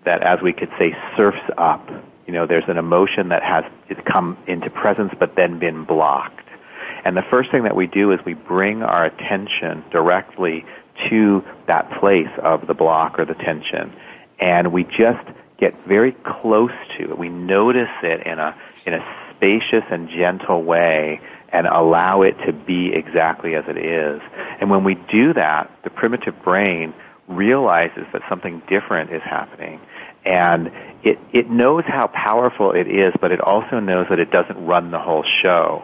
that, 0.04 0.22
as 0.22 0.40
we 0.40 0.52
could 0.52 0.70
say, 0.78 0.96
surfs 1.16 1.42
up. 1.58 1.88
You 2.26 2.32
know, 2.32 2.46
there's 2.46 2.68
an 2.68 2.78
emotion 2.78 3.28
that 3.28 3.42
has 3.42 3.64
come 4.04 4.36
into 4.46 4.70
presence 4.70 5.12
but 5.18 5.36
then 5.36 5.58
been 5.58 5.84
blocked. 5.84 6.40
And 7.04 7.16
the 7.16 7.22
first 7.22 7.50
thing 7.50 7.64
that 7.64 7.76
we 7.76 7.86
do 7.86 8.12
is 8.12 8.20
we 8.24 8.34
bring 8.34 8.82
our 8.82 9.04
attention 9.04 9.84
directly 9.90 10.64
to 11.10 11.44
that 11.66 11.90
place 12.00 12.30
of 12.38 12.66
the 12.66 12.74
block 12.74 13.18
or 13.18 13.24
the 13.24 13.34
tension. 13.34 13.92
And 14.40 14.72
we 14.72 14.84
just 14.84 15.26
get 15.58 15.74
very 15.86 16.12
close 16.12 16.72
to 16.96 17.10
it. 17.10 17.18
We 17.18 17.28
notice 17.28 17.90
it 18.02 18.26
in 18.26 18.38
a, 18.38 18.56
in 18.86 18.94
a 18.94 19.16
spacious 19.30 19.84
and 19.90 20.08
gentle 20.08 20.62
way 20.62 21.20
and 21.50 21.66
allow 21.66 22.22
it 22.22 22.36
to 22.46 22.52
be 22.52 22.92
exactly 22.92 23.54
as 23.54 23.64
it 23.68 23.76
is. 23.76 24.20
And 24.60 24.70
when 24.70 24.82
we 24.82 24.94
do 24.94 25.34
that, 25.34 25.70
the 25.84 25.90
primitive 25.90 26.42
brain 26.42 26.94
realizes 27.28 28.06
that 28.12 28.22
something 28.28 28.62
different 28.68 29.12
is 29.12 29.22
happening 29.22 29.80
and 30.24 30.70
it 31.02 31.18
it 31.32 31.50
knows 31.50 31.84
how 31.86 32.08
powerful 32.08 32.72
it 32.72 32.88
is, 32.88 33.12
but 33.20 33.32
it 33.32 33.40
also 33.40 33.80
knows 33.80 34.06
that 34.10 34.18
it 34.18 34.30
doesn't 34.30 34.64
run 34.64 34.90
the 34.90 34.98
whole 34.98 35.24
show. 35.42 35.82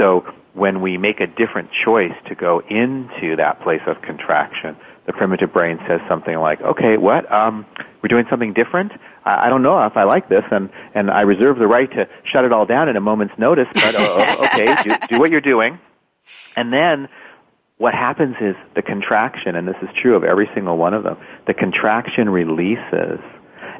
So 0.00 0.24
when 0.54 0.80
we 0.80 0.96
make 0.98 1.20
a 1.20 1.26
different 1.26 1.70
choice 1.84 2.14
to 2.28 2.34
go 2.34 2.60
into 2.60 3.36
that 3.36 3.60
place 3.62 3.82
of 3.86 4.00
contraction, 4.02 4.76
the 5.06 5.12
primitive 5.12 5.52
brain 5.52 5.78
says 5.86 6.00
something 6.08 6.36
like, 6.36 6.60
"Okay, 6.62 6.96
what? 6.96 7.30
Um, 7.30 7.66
we're 8.02 8.08
doing 8.08 8.26
something 8.30 8.52
different. 8.52 8.92
I, 9.24 9.46
I 9.46 9.48
don't 9.48 9.62
know 9.62 9.84
if 9.84 9.96
I 9.96 10.04
like 10.04 10.28
this, 10.28 10.44
and 10.50 10.70
and 10.94 11.10
I 11.10 11.22
reserve 11.22 11.58
the 11.58 11.66
right 11.66 11.90
to 11.90 12.08
shut 12.24 12.44
it 12.44 12.52
all 12.52 12.66
down 12.66 12.88
at 12.88 12.96
a 12.96 13.00
moment's 13.00 13.34
notice. 13.38 13.68
But 13.74 13.94
uh, 13.96 14.36
okay, 14.44 14.74
do, 14.82 14.94
do 15.10 15.18
what 15.20 15.30
you're 15.30 15.40
doing." 15.40 15.78
And 16.56 16.72
then 16.72 17.08
what 17.78 17.94
happens 17.94 18.36
is 18.40 18.54
the 18.76 18.82
contraction, 18.82 19.56
and 19.56 19.66
this 19.66 19.76
is 19.82 19.88
true 20.00 20.14
of 20.14 20.22
every 20.22 20.48
single 20.54 20.76
one 20.76 20.94
of 20.94 21.02
them, 21.02 21.16
the 21.48 21.54
contraction 21.54 22.28
releases 22.28 23.18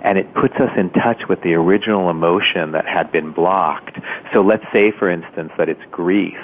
and 0.02 0.18
it 0.18 0.32
puts 0.34 0.54
us 0.54 0.70
in 0.76 0.90
touch 0.90 1.28
with 1.28 1.42
the 1.42 1.54
original 1.54 2.10
emotion 2.10 2.72
that 2.72 2.86
had 2.86 3.12
been 3.12 3.32
blocked. 3.32 3.98
So 4.32 4.42
let's 4.42 4.64
say, 4.72 4.90
for 4.90 5.10
instance, 5.10 5.52
that 5.58 5.68
it's 5.68 5.82
grief. 5.90 6.38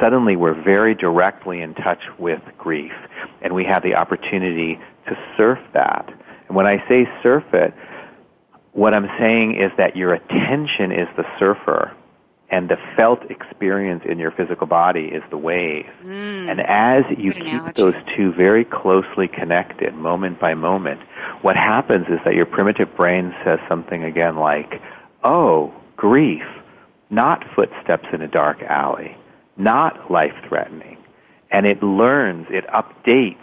Suddenly 0.00 0.36
we're 0.36 0.60
very 0.60 0.94
directly 0.94 1.60
in 1.60 1.74
touch 1.74 2.02
with 2.18 2.42
grief, 2.58 2.92
and 3.42 3.54
we 3.54 3.64
have 3.64 3.82
the 3.82 3.94
opportunity 3.94 4.78
to 5.06 5.18
surf 5.36 5.58
that. 5.72 6.12
And 6.48 6.56
when 6.56 6.66
I 6.66 6.86
say 6.88 7.08
surf 7.22 7.44
it, 7.52 7.72
what 8.72 8.92
I'm 8.92 9.08
saying 9.18 9.54
is 9.58 9.72
that 9.78 9.96
your 9.96 10.12
attention 10.12 10.92
is 10.92 11.08
the 11.16 11.24
surfer, 11.38 11.95
and 12.48 12.68
the 12.68 12.76
felt 12.96 13.28
experience 13.30 14.04
in 14.08 14.18
your 14.18 14.30
physical 14.30 14.66
body 14.66 15.06
is 15.06 15.22
the 15.30 15.36
wave. 15.36 15.86
Mm, 16.04 16.48
and 16.48 16.60
as 16.60 17.04
you 17.18 17.32
keep 17.32 17.46
analogy. 17.46 17.82
those 17.82 17.94
two 18.16 18.32
very 18.32 18.64
closely 18.64 19.26
connected, 19.26 19.94
moment 19.94 20.38
by 20.38 20.54
moment, 20.54 21.00
what 21.42 21.56
happens 21.56 22.06
is 22.08 22.20
that 22.24 22.34
your 22.34 22.46
primitive 22.46 22.94
brain 22.96 23.34
says 23.44 23.58
something 23.68 24.04
again 24.04 24.36
like, 24.36 24.80
oh, 25.24 25.74
grief, 25.96 26.44
not 27.10 27.44
footsteps 27.54 28.06
in 28.12 28.22
a 28.22 28.28
dark 28.28 28.62
alley, 28.62 29.16
not 29.56 30.10
life 30.10 30.34
threatening. 30.48 30.98
And 31.50 31.66
it 31.66 31.82
learns, 31.82 32.46
it 32.50 32.64
updates 32.68 33.36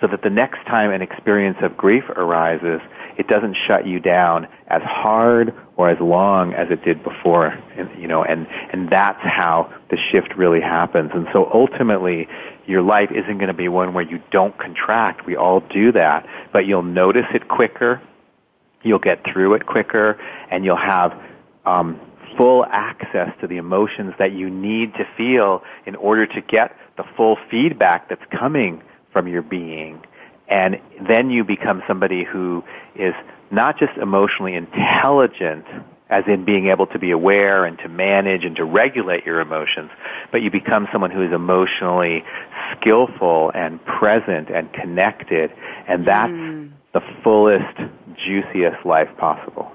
so 0.00 0.06
that 0.06 0.22
the 0.22 0.30
next 0.30 0.64
time 0.66 0.90
an 0.90 1.02
experience 1.02 1.58
of 1.62 1.76
grief 1.76 2.04
arises, 2.10 2.80
it 3.20 3.28
doesn't 3.28 3.54
shut 3.66 3.86
you 3.86 4.00
down 4.00 4.48
as 4.68 4.80
hard 4.80 5.54
or 5.76 5.90
as 5.90 6.00
long 6.00 6.54
as 6.54 6.70
it 6.70 6.82
did 6.82 7.04
before. 7.04 7.48
And, 7.76 7.90
you 8.00 8.08
know, 8.08 8.24
and, 8.24 8.46
and 8.72 8.88
that's 8.88 9.20
how 9.20 9.70
the 9.90 9.98
shift 10.10 10.34
really 10.38 10.62
happens. 10.62 11.10
And 11.12 11.28
so 11.30 11.50
ultimately, 11.52 12.28
your 12.66 12.80
life 12.80 13.10
isn't 13.10 13.36
going 13.36 13.48
to 13.48 13.52
be 13.52 13.68
one 13.68 13.92
where 13.92 14.04
you 14.04 14.22
don't 14.30 14.56
contract. 14.56 15.26
We 15.26 15.36
all 15.36 15.60
do 15.60 15.92
that, 15.92 16.26
but 16.50 16.64
you'll 16.64 16.82
notice 16.82 17.26
it 17.34 17.48
quicker, 17.48 18.00
you'll 18.82 19.00
get 19.00 19.22
through 19.30 19.52
it 19.52 19.66
quicker, 19.66 20.18
and 20.50 20.64
you'll 20.64 20.76
have 20.76 21.12
um, 21.66 22.00
full 22.38 22.64
access 22.70 23.28
to 23.42 23.46
the 23.46 23.58
emotions 23.58 24.14
that 24.18 24.32
you 24.32 24.48
need 24.48 24.94
to 24.94 25.06
feel 25.14 25.62
in 25.84 25.94
order 25.96 26.26
to 26.26 26.40
get 26.40 26.74
the 26.96 27.04
full 27.18 27.36
feedback 27.50 28.08
that's 28.08 28.24
coming 28.30 28.82
from 29.12 29.28
your 29.28 29.42
being. 29.42 30.00
And 30.50 30.80
then 31.00 31.30
you 31.30 31.44
become 31.44 31.82
somebody 31.86 32.24
who 32.24 32.64
is 32.94 33.14
not 33.50 33.78
just 33.78 33.96
emotionally 33.96 34.54
intelligent, 34.54 35.64
as 36.10 36.24
in 36.26 36.44
being 36.44 36.66
able 36.66 36.88
to 36.88 36.98
be 36.98 37.12
aware 37.12 37.64
and 37.64 37.78
to 37.78 37.88
manage 37.88 38.44
and 38.44 38.56
to 38.56 38.64
regulate 38.64 39.24
your 39.24 39.40
emotions, 39.40 39.90
but 40.32 40.42
you 40.42 40.50
become 40.50 40.88
someone 40.90 41.12
who 41.12 41.22
is 41.22 41.32
emotionally 41.32 42.24
skillful 42.76 43.52
and 43.54 43.82
present 43.84 44.50
and 44.50 44.72
connected, 44.72 45.52
and 45.86 46.04
that's 46.04 46.32
mm. 46.32 46.70
the 46.92 47.00
fullest, 47.22 47.78
juiciest 48.16 48.84
life 48.84 49.08
possible. 49.18 49.70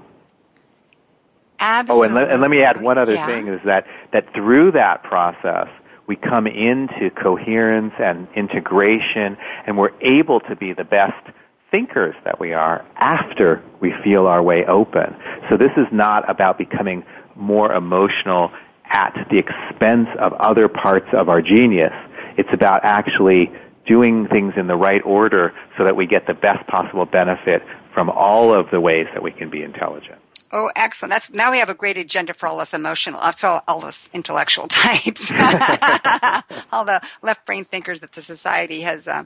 Absolutely. 1.60 2.00
Oh, 2.00 2.04
and 2.04 2.16
let, 2.16 2.30
and 2.30 2.42
let 2.42 2.52
me 2.52 2.64
add 2.64 2.82
one 2.82 2.98
other 2.98 3.14
yeah. 3.14 3.26
thing 3.26 3.48
is 3.48 3.62
that, 3.64 3.88
that 4.12 4.34
through 4.34 4.74
that 4.74 5.04
process, 5.04 5.70
we 6.08 6.16
come 6.16 6.48
into 6.48 7.10
coherence 7.10 7.94
and 8.00 8.28
integration, 8.36 9.38
and 9.66 9.78
we're 9.78 9.94
able 10.02 10.40
to 10.42 10.56
be 10.56 10.74
the 10.74 10.84
best 10.84 11.32
thinkers 11.72 12.16
that 12.24 12.40
we 12.40 12.54
are 12.54 12.86
after 12.96 13.62
we 13.82 13.94
feel 14.04 14.28
our 14.28 14.42
way 14.42 14.66
open. 14.66 15.16
So 15.50 15.58
this 15.58 15.72
is 15.78 15.88
not 15.92 16.30
about 16.30 16.58
becoming 16.58 17.04
more 17.36 17.74
emotional 17.74 18.52
at 18.86 19.28
the 19.30 19.40
expense 19.40 20.08
of 20.20 20.34
other 20.34 20.68
parts 20.68 21.08
of 21.12 21.28
our 21.28 21.42
genius. 21.42 21.94
It's 22.38 22.54
about 22.54 22.84
actually 22.84 23.52
doing 23.86 24.28
things 24.28 24.54
in 24.58 24.68
the 24.68 24.76
right 24.76 25.02
order 25.04 25.54
so 25.78 25.84
that 25.84 25.96
we 25.96 26.06
get 26.06 26.28
the 26.28 26.34
best 26.34 26.66
possible 26.68 27.06
benefit 27.06 27.64
from 27.94 28.10
all 28.10 28.54
of 28.54 28.70
the 28.72 28.80
ways 28.80 29.08
that 29.14 29.24
we 29.24 29.32
can 29.32 29.50
be 29.50 29.64
intelligent. 29.64 30.20
Oh, 30.58 30.72
excellent. 30.74 31.12
That's 31.12 31.30
now 31.34 31.52
we 31.52 31.58
have 31.58 31.70
a 31.70 31.74
great 31.74 31.98
agenda 31.98 32.34
for 32.34 32.48
all 32.48 32.62
us 32.62 32.74
emotional, 32.74 33.20
uh, 33.20 33.34
so 33.34 33.60
all 33.68 33.84
us 33.84 34.10
intellectual 34.14 34.68
types, 34.70 35.30
all 36.72 36.86
the 36.86 37.02
left 37.22 37.46
brain 37.46 37.66
thinkers 37.66 38.00
that 38.00 38.14
the 38.14 38.22
society 38.22 38.80
has 38.80 39.06
uh, 39.06 39.26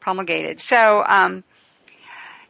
promulgated. 0.00 0.58
So, 0.58 1.04
um, 1.06 1.44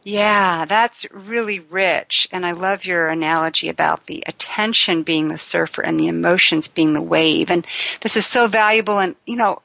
yeah, 0.04 0.64
that's 0.64 1.10
really 1.10 1.58
rich. 1.58 2.28
And 2.30 2.46
I 2.46 2.52
love 2.52 2.84
your 2.84 3.08
analogy 3.08 3.68
about 3.68 4.06
the 4.06 4.22
attention 4.28 5.02
being 5.02 5.26
the 5.26 5.36
surfer 5.36 5.82
and 5.82 5.98
the 5.98 6.06
emotions 6.06 6.68
being 6.68 6.92
the 6.92 7.02
wave. 7.02 7.50
And 7.50 7.66
this 8.02 8.16
is 8.16 8.26
so 8.26 8.46
valuable. 8.46 9.00
And, 9.00 9.16
you 9.26 9.38
know, 9.38 9.60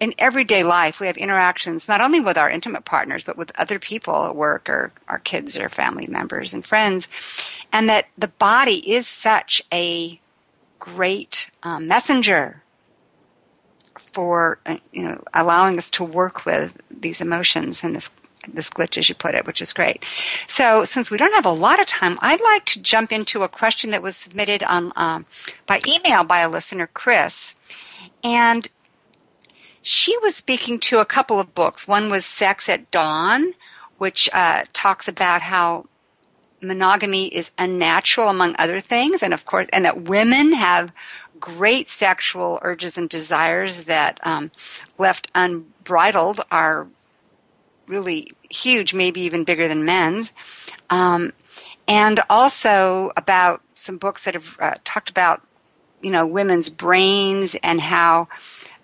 in 0.00 0.14
everyday 0.18 0.62
life, 0.62 1.00
we 1.00 1.06
have 1.06 1.16
interactions 1.16 1.88
not 1.88 2.00
only 2.00 2.20
with 2.20 2.38
our 2.38 2.48
intimate 2.50 2.84
partners, 2.84 3.24
but 3.24 3.36
with 3.36 3.52
other 3.58 3.78
people 3.78 4.26
at 4.26 4.36
work 4.36 4.68
or 4.68 4.92
our 5.08 5.18
kids 5.18 5.58
or 5.58 5.68
family 5.68 6.06
members 6.06 6.54
and 6.54 6.64
friends. 6.64 7.08
And 7.72 7.88
that 7.88 8.06
the 8.16 8.28
body 8.28 8.90
is 8.90 9.06
such 9.06 9.62
a 9.72 10.20
great 10.78 11.50
um, 11.62 11.88
messenger 11.88 12.62
for, 13.96 14.58
uh, 14.66 14.76
you 14.92 15.02
know, 15.02 15.22
allowing 15.34 15.78
us 15.78 15.90
to 15.90 16.04
work 16.04 16.46
with 16.46 16.76
these 16.90 17.20
emotions 17.20 17.82
and 17.82 17.94
this 17.94 18.10
this 18.54 18.70
glitch, 18.70 18.96
as 18.96 19.08
you 19.08 19.14
put 19.14 19.34
it, 19.34 19.46
which 19.46 19.60
is 19.60 19.72
great. 19.72 20.04
So, 20.46 20.84
since 20.84 21.10
we 21.10 21.18
don't 21.18 21.34
have 21.34 21.44
a 21.44 21.50
lot 21.50 21.80
of 21.80 21.86
time, 21.86 22.16
I'd 22.20 22.40
like 22.40 22.64
to 22.66 22.80
jump 22.80 23.12
into 23.12 23.42
a 23.42 23.48
question 23.48 23.90
that 23.90 24.02
was 24.02 24.16
submitted 24.16 24.62
on 24.62 24.92
um, 24.96 25.26
by 25.66 25.80
email 25.86 26.24
by 26.24 26.40
a 26.40 26.48
listener, 26.48 26.88
Chris, 26.94 27.54
and 28.24 28.68
she 29.88 30.18
was 30.18 30.36
speaking 30.36 30.78
to 30.78 30.98
a 30.98 31.06
couple 31.06 31.40
of 31.40 31.54
books. 31.54 31.88
One 31.88 32.10
was 32.10 32.26
Sex 32.26 32.68
at 32.68 32.90
Dawn, 32.90 33.54
which 33.96 34.28
uh, 34.34 34.64
talks 34.74 35.08
about 35.08 35.40
how 35.40 35.86
monogamy 36.60 37.28
is 37.28 37.52
unnatural, 37.56 38.28
among 38.28 38.54
other 38.58 38.80
things, 38.80 39.22
and 39.22 39.32
of 39.32 39.46
course, 39.46 39.66
and 39.72 39.86
that 39.86 40.02
women 40.02 40.52
have 40.52 40.92
great 41.40 41.88
sexual 41.88 42.58
urges 42.60 42.98
and 42.98 43.08
desires 43.08 43.84
that, 43.84 44.20
um, 44.24 44.50
left 44.98 45.30
unbridled, 45.34 46.42
are 46.50 46.86
really 47.86 48.32
huge, 48.50 48.92
maybe 48.92 49.22
even 49.22 49.42
bigger 49.42 49.68
than 49.68 49.86
men's. 49.86 50.34
Um, 50.90 51.32
and 51.86 52.20
also 52.28 53.10
about 53.16 53.62
some 53.72 53.96
books 53.96 54.26
that 54.26 54.34
have 54.34 54.58
uh, 54.60 54.74
talked 54.84 55.08
about, 55.08 55.40
you 56.02 56.10
know, 56.10 56.26
women's 56.26 56.68
brains 56.68 57.54
and 57.62 57.80
how 57.80 58.28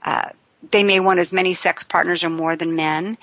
uh, 0.02 0.30
they 0.70 0.84
may 0.84 1.00
want 1.00 1.20
as 1.20 1.32
many 1.32 1.54
sex 1.54 1.84
partners 1.84 2.24
or 2.24 2.30
more 2.30 2.56
than 2.56 2.76
men. 2.76 3.18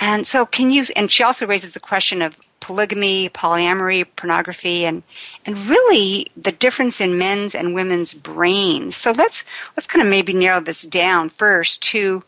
And 0.00 0.26
so, 0.26 0.44
can 0.44 0.70
you? 0.70 0.84
And 0.96 1.10
she 1.10 1.22
also 1.22 1.46
raises 1.46 1.74
the 1.74 1.80
question 1.80 2.22
of 2.22 2.40
polygamy, 2.60 3.28
polyamory, 3.28 4.06
pornography, 4.16 4.86
and 4.86 5.02
and 5.46 5.56
really 5.66 6.26
the 6.36 6.52
difference 6.52 7.00
in 7.00 7.18
men's 7.18 7.54
and 7.54 7.74
women's 7.74 8.14
brains. 8.14 8.96
So 8.96 9.12
let's 9.12 9.44
let's 9.76 9.86
kind 9.86 10.02
of 10.02 10.08
maybe 10.08 10.32
narrow 10.32 10.60
this 10.60 10.82
down 10.82 11.28
first 11.28 11.82
to 11.84 12.22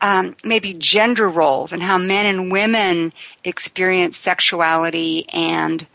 um, 0.00 0.36
maybe 0.44 0.74
gender 0.74 1.28
roles 1.28 1.72
and 1.72 1.82
how 1.82 1.98
men 1.98 2.26
and 2.26 2.52
women 2.52 3.12
experience 3.44 4.16
sexuality 4.16 5.26
and 5.32 5.86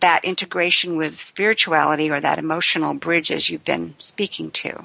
that 0.00 0.24
integration 0.24 0.96
with 0.96 1.18
spirituality 1.18 2.10
or 2.10 2.20
that 2.20 2.38
emotional 2.38 2.94
bridge 2.94 3.30
as 3.30 3.48
you've 3.50 3.64
been 3.64 3.94
speaking 3.98 4.50
to. 4.50 4.84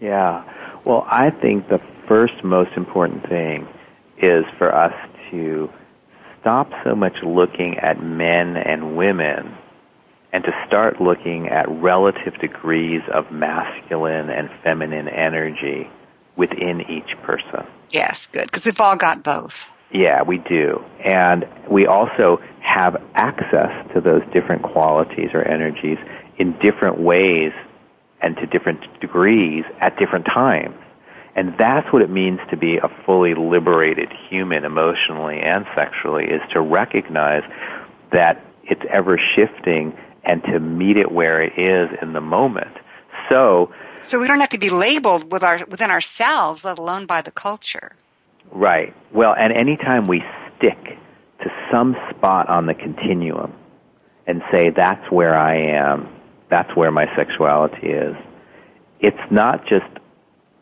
Yeah. 0.00 0.44
Well, 0.84 1.06
I 1.10 1.30
think 1.30 1.68
the 1.68 1.80
first 2.10 2.42
most 2.42 2.72
important 2.76 3.24
thing 3.28 3.68
is 4.18 4.42
for 4.58 4.74
us 4.74 4.92
to 5.30 5.70
stop 6.40 6.68
so 6.82 6.96
much 6.96 7.22
looking 7.22 7.78
at 7.78 8.02
men 8.02 8.56
and 8.56 8.96
women 8.96 9.56
and 10.32 10.42
to 10.42 10.50
start 10.66 11.00
looking 11.00 11.48
at 11.48 11.68
relative 11.68 12.36
degrees 12.40 13.00
of 13.14 13.30
masculine 13.30 14.28
and 14.28 14.50
feminine 14.64 15.08
energy 15.08 15.88
within 16.34 16.80
each 16.90 17.16
person. 17.22 17.64
Yes, 17.92 18.26
good, 18.26 18.46
because 18.46 18.66
we've 18.66 18.80
all 18.80 18.96
got 18.96 19.22
both. 19.22 19.70
Yeah, 19.92 20.22
we 20.22 20.38
do. 20.38 20.84
And 21.04 21.46
we 21.70 21.86
also 21.86 22.42
have 22.58 23.00
access 23.14 23.70
to 23.94 24.00
those 24.00 24.24
different 24.32 24.62
qualities 24.62 25.30
or 25.32 25.42
energies 25.42 25.98
in 26.38 26.58
different 26.58 26.98
ways 26.98 27.52
and 28.20 28.36
to 28.38 28.46
different 28.46 29.00
degrees 29.00 29.64
at 29.80 29.96
different 29.96 30.24
times. 30.24 30.74
And 31.36 31.56
that's 31.58 31.92
what 31.92 32.02
it 32.02 32.10
means 32.10 32.40
to 32.50 32.56
be 32.56 32.78
a 32.78 32.88
fully 33.06 33.34
liberated 33.34 34.12
human 34.28 34.64
emotionally 34.64 35.40
and 35.40 35.66
sexually 35.74 36.24
is 36.24 36.42
to 36.52 36.60
recognize 36.60 37.44
that 38.12 38.44
it's 38.64 38.82
ever 38.90 39.18
shifting 39.18 39.96
and 40.24 40.42
to 40.44 40.58
meet 40.60 40.96
it 40.96 41.12
where 41.12 41.42
it 41.42 41.58
is 41.58 41.96
in 42.02 42.12
the 42.12 42.20
moment. 42.20 42.76
So 43.28 43.72
so 44.02 44.18
we 44.18 44.26
don't 44.26 44.40
have 44.40 44.48
to 44.50 44.58
be 44.58 44.70
labeled 44.70 45.30
with 45.30 45.42
our, 45.42 45.64
within 45.66 45.90
ourselves, 45.90 46.64
let 46.64 46.78
alone 46.78 47.06
by 47.06 47.20
the 47.20 47.30
culture. 47.30 47.92
Right. 48.50 48.94
Well, 49.12 49.34
and 49.34 49.52
anytime 49.52 50.06
we 50.06 50.24
stick 50.56 50.98
to 51.42 51.50
some 51.70 51.96
spot 52.10 52.48
on 52.48 52.66
the 52.66 52.74
continuum 52.74 53.52
and 54.26 54.42
say, 54.50 54.70
that's 54.70 55.10
where 55.10 55.36
I 55.36 55.56
am, 55.56 56.08
that's 56.48 56.74
where 56.74 56.90
my 56.90 57.14
sexuality 57.14 57.88
is, 57.88 58.16
it's 59.00 59.30
not 59.30 59.66
just 59.66 59.86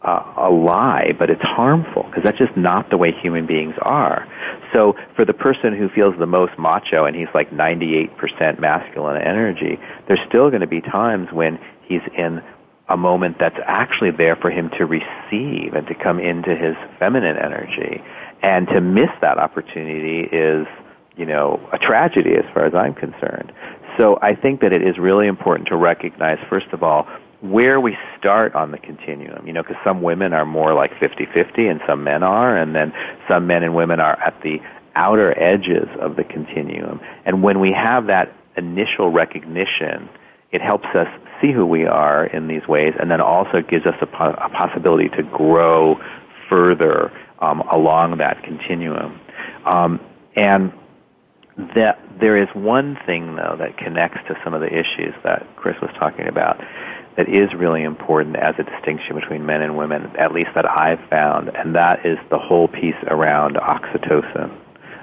a, 0.03 0.23
a 0.37 0.51
lie, 0.51 1.13
but 1.19 1.31
it's 1.31 1.43
harmful 1.43 2.05
because 2.05 2.23
that's 2.23 2.39
just 2.39 2.57
not 2.57 2.91
the 2.91 2.97
way 2.97 3.13
human 3.13 3.47
beings 3.47 3.75
are. 3.83 4.29
So 4.73 4.97
for 5.17 5.25
the 5.25 5.35
person 5.35 5.77
who 5.77 5.89
feels 5.89 6.17
the 6.19 6.27
most 6.27 6.59
macho 6.59 7.05
and 7.05 7.17
he's 7.17 7.29
like 7.35 7.51
98% 7.51 8.61
masculine 8.61 9.21
energy, 9.21 9.79
there's 10.07 10.21
still 10.29 10.51
going 10.51 10.61
to 10.61 10.67
be 10.67 10.81
times 10.81 11.33
when 11.33 11.59
he's 11.83 12.03
in 12.17 12.43
a 12.89 12.97
moment 12.97 13.37
that's 13.39 13.59
actually 13.67 14.11
there 14.13 14.37
for 14.37 14.51
him 14.51 14.71
to 14.71 14.87
receive 14.87 15.75
and 15.75 15.87
to 15.87 15.95
come 15.95 16.19
into 16.19 16.55
his 16.55 16.75
feminine 16.99 17.37
energy. 17.37 18.03
And 18.43 18.67
to 18.69 18.81
miss 18.81 19.11
that 19.21 19.39
opportunity 19.39 20.21
is, 20.21 20.67
you 21.17 21.27
know, 21.27 21.61
a 21.73 21.79
tragedy 21.79 22.35
as 22.35 22.45
far 22.55 22.65
as 22.65 22.75
I'm 22.75 22.95
concerned. 22.95 23.53
So 23.99 24.19
I 24.23 24.35
think 24.35 24.61
that 24.61 24.73
it 24.73 24.83
is 24.83 24.97
really 24.97 25.27
important 25.27 25.69
to 25.69 25.77
recognize, 25.77 26.39
first 26.49 26.69
of 26.69 26.83
all, 26.83 27.07
where 27.41 27.81
we 27.81 27.97
start 28.19 28.55
on 28.55 28.73
the 28.73 28.79
continuum, 28.79 29.47
you 29.47 29.53
know, 29.53 29.63
because 29.63 29.77
some 29.85 30.03
women 30.03 30.33
are 30.33 30.45
more 30.45 30.75
like 30.75 30.93
50-50 30.95 31.71
and 31.71 31.81
some 31.87 32.03
men 32.03 32.23
are, 32.23 32.57
and 32.57 32.75
then 32.75 32.93
some 33.29 33.47
men 33.47 33.63
and 33.63 33.75
women 33.75 34.01
are 34.01 34.19
at 34.21 34.41
the 34.43 34.61
outer 34.97 35.39
edges 35.41 35.89
of 36.01 36.17
the 36.17 36.25
continuum. 36.25 37.01
And 37.25 37.43
when 37.43 37.61
we 37.61 37.73
have 37.73 38.07
that 38.09 38.35
initial 38.57 39.11
recognition, 39.11 40.09
it 40.51 40.61
helps 40.61 40.89
us 40.95 41.07
see 41.41 41.53
who 41.53 41.65
we 41.65 41.87
are 41.87 42.27
in 42.27 42.49
these 42.49 42.67
ways, 42.67 42.95
and 42.99 43.11
then 43.11 43.21
also 43.21 43.63
gives 43.63 43.87
us 43.87 43.95
a, 44.01 44.07
po- 44.07 44.37
a 44.37 44.49
possibility 44.49 45.09
to 45.11 45.23
grow 45.23 46.01
further 46.49 47.13
um, 47.39 47.61
along 47.73 48.19
that 48.19 48.43
continuum. 48.43 49.21
Um, 49.65 50.01
and 50.35 50.73
that 51.75 52.01
there 52.21 52.37
is 52.41 52.49
one 52.55 52.97
thing 53.05 53.35
though 53.37 53.57
that 53.59 53.77
connects 53.77 54.19
to 54.29 54.39
some 54.45 54.55
of 54.55 54.61
the 54.61 54.69
issues 54.69 55.13
that 55.25 55.45
Chris 55.57 55.77
was 55.83 55.91
talking 55.99 56.29
about 56.29 56.61
that 57.19 57.29
is 57.29 57.53
really 57.53 57.83
important 57.83 58.37
as 58.37 58.55
a 58.61 58.63
distinction 58.63 59.17
between 59.17 59.45
men 59.45 59.61
and 59.61 59.77
women, 59.77 60.05
at 60.17 60.33
least 60.33 60.51
that 60.55 60.71
I've 60.71 61.01
found, 61.11 61.49
and 61.49 61.75
that 61.75 62.07
is 62.07 62.17
the 62.31 62.39
whole 62.39 62.69
piece 62.69 62.95
around 63.09 63.57
oxytocin. 63.57 64.57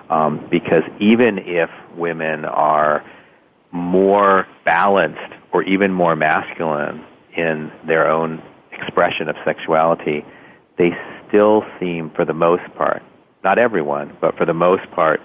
Um, 0.09 0.47
because 0.49 0.83
even 0.99 1.39
if 1.39 1.69
women 1.93 2.45
are 2.45 3.03
more 3.73 4.47
balanced 4.63 5.33
or 5.51 5.63
even 5.63 5.91
more 5.91 6.15
masculine 6.15 7.03
in 7.35 7.69
their 7.85 8.09
own 8.09 8.41
expression 8.71 9.27
of 9.27 9.35
sexuality, 9.43 10.23
they 10.77 10.91
still 11.27 11.65
seem, 11.81 12.11
for 12.11 12.23
the 12.23 12.33
most 12.33 12.63
part, 12.75 13.03
not 13.43 13.59
everyone, 13.59 14.15
but 14.21 14.37
for 14.37 14.45
the 14.45 14.53
most 14.53 14.89
part, 14.91 15.21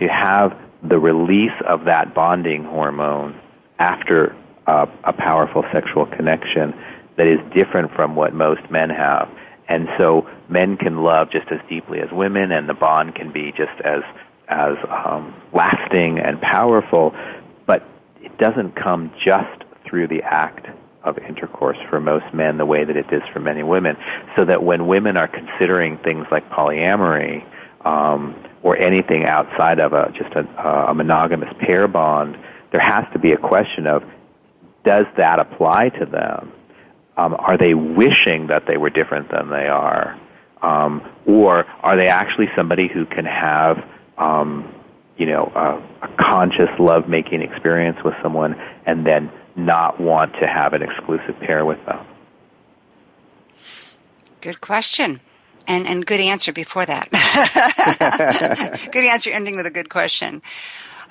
to 0.00 0.08
have 0.08 0.56
the 0.82 0.98
release 0.98 1.60
of 1.68 1.84
that 1.84 2.14
bonding 2.14 2.64
hormone 2.64 3.38
after 3.78 4.34
uh, 4.66 4.86
a 5.04 5.12
powerful 5.12 5.64
sexual 5.72 6.06
connection 6.06 6.74
that 7.16 7.26
is 7.26 7.38
different 7.52 7.92
from 7.92 8.16
what 8.16 8.34
most 8.34 8.70
men 8.70 8.90
have. 8.90 9.28
And 9.68 9.88
so 9.98 10.28
men 10.48 10.76
can 10.76 11.02
love 11.02 11.30
just 11.30 11.46
as 11.52 11.60
deeply 11.68 12.00
as 12.00 12.10
women, 12.10 12.50
and 12.50 12.68
the 12.68 12.74
bond 12.74 13.14
can 13.14 13.30
be 13.32 13.52
just 13.52 13.80
as 13.84 14.02
as 14.48 14.76
um, 14.88 15.32
lasting 15.52 16.18
and 16.18 16.40
powerful 16.40 17.14
But 17.66 17.84
it 18.20 18.36
doesn't 18.38 18.72
come 18.74 19.12
just 19.24 19.62
through 19.84 20.08
the 20.08 20.22
act 20.22 20.66
of 21.04 21.18
intercourse 21.18 21.78
for 21.88 22.00
most 22.00 22.34
men 22.34 22.58
the 22.58 22.66
way 22.66 22.84
that 22.84 22.96
it 22.96 23.12
is 23.12 23.22
for 23.32 23.40
many 23.40 23.62
women. 23.62 23.96
So 24.34 24.44
that 24.44 24.62
when 24.62 24.86
women 24.86 25.16
are 25.16 25.28
considering 25.28 25.98
things 25.98 26.26
like 26.30 26.50
polyamory 26.50 27.44
um, 27.86 28.34
or 28.62 28.76
anything 28.76 29.24
outside 29.24 29.78
of 29.78 29.92
a 29.92 30.12
just 30.12 30.34
a, 30.34 30.44
a 30.90 30.94
monogamous 30.94 31.52
pair 31.60 31.88
bond, 31.88 32.36
there 32.72 32.80
has 32.80 33.04
to 33.12 33.18
be 33.18 33.32
a 33.32 33.38
question 33.38 33.86
of 33.86 34.02
does 34.84 35.06
that 35.16 35.38
apply 35.38 35.90
to 35.90 36.06
them? 36.06 36.52
Um, 37.16 37.34
are 37.38 37.58
they 37.58 37.74
wishing 37.74 38.46
that 38.46 38.66
they 38.66 38.76
were 38.76 38.90
different 38.90 39.30
than 39.30 39.50
they 39.50 39.68
are? 39.68 40.18
Um, 40.62 41.02
or 41.26 41.64
are 41.82 41.96
they 41.96 42.08
actually 42.08 42.48
somebody 42.56 42.88
who 42.88 43.04
can 43.06 43.24
have 43.24 43.84
um, 44.18 44.72
you 45.20 45.26
know, 45.26 45.52
a, 45.54 46.06
a 46.06 46.08
conscious 46.18 46.70
love 46.78 47.06
making 47.06 47.42
experience 47.42 47.98
with 48.02 48.14
someone 48.22 48.54
and 48.86 49.06
then 49.06 49.30
not 49.54 50.00
want 50.00 50.32
to 50.40 50.46
have 50.46 50.72
an 50.72 50.82
exclusive 50.82 51.38
pair 51.40 51.64
with 51.66 51.78
them? 51.84 52.06
Good 54.40 54.62
question. 54.62 55.20
And, 55.66 55.86
and 55.86 56.06
good 56.06 56.20
answer 56.20 56.54
before 56.54 56.86
that. 56.86 57.10
good 58.92 59.04
answer 59.04 59.30
ending 59.30 59.56
with 59.56 59.66
a 59.66 59.70
good 59.70 59.90
question. 59.90 60.40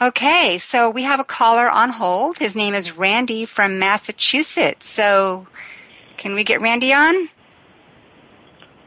Okay, 0.02 0.58
so 0.60 0.90
we 0.90 1.04
have 1.04 1.20
a 1.20 1.26
caller 1.26 1.70
on 1.70 1.90
hold. 1.90 2.38
His 2.38 2.56
name 2.56 2.74
is 2.74 2.98
Randy 2.98 3.46
from 3.46 3.80
Massachusetts. 3.80 4.88
So 4.88 5.48
can 6.16 6.36
we 6.36 6.46
get 6.46 6.62
Randy 6.62 6.94
on? 6.94 7.30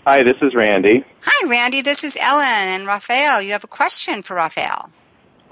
Hi, 0.07 0.23
this 0.23 0.39
is 0.41 0.55
Randy. 0.55 1.05
Hi, 1.23 1.49
Randy. 1.49 1.83
This 1.83 2.03
is 2.03 2.17
Ellen 2.19 2.45
and 2.47 2.87
Raphael. 2.87 3.43
You 3.43 3.53
have 3.53 3.63
a 3.63 3.69
question 3.69 4.23
for 4.23 4.35
Raphael. 4.35 4.91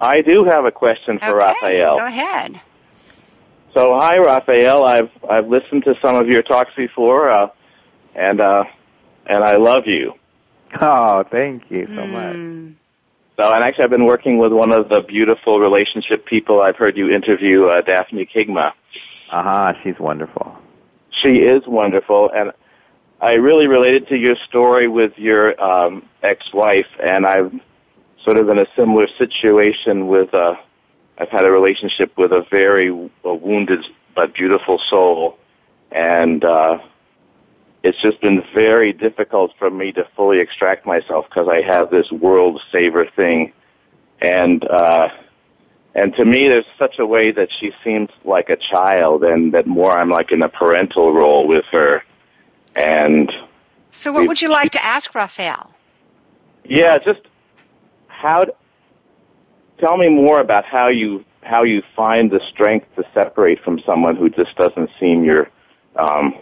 I 0.00 0.22
do 0.22 0.44
have 0.44 0.64
a 0.64 0.72
question 0.72 1.18
for 1.18 1.26
okay, 1.26 1.36
Raphael. 1.36 1.98
Go 1.98 2.06
ahead. 2.06 2.60
So, 3.74 3.94
hi, 3.98 4.16
Raphael. 4.18 4.84
I've 4.84 5.10
I've 5.28 5.46
listened 5.46 5.84
to 5.84 5.94
some 6.00 6.16
of 6.16 6.26
your 6.26 6.42
talks 6.42 6.74
before, 6.74 7.30
uh, 7.30 7.48
and 8.14 8.40
uh, 8.40 8.64
and 9.26 9.44
I 9.44 9.56
love 9.56 9.86
you. 9.86 10.14
Oh, 10.80 11.22
thank 11.30 11.70
you 11.70 11.86
so 11.88 12.02
Mm. 12.02 12.10
much. 12.10 12.76
So, 13.40 13.54
and 13.54 13.64
actually, 13.64 13.84
I've 13.84 13.90
been 13.90 14.04
working 14.04 14.36
with 14.36 14.52
one 14.52 14.70
of 14.70 14.90
the 14.90 15.00
beautiful 15.00 15.60
relationship 15.60 16.26
people 16.26 16.60
I've 16.60 16.76
heard 16.76 16.98
you 16.98 17.08
interview, 17.08 17.68
uh, 17.68 17.80
Daphne 17.80 18.26
Kingma. 18.26 18.72
Aha, 19.32 19.72
she's 19.82 19.98
wonderful. 19.98 20.58
She 21.22 21.36
is 21.38 21.62
wonderful, 21.66 22.30
and 22.34 22.52
I 23.18 23.34
really 23.34 23.66
related 23.66 24.08
to 24.08 24.16
your 24.16 24.36
story 24.46 24.88
with 24.88 25.12
your 25.16 25.58
um, 25.58 26.02
ex-wife, 26.22 26.88
and 27.02 27.24
I'm 27.24 27.62
sort 28.24 28.36
of 28.36 28.50
in 28.50 28.58
a 28.58 28.66
similar 28.76 29.06
situation 29.16 30.06
with. 30.06 30.34
Uh, 30.34 30.56
I've 31.16 31.30
had 31.30 31.46
a 31.46 31.50
relationship 31.50 32.18
with 32.18 32.32
a 32.32 32.44
very 32.50 32.90
uh, 32.90 33.32
wounded 33.32 33.80
but 34.14 34.34
beautiful 34.34 34.78
soul, 34.90 35.38
and 35.90 36.44
uh, 36.44 36.76
it's 37.82 38.00
just 38.02 38.20
been 38.20 38.42
very 38.54 38.92
difficult 38.92 39.52
for 39.58 39.70
me 39.70 39.92
to 39.92 40.06
fully 40.14 40.40
extract 40.40 40.86
myself 40.86 41.26
because 41.28 41.48
I 41.48 41.62
have 41.62 41.90
this 41.90 42.10
world 42.10 42.60
saver 42.70 43.06
thing, 43.16 43.52
and 44.20 44.62
uh, 44.68 45.08
and 45.94 46.14
to 46.16 46.24
me, 46.24 46.48
there's 46.48 46.66
such 46.78 46.98
a 46.98 47.06
way 47.06 47.32
that 47.32 47.48
she 47.58 47.72
seems 47.82 48.10
like 48.24 48.50
a 48.50 48.56
child, 48.56 49.24
and 49.24 49.52
that 49.54 49.66
more 49.66 49.96
I'm 49.96 50.10
like 50.10 50.30
in 50.30 50.42
a 50.42 50.48
parental 50.48 51.12
role 51.12 51.48
with 51.48 51.64
her, 51.72 52.02
and 52.76 53.32
So, 53.90 54.12
what 54.12 54.28
would 54.28 54.42
you 54.42 54.50
like 54.50 54.72
to 54.72 54.84
ask 54.84 55.14
Raphael? 55.14 55.74
yeah, 56.64 56.98
just 56.98 57.20
how. 58.08 58.44
Tell 59.78 59.96
me 59.96 60.10
more 60.10 60.40
about 60.40 60.66
how 60.66 60.88
you 60.88 61.24
how 61.42 61.62
you 61.62 61.82
find 61.96 62.30
the 62.30 62.40
strength 62.52 62.86
to 62.96 63.04
separate 63.14 63.62
from 63.64 63.80
someone 63.86 64.16
who 64.16 64.28
just 64.28 64.54
doesn't 64.56 64.90
seem 65.00 65.24
your 65.24 65.48
um, 65.96 66.34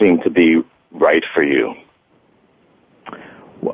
seem 0.00 0.20
to 0.22 0.30
be 0.30 0.62
right 0.90 1.24
for 1.34 1.42
you. 1.42 1.74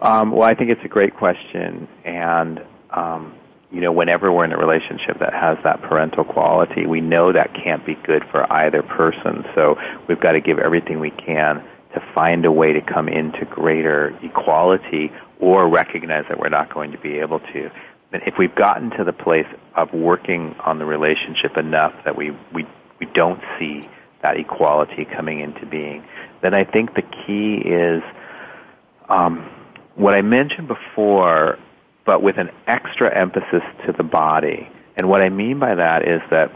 Um, 0.00 0.32
well, 0.32 0.48
I 0.48 0.54
think 0.54 0.70
it's 0.70 0.84
a 0.84 0.88
great 0.88 1.14
question, 1.16 1.88
and 2.04 2.62
um, 2.90 3.34
you 3.70 3.80
know, 3.80 3.92
whenever 3.92 4.30
we're 4.30 4.44
in 4.44 4.52
a 4.52 4.58
relationship 4.58 5.18
that 5.20 5.32
has 5.32 5.58
that 5.64 5.80
parental 5.82 6.24
quality, 6.24 6.86
we 6.86 7.00
know 7.00 7.32
that 7.32 7.54
can't 7.54 7.84
be 7.84 7.94
good 7.94 8.22
for 8.30 8.50
either 8.52 8.82
person. 8.82 9.44
So 9.54 9.78
we've 10.08 10.20
got 10.20 10.32
to 10.32 10.40
give 10.40 10.58
everything 10.58 11.00
we 11.00 11.10
can 11.10 11.64
to 11.94 12.02
find 12.14 12.44
a 12.44 12.52
way 12.52 12.72
to 12.72 12.80
come 12.80 13.08
into 13.08 13.44
greater 13.46 14.16
equality, 14.22 15.10
or 15.40 15.68
recognize 15.68 16.24
that 16.28 16.38
we're 16.38 16.48
not 16.48 16.72
going 16.72 16.92
to 16.92 16.98
be 16.98 17.18
able 17.18 17.40
to. 17.40 17.70
But 18.10 18.26
if 18.26 18.34
we've 18.38 18.54
gotten 18.54 18.90
to 18.90 19.04
the 19.04 19.12
place 19.12 19.46
of 19.74 19.92
working 19.92 20.54
on 20.64 20.78
the 20.78 20.84
relationship 20.84 21.56
enough 21.56 21.92
that 22.04 22.16
we 22.16 22.30
we 22.52 22.66
we 23.00 23.06
don't 23.06 23.40
see 23.58 23.88
that 24.22 24.36
equality 24.36 25.04
coming 25.04 25.40
into 25.40 25.66
being, 25.66 26.04
then 26.40 26.54
I 26.54 26.64
think 26.64 26.94
the 26.94 27.02
key 27.02 27.56
is. 27.56 28.02
Um, 29.08 29.50
what 29.94 30.14
I 30.14 30.22
mentioned 30.22 30.68
before, 30.68 31.58
but 32.04 32.22
with 32.22 32.38
an 32.38 32.50
extra 32.66 33.14
emphasis 33.14 33.62
to 33.86 33.92
the 33.92 34.02
body. 34.02 34.68
And 34.96 35.08
what 35.08 35.22
I 35.22 35.28
mean 35.28 35.58
by 35.58 35.74
that 35.74 36.06
is 36.06 36.20
that 36.30 36.52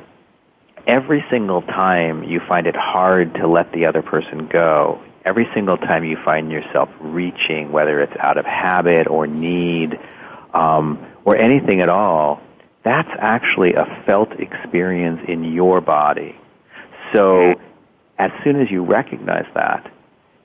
every 0.87 1.25
single 1.31 1.63
time 1.63 2.25
you 2.25 2.41
find 2.41 2.67
it 2.67 2.77
hard 2.77 3.35
to 3.35 3.47
let 3.47 3.73
the 3.73 3.87
other 3.87 4.03
person 4.03 4.47
go, 4.47 5.03
every 5.25 5.49
single 5.55 5.77
time 5.77 6.05
you 6.05 6.17
find 6.25 6.51
yourself 6.51 6.89
reaching, 7.01 7.73
whether 7.73 8.01
it's 8.01 8.17
out 8.19 8.39
of 8.39 8.45
habit 8.45 9.07
or 9.07 9.27
need 9.27 9.99
um, 10.55 11.05
or 11.25 11.37
anything 11.37 11.81
at 11.81 11.89
all, 11.89 12.41
that's 12.85 13.11
actually 13.19 13.75
a 13.75 13.85
felt 14.07 14.33
experience 14.39 15.21
in 15.29 15.45
your 15.45 15.81
body. 15.81 16.37
So 17.17 17.55
as 18.19 18.31
soon 18.45 18.61
as 18.61 18.71
you 18.71 18.85
recognize 18.85 19.47
that, 19.55 19.91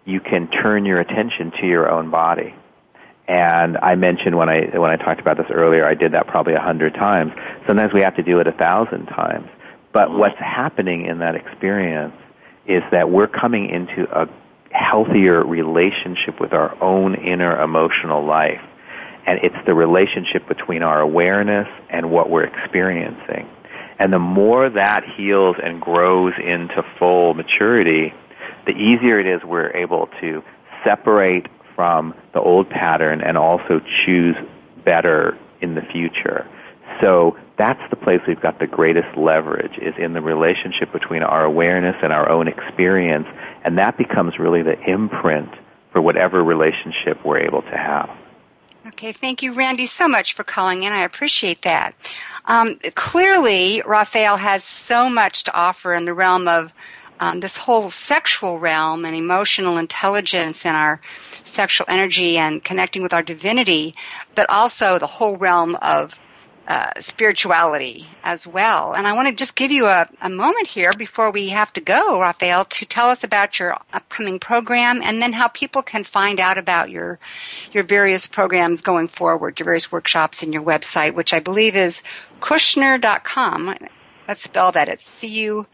you 0.06 0.20
can 0.20 0.48
turn 0.50 0.86
your 0.86 1.00
attention 1.00 1.52
to 1.60 1.68
your 1.68 1.90
own 1.90 2.10
body. 2.10 2.56
And 3.28 3.78
I 3.78 3.96
mentioned 3.96 4.38
when 4.38 4.50
I 4.50 4.78
when 4.78 4.90
I 4.90 4.96
talked 4.98 5.22
about 5.22 5.38
this 5.38 5.48
earlier, 5.52 5.86
I 5.86 5.94
did 5.94 6.14
that 6.14 6.28
probably 6.28 6.54
a 6.54 6.62
hundred 6.62 6.96
times. 6.96 7.34
Sometimes 7.68 7.94
we 7.94 8.02
have 8.02 8.16
to 8.16 8.24
do 8.24 8.40
it 8.40 8.48
a 8.48 8.52
thousand 8.52 9.06
times. 9.08 9.48
But 9.94 10.12
what's 10.12 10.38
happening 10.40 11.06
in 11.06 11.20
that 11.20 11.36
experience 11.36 12.16
is 12.66 12.82
that 12.92 13.10
we're 13.10 13.28
coming 13.28 13.70
into 13.70 14.08
a 14.12 14.28
healthier 14.72 15.44
relationship 15.44 16.40
with 16.40 16.54
our 16.54 16.82
own 16.82 17.16
inner 17.16 17.62
emotional 17.62 18.26
life. 18.26 18.62
And 19.28 19.40
it's 19.44 19.56
the 19.66 19.74
relationship 19.74 20.48
between 20.48 20.82
our 20.82 21.00
awareness 21.00 21.68
and 21.90 22.10
what 22.10 22.30
we're 22.30 22.46
experiencing. 22.46 23.48
And 24.02 24.12
the 24.12 24.18
more 24.18 24.68
that 24.68 25.04
heals 25.16 25.58
and 25.64 25.80
grows 25.80 26.34
into 26.44 26.82
full 26.98 27.36
maturity, 27.36 28.12
the 28.66 28.72
easier 28.72 29.20
it 29.20 29.28
is 29.28 29.44
we're 29.44 29.70
able 29.78 30.10
to 30.22 30.44
separate 30.84 31.46
from 31.76 32.16
the 32.34 32.40
old 32.40 32.68
pattern 32.68 33.22
and 33.22 33.38
also 33.38 33.80
choose 34.04 34.36
better 34.84 35.38
in 35.62 35.76
the 35.76 35.84
future. 35.84 36.48
So 37.00 37.38
that's 37.60 37.80
the 37.92 37.96
place 37.96 38.22
we've 38.28 38.42
got 38.42 38.58
the 38.58 38.66
greatest 38.66 39.16
leverage 39.16 39.78
is 39.78 39.94
in 40.00 40.14
the 40.14 40.22
relationship 40.22 40.92
between 40.92 41.22
our 41.22 41.46
awareness 41.46 41.96
and 42.02 42.12
our 42.12 42.28
own 42.28 42.48
experience, 42.48 43.28
and 43.64 43.78
that 43.78 44.00
becomes 44.00 44.40
really 44.40 44.64
the 44.64 44.82
imprint 44.82 45.52
for 45.92 46.02
whatever 46.02 46.44
relationship 46.44 47.24
we're 47.24 47.38
able 47.38 47.62
to 47.62 47.78
have. 47.78 48.10
Okay, 48.92 49.14
thank 49.14 49.42
you, 49.42 49.54
Randy, 49.54 49.86
so 49.86 50.08
much 50.08 50.34
for 50.34 50.44
calling 50.44 50.84
in. 50.84 50.92
I 50.92 51.04
appreciate 51.04 51.62
that. 51.62 51.96
Um, 52.46 52.78
clearly, 52.94 53.82
Raphael 53.86 54.38
has 54.38 54.66
so 54.66 55.10
much 55.10 55.46
to 55.46 55.56
offer 55.56 55.94
in 55.94 56.04
the 56.04 56.14
realm 56.14 56.48
of 56.48 56.74
um, 57.22 57.40
this 57.40 57.56
whole 57.56 57.90
sexual 57.90 58.60
realm 58.60 59.06
and 59.06 59.16
emotional 59.16 59.78
intelligence 59.78 60.66
and 60.66 60.76
our 60.76 61.00
sexual 61.44 61.86
energy 61.88 62.38
and 62.38 62.64
connecting 62.64 63.02
with 63.02 63.14
our 63.14 63.24
divinity, 63.24 63.96
but 64.36 64.50
also 64.50 65.00
the 65.00 65.08
whole 65.08 65.38
realm 65.38 65.78
of 65.82 66.20
uh, 66.68 66.92
spirituality 67.00 68.08
as 68.24 68.46
well. 68.46 68.94
And 68.94 69.08
I 69.08 69.14
want 69.14 69.28
to 69.28 69.34
just 69.34 69.56
give 69.56 69.72
you 69.72 69.88
a, 69.88 70.08
a 70.22 70.30
moment 70.30 70.68
here 70.68 70.92
before 70.94 71.32
we 71.32 71.50
have 71.50 71.74
to 71.74 71.82
go, 71.82 72.20
Raphael, 72.20 72.66
to 72.66 72.86
tell 72.86 73.08
us 73.08 73.24
about 73.24 73.60
your 73.60 73.78
upcoming 73.94 74.40
program 74.40 75.02
and 75.04 75.22
then 75.22 75.34
how 75.34 75.48
people 75.48 75.82
can 75.82 76.04
find 76.04 76.40
out 76.40 76.58
about 76.58 76.90
your 76.90 77.20
your 77.72 77.84
various 77.84 78.28
programs 78.28 78.82
going 78.82 79.08
forward, 79.08 79.60
your 79.60 79.66
various 79.66 79.92
workshops 79.92 80.44
and 80.44 80.54
your 80.54 80.64
website, 80.64 81.16
which 81.16 81.34
I 81.34 81.40
believe 81.40 81.76
is 81.76 82.04
Cushnir.com. 82.40 83.76
Let's 84.28 84.44
spell 84.44 84.72
that. 84.72 84.88
It's 84.88 85.06
C 85.06 85.28
U 85.46 85.68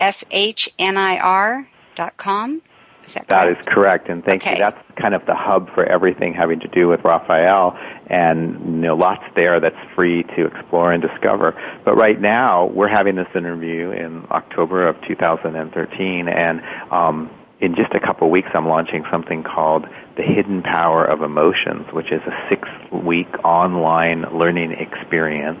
S 0.00 0.24
H 0.30 0.70
N 0.78 0.96
I 0.96 1.18
R 1.18 1.68
dot 1.94 2.16
com. 2.16 2.62
Is 3.06 3.14
that 3.14 3.28
That 3.28 3.44
correct? 3.46 3.66
correct, 3.66 4.08
and 4.08 4.24
thank 4.24 4.42
Okay. 4.42 4.52
you. 4.52 4.58
That's 4.58 4.78
kind 4.96 5.14
of 5.14 5.24
the 5.26 5.34
hub 5.34 5.72
for 5.74 5.84
everything 5.84 6.34
having 6.34 6.60
to 6.60 6.68
do 6.68 6.88
with 6.88 7.04
Raphael, 7.04 7.76
and 8.08 8.52
you 8.60 8.80
know, 8.88 8.94
lots 8.96 9.24
there 9.34 9.60
that's 9.60 9.76
free 9.94 10.22
to 10.36 10.46
explore 10.46 10.92
and 10.92 11.02
discover. 11.02 11.54
But 11.84 11.96
right 11.96 12.20
now, 12.20 12.66
we're 12.66 12.88
having 12.88 13.16
this 13.16 13.28
interview 13.34 13.90
in 13.90 14.24
October 14.30 14.86
of 14.86 15.00
2013, 15.02 16.28
and 16.28 16.62
um, 16.90 17.30
in 17.60 17.74
just 17.74 17.94
a 17.94 18.00
couple 18.00 18.26
of 18.26 18.30
weeks, 18.30 18.48
I'm 18.54 18.68
launching 18.68 19.04
something 19.10 19.42
called 19.42 19.86
the 20.16 20.22
Hidden 20.22 20.62
Power 20.62 21.04
of 21.04 21.22
Emotions, 21.22 21.86
which 21.92 22.12
is 22.12 22.20
a 22.26 22.46
six-week 22.48 23.28
online 23.44 24.22
learning 24.32 24.72
experience 24.72 25.60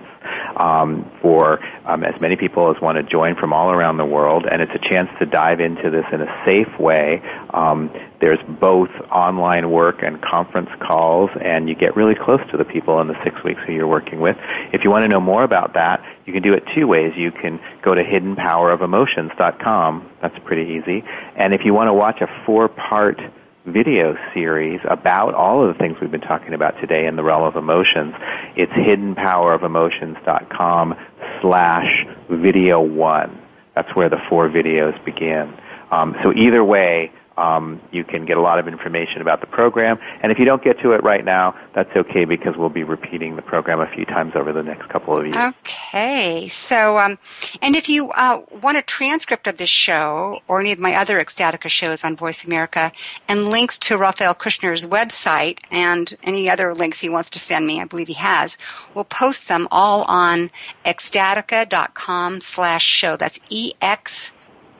um, 0.56 1.10
for 1.20 1.60
um, 1.84 2.04
as 2.04 2.20
many 2.20 2.36
people 2.36 2.72
as 2.74 2.80
want 2.80 2.96
to 2.96 3.02
join 3.02 3.34
from 3.36 3.52
all 3.52 3.70
around 3.70 3.96
the 3.96 4.04
world, 4.04 4.46
and 4.50 4.62
it's 4.62 4.72
a 4.74 4.88
chance 4.88 5.10
to 5.18 5.26
dive 5.26 5.60
into 5.60 5.90
this 5.90 6.04
in 6.12 6.20
a 6.20 6.44
safe 6.44 6.78
way. 6.78 7.22
Um, 7.50 7.90
there's 8.20 8.38
both 8.60 8.90
online 9.12 9.70
work 9.70 10.02
and 10.02 10.20
conference 10.22 10.70
calls, 10.80 11.30
and 11.40 11.68
you 11.68 11.74
get 11.74 11.96
really 11.96 12.14
close 12.14 12.40
to 12.50 12.56
the 12.56 12.64
people 12.64 13.00
in 13.00 13.08
the 13.08 13.22
six 13.22 13.42
weeks 13.44 13.60
who 13.66 13.74
you're 13.74 13.86
working 13.86 14.20
with. 14.20 14.38
If 14.72 14.84
you 14.84 14.90
want 14.90 15.04
to 15.04 15.08
know 15.08 15.20
more 15.20 15.44
about 15.44 15.74
that, 15.74 16.02
you 16.24 16.32
can 16.32 16.42
do 16.42 16.54
it 16.54 16.64
two 16.74 16.86
ways. 16.86 17.12
You 17.16 17.30
can 17.30 17.60
go 17.82 17.94
to 17.94 18.02
hiddenpowerofemotions.com. 18.02 20.10
That's 20.22 20.38
pretty 20.44 20.72
easy. 20.72 21.04
And 21.36 21.52
if 21.52 21.64
you 21.64 21.74
want 21.74 21.88
to 21.88 21.92
watch 21.92 22.22
a 22.22 22.44
four-part 22.46 23.20
video 23.66 24.16
series 24.34 24.80
about 24.88 25.34
all 25.34 25.62
of 25.62 25.68
the 25.72 25.78
things 25.78 25.96
we've 26.00 26.10
been 26.10 26.20
talking 26.20 26.54
about 26.54 26.72
today 26.80 27.06
in 27.06 27.14
the 27.16 27.22
realm 27.22 27.44
of 27.44 27.56
emotions. 27.56 28.14
It's 28.56 28.72
hiddenpowerofemotions.com 28.72 30.94
slash 31.40 32.06
video 32.28 32.80
one. 32.80 33.40
That's 33.74 33.94
where 33.96 34.08
the 34.08 34.18
four 34.28 34.48
videos 34.48 35.04
begin. 35.04 35.52
Um, 35.90 36.14
so 36.22 36.32
either 36.32 36.62
way, 36.62 37.10
um, 37.36 37.80
you 37.90 38.04
can 38.04 38.24
get 38.24 38.36
a 38.36 38.40
lot 38.40 38.58
of 38.58 38.68
information 38.68 39.20
about 39.20 39.40
the 39.40 39.46
program. 39.46 39.98
And 40.22 40.30
if 40.30 40.38
you 40.38 40.44
don't 40.44 40.62
get 40.62 40.78
to 40.80 40.92
it 40.92 41.02
right 41.02 41.24
now, 41.24 41.54
that's 41.74 41.94
okay 41.96 42.24
because 42.24 42.56
we'll 42.56 42.68
be 42.68 42.84
repeating 42.84 43.36
the 43.36 43.42
program 43.42 43.80
a 43.80 43.86
few 43.88 44.04
times 44.04 44.34
over 44.36 44.52
the 44.52 44.62
next 44.62 44.88
couple 44.88 45.18
of 45.18 45.26
years. 45.26 45.36
Okay. 45.36 46.48
So, 46.48 46.98
um, 46.98 47.18
and 47.60 47.74
if 47.74 47.88
you 47.88 48.10
uh, 48.12 48.42
want 48.62 48.78
a 48.78 48.82
transcript 48.82 49.46
of 49.46 49.56
this 49.56 49.70
show 49.70 50.40
or 50.46 50.60
any 50.60 50.72
of 50.72 50.78
my 50.78 50.94
other 50.94 51.18
Ecstatica 51.18 51.68
shows 51.68 52.04
on 52.04 52.16
Voice 52.16 52.44
America 52.44 52.92
and 53.28 53.48
links 53.48 53.78
to 53.78 53.96
Raphael 53.96 54.34
Cushnir's 54.34 54.86
website 54.86 55.60
and 55.70 56.16
any 56.22 56.48
other 56.48 56.74
links 56.74 57.00
he 57.00 57.08
wants 57.08 57.30
to 57.30 57.38
send 57.38 57.66
me, 57.66 57.80
I 57.80 57.84
believe 57.84 58.08
he 58.08 58.14
has, 58.14 58.56
we'll 58.94 59.04
post 59.04 59.48
them 59.48 59.66
all 59.70 60.04
on 60.04 60.50
ecstatica.com 60.84 62.40
slash 62.40 62.84
show. 62.84 63.16
That's 63.16 63.40
E-X 63.48 64.32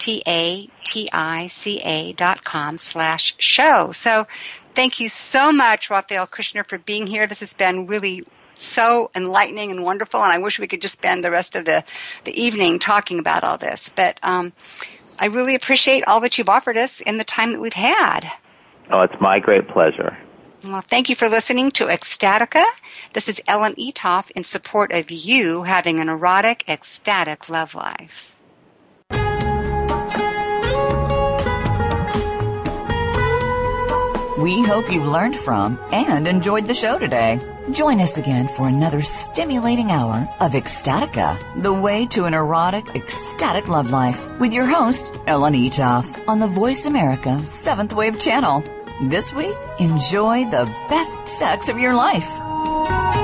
T-A-T-I-C-A 0.04 0.68
dot 2.12 2.44
com 2.44 2.76
slash 2.76 3.34
show. 3.38 3.90
So 3.92 4.26
thank 4.74 5.00
you 5.00 5.08
so 5.08 5.50
much, 5.50 5.88
Raphael 5.88 6.26
Cushnir, 6.26 6.68
for 6.68 6.76
being 6.76 7.06
here. 7.06 7.26
This 7.26 7.40
has 7.40 7.54
been 7.54 7.86
really 7.86 8.26
so 8.54 9.10
enlightening 9.16 9.70
and 9.70 9.82
wonderful, 9.82 10.22
and 10.22 10.30
I 10.30 10.36
wish 10.36 10.58
we 10.58 10.66
could 10.66 10.82
just 10.82 10.98
spend 10.98 11.24
the 11.24 11.30
rest 11.30 11.56
of 11.56 11.64
the, 11.64 11.84
the 12.24 12.38
evening 12.38 12.78
talking 12.78 13.18
about 13.18 13.44
all 13.44 13.56
this. 13.56 13.88
But 13.88 14.20
um, 14.22 14.52
I 15.18 15.24
really 15.24 15.54
appreciate 15.54 16.04
all 16.06 16.20
that 16.20 16.36
you've 16.36 16.50
offered 16.50 16.76
us 16.76 17.00
in 17.00 17.16
the 17.16 17.24
time 17.24 17.52
that 17.52 17.60
we've 17.62 17.72
had. 17.72 18.30
Oh, 18.90 19.00
it's 19.00 19.18
my 19.22 19.38
great 19.38 19.68
pleasure. 19.68 20.18
Well, 20.62 20.82
thank 20.82 21.08
you 21.08 21.14
for 21.14 21.30
listening 21.30 21.70
to 21.72 21.86
Ecstatica. 21.86 22.62
This 23.14 23.26
is 23.26 23.40
Ellen 23.46 23.72
Eatough 23.76 24.30
in 24.32 24.44
support 24.44 24.92
of 24.92 25.10
you 25.10 25.62
having 25.62 25.98
an 25.98 26.10
erotic, 26.10 26.62
ecstatic 26.68 27.48
love 27.48 27.74
life. 27.74 28.33
We 34.44 34.62
hope 34.62 34.92
you've 34.92 35.06
learned 35.06 35.36
from 35.36 35.78
and 35.90 36.28
enjoyed 36.28 36.66
the 36.66 36.74
show 36.74 36.98
today. 36.98 37.40
Join 37.70 37.98
us 38.02 38.18
again 38.18 38.46
for 38.46 38.68
another 38.68 39.00
stimulating 39.00 39.90
hour 39.90 40.28
of 40.38 40.52
Ecstatica, 40.52 41.62
the 41.62 41.72
way 41.72 42.04
to 42.08 42.26
an 42.26 42.34
erotic, 42.34 42.94
ecstatic 42.94 43.68
love 43.68 43.88
life, 43.88 44.20
with 44.38 44.52
your 44.52 44.66
host, 44.66 45.18
Ellen 45.26 45.54
Eatough, 45.54 46.28
on 46.28 46.40
the 46.40 46.46
Voice 46.46 46.84
America 46.84 47.40
7th 47.40 47.94
Wave 47.94 48.20
channel. 48.20 48.62
This 49.04 49.32
week, 49.32 49.56
enjoy 49.78 50.44
the 50.50 50.70
best 50.90 51.26
sex 51.26 51.70
of 51.70 51.78
your 51.78 51.94
life. 51.94 53.23